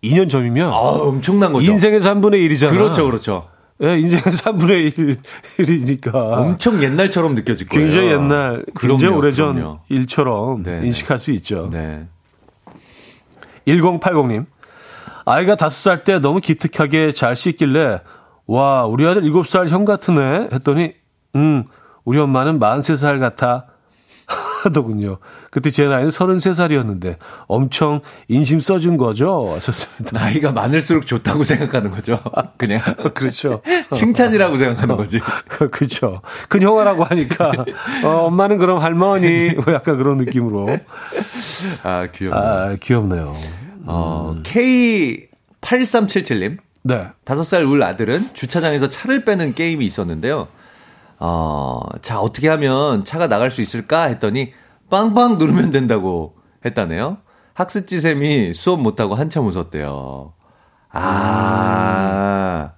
2년 0.04 0.30
전이면 0.30 0.68
아, 0.70 0.72
엄청난 0.76 1.52
거죠. 1.52 1.70
인생의 1.70 2.00
3분의 2.00 2.48
1이잖아. 2.48 2.70
그렇죠, 2.70 3.04
그렇죠. 3.06 3.48
예, 3.82 3.98
인생의 3.98 4.22
3분의 4.24 4.98
1 5.58 5.70
이니까. 5.80 6.10
엄청 6.12 6.82
옛날처럼 6.82 7.34
느껴질 7.34 7.66
거예요. 7.68 7.86
굉장히 7.86 8.08
옛날, 8.12 8.64
그럼요, 8.74 8.96
굉장히 8.98 9.14
오래전 9.16 9.54
그럼요. 9.56 9.80
일처럼 9.88 10.62
네. 10.62 10.80
인식할 10.84 11.18
수 11.18 11.32
있죠. 11.32 11.68
네. 11.72 12.06
1080님. 13.66 14.46
아이가 15.24 15.56
5살 15.56 16.04
때 16.04 16.18
너무 16.18 16.40
기특하게 16.40 17.12
잘 17.12 17.36
씻길래, 17.36 18.00
와, 18.46 18.84
우리 18.84 19.06
아들 19.06 19.22
7살 19.22 19.68
형 19.68 19.84
같으네? 19.84 20.48
했더니, 20.52 20.94
음, 21.36 21.64
우리 22.04 22.18
엄마는 22.18 22.58
43살 22.58 23.20
같아. 23.20 23.66
하더군요. 24.64 25.18
그때 25.50 25.70
제 25.70 25.86
나이는 25.88 26.10
33살이었는데, 26.10 27.16
엄청 27.46 28.00
인심 28.28 28.60
써준 28.60 28.96
거죠? 28.96 29.52
하셨습니다. 29.54 30.18
나이가 30.18 30.52
많을수록 30.52 31.06
좋다고 31.06 31.44
생각하는 31.44 31.90
거죠. 31.90 32.18
그냥. 32.56 32.80
그렇죠. 33.14 33.62
칭찬이라고 33.92 34.56
생각하는 34.56 34.96
거지. 34.96 35.20
그렇죠. 35.70 36.22
큰 36.48 36.62
형아라고 36.62 37.04
하니까, 37.04 37.52
어, 38.04 38.08
엄마는 38.26 38.58
그럼 38.58 38.80
할머니, 38.80 39.52
뭐 39.54 39.74
약간 39.74 39.98
그런 39.98 40.16
느낌으로. 40.18 40.78
아, 41.82 42.06
귀엽네. 42.06 42.36
아, 42.36 42.76
귀엽네요. 42.80 43.34
어, 43.86 44.36
K8377님. 44.44 46.58
네. 46.82 47.08
다섯 47.24 47.44
살울 47.44 47.82
아들은 47.82 48.30
주차장에서 48.32 48.88
차를 48.88 49.24
빼는 49.24 49.54
게임이 49.54 49.84
있었는데요. 49.84 50.48
어, 51.18 51.80
자, 52.00 52.20
어떻게 52.20 52.48
하면 52.48 53.04
차가 53.04 53.28
나갈 53.28 53.50
수 53.50 53.60
있을까 53.60 54.04
했더니 54.04 54.52
빵빵 54.90 55.38
누르면 55.38 55.70
된다고 55.70 56.34
했다네요. 56.64 57.18
학습지 57.54 58.00
쌤이 58.00 58.54
수업 58.54 58.80
못하고 58.80 59.14
한참 59.14 59.46
웃었대요. 59.46 60.32
아. 60.90 62.72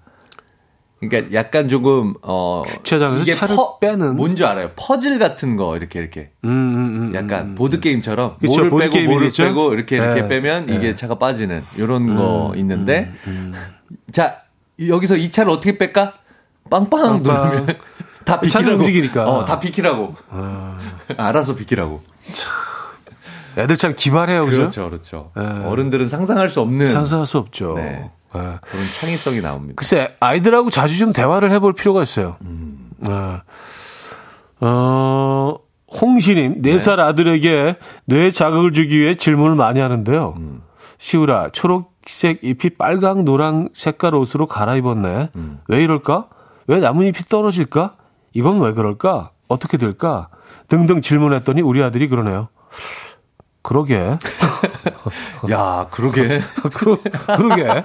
그러니까 1.00 1.32
약간 1.34 1.68
조금, 1.68 2.14
어. 2.22 2.62
주차장에서 2.64 3.24
차를 3.32 3.56
빼는? 3.80 4.14
뭔지 4.16 4.44
알아요. 4.44 4.70
퍼즐 4.76 5.18
같은 5.18 5.56
거, 5.56 5.76
이렇게, 5.76 5.98
이렇게. 5.98 6.30
음, 6.44 6.48
음, 6.48 7.10
음. 7.10 7.14
약간 7.14 7.56
보드 7.56 7.80
게임처럼 7.80 8.36
그쵸, 8.38 8.52
뭐를 8.52 8.70
빼고 8.70 8.78
보드게임이겠죠? 8.78 9.44
빼고 9.44 9.74
이렇게 9.74 9.96
이렇게 9.96 10.22
네. 10.22 10.28
빼면 10.28 10.68
이게 10.68 10.78
네. 10.78 10.94
차가 10.94 11.16
빠지는 11.16 11.64
요런 11.76 12.14
거 12.14 12.52
있는데 12.56 13.12
음, 13.26 13.52
자 14.12 14.42
여기서 14.80 15.16
이 15.16 15.30
차를 15.32 15.50
어떻게 15.50 15.76
뺄까? 15.76 16.14
빵빵, 16.70 17.24
빵빵. 17.24 17.50
누르면 17.50 17.78
다 18.24 18.40
비키라고. 18.40 18.78
움직이니까. 18.78 19.28
어, 19.28 19.44
다 19.44 19.58
비키라고. 19.60 20.14
알아서 21.16 21.54
비키라고. 21.54 22.02
애들 23.58 23.76
참 23.76 23.94
기발해요, 23.96 24.46
그죠? 24.46 24.56
그렇죠, 24.56 24.88
그렇죠. 24.88 25.30
예. 25.38 25.42
어른들은 25.66 26.06
상상할 26.06 26.48
수 26.48 26.60
없는 26.60 26.86
상상할 26.86 27.26
수 27.26 27.36
없죠. 27.38 27.74
네. 27.76 28.10
예. 28.34 28.38
그런 28.38 28.60
창의성이 29.00 29.42
나옵니다. 29.42 29.74
글쎄, 29.76 30.16
아이들하고 30.20 30.70
자주 30.70 30.96
좀 30.98 31.12
대화를 31.12 31.52
해볼 31.52 31.74
필요가 31.74 32.02
있어요. 32.02 32.36
아. 33.08 33.42
어, 34.60 35.56
홍시님, 36.00 36.62
네살 36.62 36.98
아들에게 37.00 37.76
뇌 38.06 38.30
자극을 38.30 38.72
주기 38.72 38.98
위해 38.98 39.16
질문을 39.16 39.54
많이 39.56 39.80
하는데요. 39.80 40.34
시우라, 40.96 41.50
초록색 41.50 42.38
잎이 42.42 42.76
빨강, 42.78 43.24
노랑 43.26 43.68
색깔 43.74 44.14
옷으로 44.14 44.46
갈아입었네. 44.46 45.30
왜 45.68 45.82
이럴까? 45.82 46.28
왜 46.68 46.78
나뭇잎이 46.78 47.24
떨어질까? 47.28 47.92
이건 48.32 48.60
왜 48.60 48.72
그럴까? 48.72 49.30
어떻게 49.48 49.76
될까? 49.76 50.28
등등 50.68 51.00
질문했더니 51.00 51.62
우리 51.62 51.82
아들이 51.82 52.08
그러네요. 52.08 52.48
그러게. 53.62 53.96
야, 55.52 55.86
그러게. 55.90 56.40
그러, 56.74 56.98
그러게. 57.36 57.84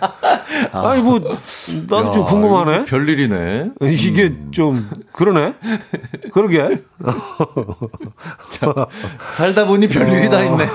아니, 0.71 1.01
뭐, 1.03 1.19
나도 1.19 2.11
좀 2.11 2.21
야, 2.21 2.25
궁금하네. 2.25 2.75
이거 2.77 2.85
별일이네. 2.85 3.71
이게 3.81 4.35
좀 4.51 4.83
그러네. 5.13 5.53
그러게. 6.33 6.83
살다 9.35 9.67
보니 9.67 9.87
별일이 9.87 10.29
다 10.29 10.41
있네. 10.41 10.65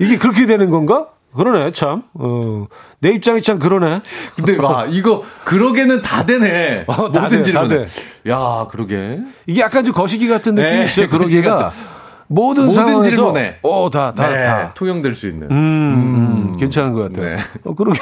이게 0.00 0.18
그렇게 0.18 0.46
되는 0.46 0.70
건가? 0.70 1.08
그러네, 1.36 1.72
참. 1.72 2.02
어. 2.14 2.66
내 3.00 3.10
입장이 3.10 3.42
참 3.42 3.58
그러네. 3.58 4.02
근데 4.36 4.56
와, 4.58 4.86
이거 4.86 5.24
그러게는 5.44 6.02
다 6.02 6.24
되네. 6.26 6.84
어, 6.88 7.10
다 7.10 7.22
모든 7.22 7.42
돼, 7.42 7.52
다 7.52 7.66
질문에. 7.66 7.86
야, 8.28 8.66
그러게. 8.70 9.20
이게 9.46 9.60
약간 9.60 9.84
좀 9.84 9.94
거시기 9.94 10.28
같은 10.28 10.54
느낌이 10.54 10.72
네, 10.72 10.84
있어요. 10.84 11.08
그러기가. 11.10 11.56
같은. 11.56 11.92
모든, 12.28 12.66
모든 12.66 13.02
질문에. 13.02 13.58
어, 13.62 13.90
다, 13.90 14.14
다, 14.14 14.28
네, 14.28 14.44
다. 14.44 14.72
통용될 14.74 15.14
수 15.14 15.28
있는. 15.28 15.50
음, 15.50 15.54
음, 15.54 16.52
괜찮은 16.58 16.94
것 16.94 17.12
같아요. 17.12 17.36
네. 17.36 17.42
어, 17.64 17.74
그러게. 17.74 17.98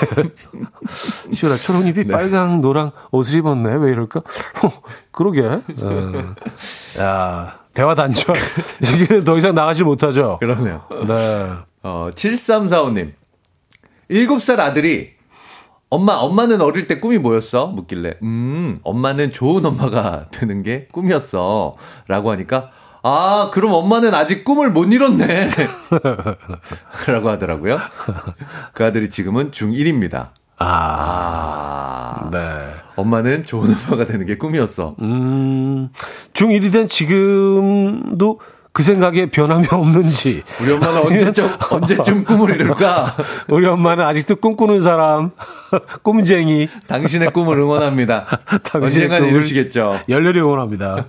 시원하 1.33 1.59
초록잎이 1.59 2.05
빨강, 2.07 2.61
노랑 2.61 2.93
옷을 3.11 3.39
입었네. 3.39 3.75
왜 3.77 3.91
이럴까? 3.91 4.21
어, 4.21 4.73
그러게. 5.11 5.43
어. 5.43 6.35
야, 7.01 7.59
대화 7.75 7.95
단절. 7.97 8.37
이게 8.83 9.25
더 9.25 9.37
이상 9.37 9.55
나가지 9.55 9.83
못하죠. 9.83 10.39
그러네요. 10.41 10.83
네. 11.09 11.49
어, 11.83 12.11
7345님. 12.15 13.20
7살 14.11 14.59
아들이 14.59 15.11
엄마, 15.89 16.15
엄마는 16.15 16.61
어릴 16.61 16.87
때 16.87 17.01
꿈이 17.01 17.19
뭐였어? 17.19 17.67
묻길래, 17.67 18.15
음, 18.23 18.79
엄마는 18.85 19.33
좋은 19.33 19.65
엄마가 19.65 20.27
되는 20.33 20.63
게 20.63 20.87
꿈이었어. 20.93 21.75
라고 22.07 22.31
하니까, 22.31 22.71
아, 23.03 23.51
그럼 23.53 23.73
엄마는 23.73 24.15
아직 24.15 24.45
꿈을 24.45 24.71
못 24.71 24.93
이뤘네. 24.93 25.51
라고 27.09 27.31
하더라고요. 27.31 27.79
그 28.73 28.85
아들이 28.85 29.11
지금은 29.11 29.51
중1입니다. 29.51 30.29
아, 30.59 32.27
아, 32.27 32.31
네. 32.31 32.39
엄마는 32.95 33.47
좋은 33.47 33.75
엄마가 33.75 34.05
되는 34.07 34.27
게 34.27 34.37
꿈이었어. 34.37 34.95
음, 35.01 35.89
중1이 36.35 36.73
된 36.73 36.87
지금도 36.87 38.41
그 38.81 38.85
생각에 38.85 39.27
변함이 39.27 39.67
없는지. 39.71 40.43
우리 40.63 40.73
엄마는 40.73 41.03
언제쯤, 41.05 41.51
언제쯤 41.71 42.25
꿈을 42.25 42.55
이룰까? 42.55 43.15
우리 43.49 43.67
엄마는 43.67 44.03
아직도 44.03 44.37
꿈꾸는 44.37 44.81
사람, 44.81 45.33
꿈쟁이. 46.03 46.67
당신의 46.87 47.31
꿈을 47.33 47.59
응원합니다. 47.59 48.25
당신의 48.65 49.09
언젠간 49.11 49.25
이루시겠죠. 49.25 50.01
열렬히 50.09 50.41
응원합니다. 50.41 51.05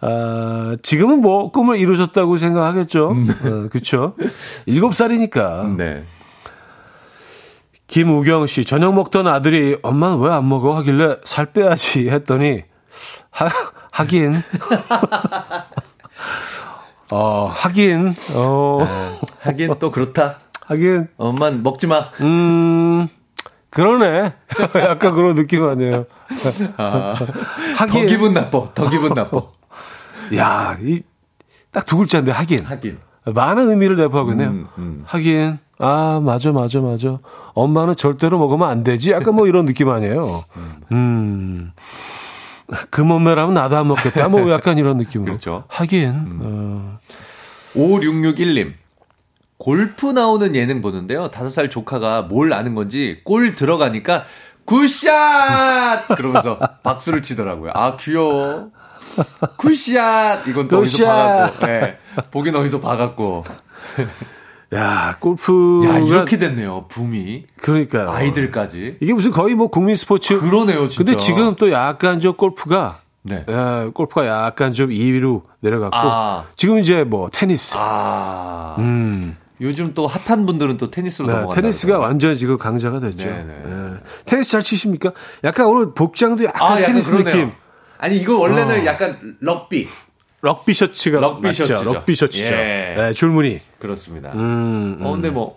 아, 0.00 0.74
지금은 0.84 1.20
뭐 1.20 1.50
꿈을 1.50 1.76
이루셨다고 1.78 2.36
생각하겠죠. 2.36 3.08
어, 3.08 3.68
그쵸. 3.68 4.14
일곱 4.66 4.94
살이니까. 4.94 5.74
네. 5.76 6.04
김우경 7.88 8.46
씨, 8.46 8.64
저녁 8.64 8.94
먹던 8.94 9.26
아들이 9.26 9.76
엄마는 9.82 10.20
왜 10.20 10.30
안 10.30 10.48
먹어? 10.48 10.76
하길래 10.76 11.16
살 11.24 11.46
빼야지 11.46 12.10
했더니, 12.10 12.62
하, 13.30 13.48
하긴. 13.90 14.36
어, 17.14 17.50
하긴, 17.54 18.14
어, 18.34 18.78
하긴 19.42 19.74
또 19.78 19.90
그렇다. 19.90 20.38
하긴, 20.66 21.08
엄만 21.18 21.62
먹지 21.62 21.86
마. 21.86 22.04
음, 22.22 23.06
그러네. 23.68 24.32
약간 24.88 25.14
그런 25.14 25.34
느낌 25.34 25.62
아니에요. 25.68 26.06
아, 26.78 27.14
하긴. 27.76 28.00
더 28.02 28.06
기분 28.06 28.32
나빠. 28.32 28.64
더 28.74 28.88
기분 28.88 29.12
나빠. 29.14 29.42
야, 30.36 30.78
이, 30.82 31.02
딱 31.70 31.84
두 31.84 31.98
글자인데, 31.98 32.32
하긴. 32.32 32.64
하긴. 32.64 32.98
많은 33.26 33.68
의미를 33.68 33.96
내포하고 33.96 34.30
있네요. 34.32 34.48
음, 34.48 34.66
음. 34.78 35.02
하긴, 35.06 35.58
아, 35.78 36.18
맞아, 36.24 36.50
맞아, 36.52 36.80
맞아. 36.80 37.18
엄마는 37.52 37.96
절대로 37.96 38.38
먹으면 38.38 38.68
안 38.68 38.82
되지. 38.84 39.10
약간 39.12 39.34
뭐 39.34 39.46
이런 39.46 39.66
느낌 39.66 39.90
아니에요. 39.90 40.44
음. 40.92 41.72
그 42.90 43.00
몸매라면 43.00 43.54
나도 43.54 43.76
안 43.76 43.88
먹겠다. 43.88 44.28
뭐 44.28 44.50
약간 44.52 44.78
이런 44.78 44.98
느낌으로. 44.98 45.32
그렇죠. 45.32 45.64
하긴, 45.68 46.40
어, 46.42 46.98
5661님. 47.74 48.74
골프 49.58 50.06
나오는 50.06 50.56
예능 50.56 50.82
보는데요. 50.82 51.28
다섯 51.30 51.48
살 51.50 51.70
조카가 51.70 52.22
뭘 52.22 52.52
아는 52.52 52.74
건지 52.74 53.20
골 53.24 53.54
들어가니까 53.54 54.24
굿샷! 54.64 56.08
그러면서 56.16 56.58
박수를 56.82 57.22
치더라고요. 57.22 57.70
아, 57.74 57.96
귀여워. 57.96 58.70
Good 59.56 59.96
shot! 59.96 60.46
이건 60.48 60.68
또 60.68 60.78
어디서 60.80 60.98
Good 61.04 61.05
shot! 61.05 61.06
봐갖고. 61.06 61.66
네. 61.66 61.96
보긴 62.30 62.56
어디서 62.56 62.80
봐갖고. 62.80 63.44
야, 64.74 65.16
골프가. 65.20 65.88
야, 65.94 65.98
이렇게 65.98 66.38
됐네요. 66.38 66.86
붐이. 66.88 67.44
그러니까요. 67.60 68.10
아이들까지. 68.10 68.98
이게 69.00 69.12
무슨 69.12 69.30
거의 69.30 69.54
뭐 69.54 69.68
국민 69.68 69.96
스포츠. 69.96 70.40
그러네요, 70.40 70.88
진짜. 70.88 71.04
근데 71.04 71.16
지금 71.18 71.54
또 71.56 71.70
약간 71.70 72.20
좀 72.20 72.34
골프가. 72.34 72.98
네. 73.22 73.44
에, 73.48 73.90
골프가 73.94 74.26
약간 74.26 74.72
좀 74.72 74.90
2위로 74.90 75.42
내려갔고. 75.60 75.96
아. 75.96 76.44
지금 76.56 76.78
이제 76.78 77.04
뭐 77.04 77.28
테니스. 77.30 77.74
아. 77.78 78.76
음. 78.78 79.36
요즘 79.60 79.94
또 79.94 80.08
핫한 80.08 80.44
분들은 80.44 80.76
또 80.78 80.90
테니스로 80.90 81.28
네, 81.28 81.34
넘어간다. 81.34 81.60
테니스가 81.60 81.98
완전 82.00 82.34
지금 82.34 82.56
강자가 82.58 82.98
됐죠. 82.98 83.26
네, 83.26 83.44
네. 83.46 83.62
예. 83.64 83.96
테니스 84.26 84.50
잘 84.50 84.62
치십니까? 84.62 85.12
약간 85.44 85.66
오늘 85.66 85.94
복장도 85.94 86.44
약간 86.44 86.62
아, 86.62 86.70
약간 86.80 86.86
테니스 86.86 87.12
그러네요. 87.12 87.34
느낌. 87.36 87.52
아니, 87.98 88.16
이거 88.16 88.38
원래는 88.38 88.80
어. 88.80 88.84
약간 88.86 89.36
럭비. 89.40 89.86
럭비 90.42 90.74
셔츠가 90.74 91.20
럭비 91.20 91.46
맞죠? 91.46 91.64
셔츠죠. 91.66 91.92
럭비 91.92 92.14
셔츠죠. 92.16 92.54
예. 92.54 92.96
예, 92.98 93.12
줄무늬. 93.12 93.60
그렇습니다. 93.78 94.32
음, 94.32 94.98
음. 95.00 95.06
어, 95.06 95.12
근데 95.12 95.30
뭐, 95.30 95.56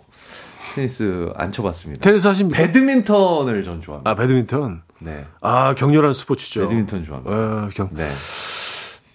테니스 0.74 1.32
안 1.34 1.50
쳐봤습니다. 1.50 2.02
테니스 2.02 2.26
하십니까? 2.28 2.56
배드민턴을 2.56 3.64
전 3.64 3.80
좋아합니다. 3.80 4.08
아, 4.10 4.14
배드민턴. 4.14 4.82
네. 5.00 5.24
아, 5.40 5.74
격렬한 5.74 6.12
스포츠죠. 6.14 6.62
배드민턴 6.62 7.04
좋아합니다. 7.04 7.34
어, 7.36 7.68
경, 7.74 7.90
네. 7.92 8.08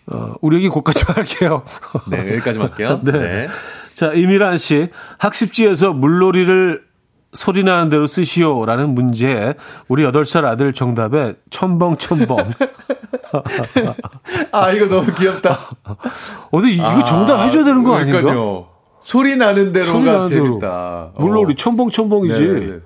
어, 0.08 0.36
우리 0.42 0.58
여기 0.58 0.68
곳까지 0.68 1.06
할게요. 1.08 1.64
네, 2.10 2.18
여기까지 2.34 2.60
할게요. 2.60 3.00
네. 3.06 3.12
네. 3.14 3.48
자, 3.94 4.12
이미란 4.14 4.58
씨. 4.58 4.90
학습지에서 5.20 5.94
물놀이를 5.94 6.84
소리 7.34 7.64
나는 7.64 7.90
대로 7.90 8.08
쓰시오라는 8.08 8.94
문제에 8.94 9.54
우리 9.88 10.04
8살 10.04 10.46
아들 10.46 10.74
정답에 10.74 11.36
첨벙첨벙. 11.50 12.38
아, 14.52 14.72
이거 14.72 14.88
너무 14.88 15.14
귀엽다. 15.14 15.58
어디 16.52 16.76
이거 16.76 17.04
정답 17.06 17.44
해줘야 17.46 17.64
되는 17.64 17.84
거 17.84 17.96
아닌가? 17.96 18.20
그러니까요. 18.22 18.68
소리 19.02 19.36
나는 19.38 19.66
소리 19.68 19.74
대로가 19.74 20.00
나는 20.00 20.30
대로. 20.30 20.46
재밌다. 20.46 21.12
물놀이 21.18 21.54
어. 21.54 21.56
첨벙첨벙이지. 21.56 22.48
네, 22.48 22.60
네, 22.60 22.80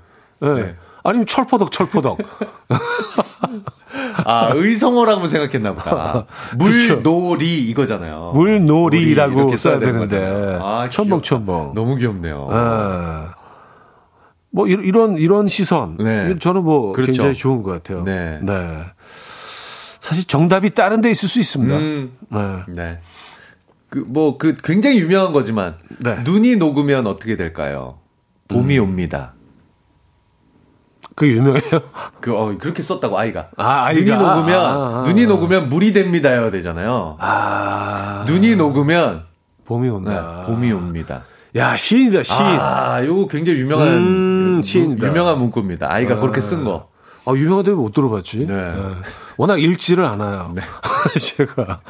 예. 0.43 0.53
네. 0.61 0.75
아니면 1.03 1.25
철퍼덕 1.27 1.71
철퍼덕. 1.71 2.17
아, 4.25 4.51
의성어라고 4.53 5.27
생각했나 5.27 5.71
보다. 5.73 6.25
물놀이 6.57 7.63
이거잖아요. 7.69 8.31
물놀이라고 8.33 9.55
써야 9.57 9.79
되는 9.79 10.07
되는데. 10.07 10.59
아, 10.61 10.87
첨벙첨벙. 10.89 11.73
너무 11.73 11.95
귀엽네요. 11.95 12.47
아. 12.51 13.33
뭐 14.55 14.67
이런 14.67 15.17
이런, 15.17 15.47
시선. 15.49 15.97
네. 15.97 16.39
저는 16.39 16.63
뭐 16.63 16.93
그렇죠. 16.93 17.11
굉장히 17.11 17.35
좋은 17.35 17.61
것 17.61 17.71
같아요. 17.71 18.03
네. 18.03 18.39
사실 19.99 20.23
정답이 20.23 20.69
다른 20.73 21.01
데 21.01 21.09
있을 21.11 21.27
수 21.27 21.39
있습니다. 21.39 21.77
음, 21.77 22.13
네. 22.29 22.39
네. 22.69 22.99
그, 23.89 23.99
뭐, 23.99 24.37
그, 24.37 24.55
굉장히 24.63 24.99
유명한 24.99 25.33
거지만, 25.33 25.75
네. 25.99 26.19
눈이 26.23 26.57
녹으면 26.57 27.07
어떻게 27.07 27.37
될까요? 27.37 27.99
봄이 28.47 28.77
옵니다. 28.77 29.33
그게 31.15 31.31
유명해요. 31.31 31.61
그, 32.21 32.37
어, 32.37 32.55
그렇게 32.57 32.81
썼다고, 32.81 33.17
아이가. 33.17 33.47
아, 33.57 33.85
아이가. 33.85 33.99
눈이 33.99 34.23
녹으면, 34.23 34.59
아, 34.59 34.99
아, 34.99 35.03
눈이 35.07 35.23
아. 35.23 35.27
녹으면 35.27 35.69
물이 35.69 35.93
됩니다요, 35.93 36.51
되잖아요. 36.51 37.17
아. 37.19 38.25
눈이 38.27 38.57
녹으면, 38.57 39.23
봄이 39.65 39.87
네, 39.87 39.93
온다. 39.93 40.43
봄이 40.45 40.71
옵니다. 40.71 41.23
야, 41.55 41.77
시인이다, 41.77 42.23
시인. 42.23 42.41
아, 42.41 43.03
요거 43.05 43.27
굉장히 43.27 43.59
유명한, 43.59 43.87
음, 43.87 44.03
문- 44.55 44.61
시인이다. 44.61 45.07
유명한 45.07 45.37
문구입니다. 45.39 45.91
아이가 45.91 46.19
그렇게 46.19 46.41
쓴 46.41 46.63
거. 46.65 46.89
아, 47.25 47.31
유명한데 47.33 47.71
못 47.71 47.93
들어봤지? 47.93 48.45
네. 48.45 48.73
워낙 49.37 49.61
읽지를 49.61 50.03
않아요. 50.05 50.53
제가. 51.19 51.81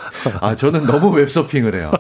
아, 0.42 0.56
저는 0.56 0.86
너무 0.86 1.10
웹서핑을 1.16 1.76
해요. 1.76 1.92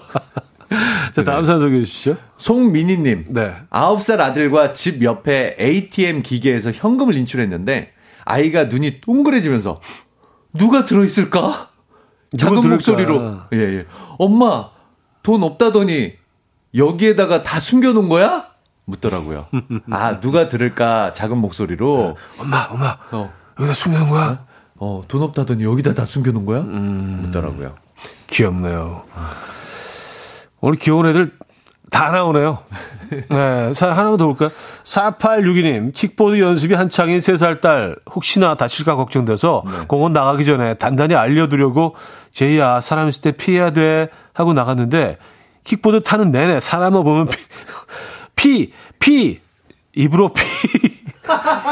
자, 1.14 1.24
다음 1.24 1.44
사연 1.44 1.60
소개해 1.60 1.84
주시죠. 1.84 2.18
송민희님. 2.38 3.26
네. 3.30 3.56
9살 3.72 4.20
아들과 4.20 4.74
집 4.74 5.04
옆에 5.04 5.56
ATM 5.60 6.22
기계에서 6.24 6.72
현금을 6.72 7.16
인출했는데 7.16 7.92
아이가 8.26 8.66
눈이 8.66 9.02
동그래지면서 9.02 9.82
누가 10.54 10.86
들어있을까? 10.86 11.70
작은 12.38 12.56
들을까? 12.62 12.70
목소리로 12.70 13.38
예, 13.54 13.58
예. 13.58 13.86
엄마 14.18 14.70
돈 15.24 15.44
없다더니 15.44 16.14
여기에다가 16.76 17.44
다 17.44 17.60
숨겨놓은 17.60 18.10
거야? 18.10 18.48
묻더라고요. 18.86 19.48
아 19.92 20.20
누가 20.20 20.48
들을까 20.48 21.14
작은 21.14 21.38
목소리로 21.38 22.18
엄마, 22.40 22.68
엄마. 22.70 22.98
어, 23.12 23.34
여기다 23.60 23.74
숨겨놓은 23.74 24.10
거야? 24.10 24.38
어, 24.76 25.04
돈 25.08 25.22
없다더니 25.24 25.64
여기다 25.64 25.94
다 25.94 26.06
숨겨놓은 26.06 26.46
거야? 26.46 26.62
묻더라고요. 26.62 27.76
귀엽네요. 28.28 29.04
오늘 30.62 30.78
귀여운 30.78 31.08
애들 31.08 31.32
다 31.92 32.10
나오네요. 32.10 32.60
네, 33.30 33.74
사 33.74 33.92
하나만 33.92 34.18
더 34.18 34.26
볼까요? 34.26 34.50
4862님, 34.84 35.94
킥보드 35.94 36.40
연습이 36.40 36.74
한창인 36.74 37.20
3살 37.20 37.62
딸, 37.62 37.96
혹시나 38.14 38.56
다칠까 38.56 38.96
걱정돼서 38.96 39.64
공원 39.88 40.12
나가기 40.12 40.44
전에 40.44 40.74
단단히 40.74 41.14
알려두려고, 41.16 41.96
제이야, 42.32 42.82
사람 42.82 43.08
있을 43.08 43.22
때 43.22 43.32
피해야 43.32 43.72
돼. 43.72 44.10
하고 44.34 44.54
나갔는데, 44.54 45.18
킥보드 45.66 46.04
타는 46.04 46.32
내내 46.32 46.60
사람을 46.62 47.04
보면 47.04 47.28
피, 47.28 47.38
피, 48.36 48.72
피, 49.00 49.40
입으로 49.94 50.30
피, 50.30 50.44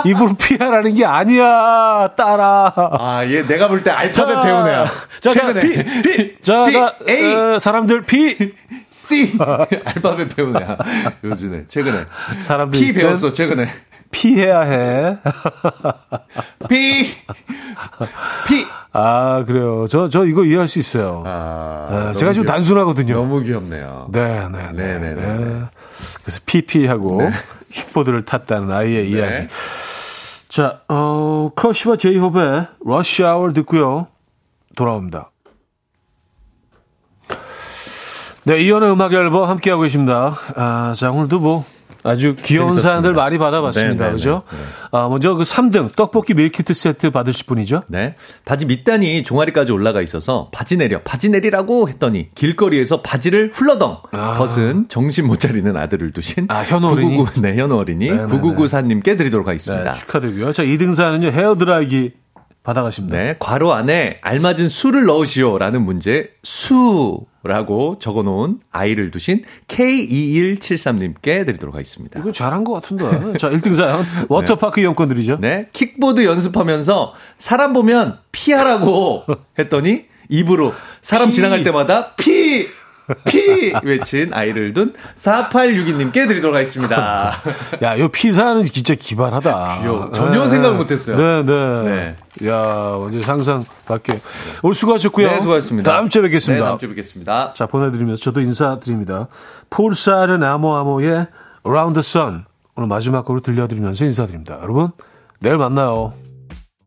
입으로 0.10 0.34
피하라는 0.36 0.96
게 0.96 1.06
아니야, 1.06 2.10
딸아. 2.18 2.74
아, 3.00 3.24
얘 3.28 3.44
내가 3.46 3.68
볼 3.70 3.82
때 3.84 3.92
알파벳 3.92 4.44
배운 4.44 4.68
애야. 4.68 4.86
자, 5.22 5.34
자, 5.34 5.34
최근에. 5.34 5.60
피, 5.62 6.02
피. 6.02 6.44
자, 6.44 6.66
피, 6.66 6.74
자, 6.74 6.96
A. 7.08 7.34
어, 7.36 7.60
사람들 7.60 8.02
피. 8.04 8.54
C 8.92 9.34
알파벳 9.86 10.36
배운 10.36 10.56
애야. 10.56 10.78
요즘에 11.24 11.66
최근에 11.68 12.06
사람들 12.40 12.80
땐 12.80 12.96
배웠어 12.96 13.32
최근에. 13.34 13.68
피해야 14.14 14.62
해. 14.62 15.18
P 16.70 17.08
P 18.48 18.66
아, 18.94 19.44
그래요. 19.46 19.88
저, 19.90 20.08
저 20.08 20.24
이거 20.26 20.46
이해할 20.46 20.68
수 20.68 20.80
있어요. 20.80 21.22
아, 21.26 21.88
아, 21.90 22.00
너무 22.04 22.14
제가 22.14 22.32
좀 22.34 22.44
귀엽- 22.44 22.54
단순하거든요. 22.54 23.14
너무 23.16 23.42
귀엽네요. 23.42 24.08
네, 24.12 24.48
네, 24.50 24.72
네. 24.72 24.72
네, 24.72 25.00
네, 25.00 25.16
네, 25.16 25.26
네. 25.38 25.62
그래서 26.24 26.40
PP하고 26.46 27.20
킥보드를 27.72 28.24
탔다는 28.26 28.72
아이의 28.72 29.10
이야기. 29.10 29.30
네. 29.32 29.48
자, 30.48 30.82
어, 30.88 31.50
크러쉬와 31.56 31.96
제이홉의 31.98 32.68
Rush 32.86 33.24
Hour 33.24 33.52
듣고요. 33.52 34.08
돌아옵니다. 34.76 35.32
네, 38.46 38.60
이현우의 38.62 38.92
음악 38.92 39.14
앨범 39.14 39.50
함께하고 39.50 39.84
계십니다. 39.84 40.36
아, 40.56 40.94
자, 40.96 41.12
오늘도 41.12 41.40
뭐 41.40 41.66
아주 42.04 42.36
귀여운 42.42 42.70
재밌었습니다. 42.70 42.90
사연들 42.90 43.14
많이 43.14 43.38
받아봤습니다. 43.38 44.04
네, 44.04 44.10
네, 44.10 44.16
그죠? 44.16 44.44
네, 44.52 44.58
네. 44.58 44.64
아, 44.92 45.08
먼저 45.08 45.36
그 45.36 45.44
3등 45.44 45.96
떡볶이 45.96 46.34
밀키트 46.34 46.74
세트 46.74 47.12
받으실 47.12 47.46
분이죠? 47.46 47.84
네. 47.90 48.16
바지 48.46 48.66
밑단이 48.66 49.24
종아리까지 49.24 49.72
올라가 49.72 50.02
있어서 50.02 50.50
바지 50.52 50.78
내려, 50.78 51.02
바지 51.02 51.30
내리라고 51.30 51.88
했더니 51.90 52.30
길거리에서 52.36 53.02
바지를 53.02 53.52
훌러덩 53.54 53.98
아. 54.18 54.34
벗은 54.36 54.86
정신 54.90 55.28
못 55.28 55.40
차리는 55.40 55.76
아들을 55.76 56.12
두신 56.12 56.48
아, 56.50 56.62
현우 56.64 56.92
어린이? 56.92 57.16
999, 57.18 57.42
네, 57.42 57.56
현우 57.56 57.76
어린이 57.78 58.10
네, 58.10 58.16
네, 58.16 58.24
9994님께 58.24 59.18
드리도록 59.18 59.46
네, 59.46 59.52
하겠습니다. 59.52 59.94
축하드리고요. 59.94 60.52
자, 60.52 60.64
2등 60.64 60.94
사연은요, 60.94 61.30
헤어드라이기 61.30 62.23
받아가십니다. 62.64 63.18
네, 63.18 63.36
괄호 63.40 63.74
안에 63.74 64.20
알맞은 64.22 64.70
수를 64.70 65.06
넣으시오라는 65.06 65.84
문제 65.84 66.30
수라고 66.44 67.98
적어놓은 68.00 68.60
아이를 68.72 69.12
두신 69.12 69.42
K2173님께 69.68 71.46
드리도록 71.46 71.76
하겠습니다. 71.76 72.20
이거 72.20 72.32
잘한 72.32 72.64
것 72.64 72.74
같은데. 72.74 73.38
자, 73.38 73.50
1등 73.50 73.76
사연. 73.76 74.02
워터파크 74.30 74.80
이용권 74.80 75.10
드리죠. 75.10 75.38
네, 75.42 75.68
킥보드 75.74 76.24
연습하면서 76.24 77.14
사람 77.38 77.74
보면 77.74 78.20
피하라고 78.32 79.26
했더니 79.60 80.06
입으로 80.30 80.74
사람 81.02 81.30
피. 81.30 81.36
지나갈 81.36 81.64
때마다 81.64 82.16
피! 82.16 82.66
피! 83.26 83.74
외친 83.84 84.34
아이를 84.34 84.74
둔 84.74 84.94
4862님께 85.18 86.28
드리도록 86.28 86.56
하겠습니다. 86.56 87.34
야, 87.82 88.00
요 88.00 88.08
피사는 88.10 88.66
진짜 88.68 88.96
기발하다. 88.96 89.80
귀여워. 89.82 90.12
전혀 90.12 90.46
생각을 90.46 90.78
못했어요. 90.78 91.44
네, 91.44 91.44
네. 91.44 92.16
야, 92.48 92.56
완전 92.56 93.22
상상 93.22 93.66
밖에. 93.86 94.20
오늘 94.62 94.76
수고하셨고요. 94.76 95.28
네, 95.28 95.40
수고하셨습니다. 95.40 95.92
다음 95.92 96.10
주에 96.10 96.22
뵙겠습니다. 96.22 96.64
네, 96.64 96.68
다음 96.68 96.80
주에 96.80 96.90
뵙겠습니다. 96.90 97.54
자, 97.56 97.66
보내드리면서 97.66 98.22
저도 98.22 98.42
인사드립니다. 98.42 99.28
폴 99.70 99.96
사른 99.96 100.44
아모아모의 100.44 101.28
Around 101.66 101.94
the 101.94 102.02
Sun. 102.02 102.46
오늘 102.76 102.88
마지막 102.88 103.26
곡으로 103.26 103.42
들려드리면서 103.42 104.06
인사드립니다. 104.06 104.60
여러분, 104.62 104.90
내일 105.40 105.58
만나요. 105.58 106.14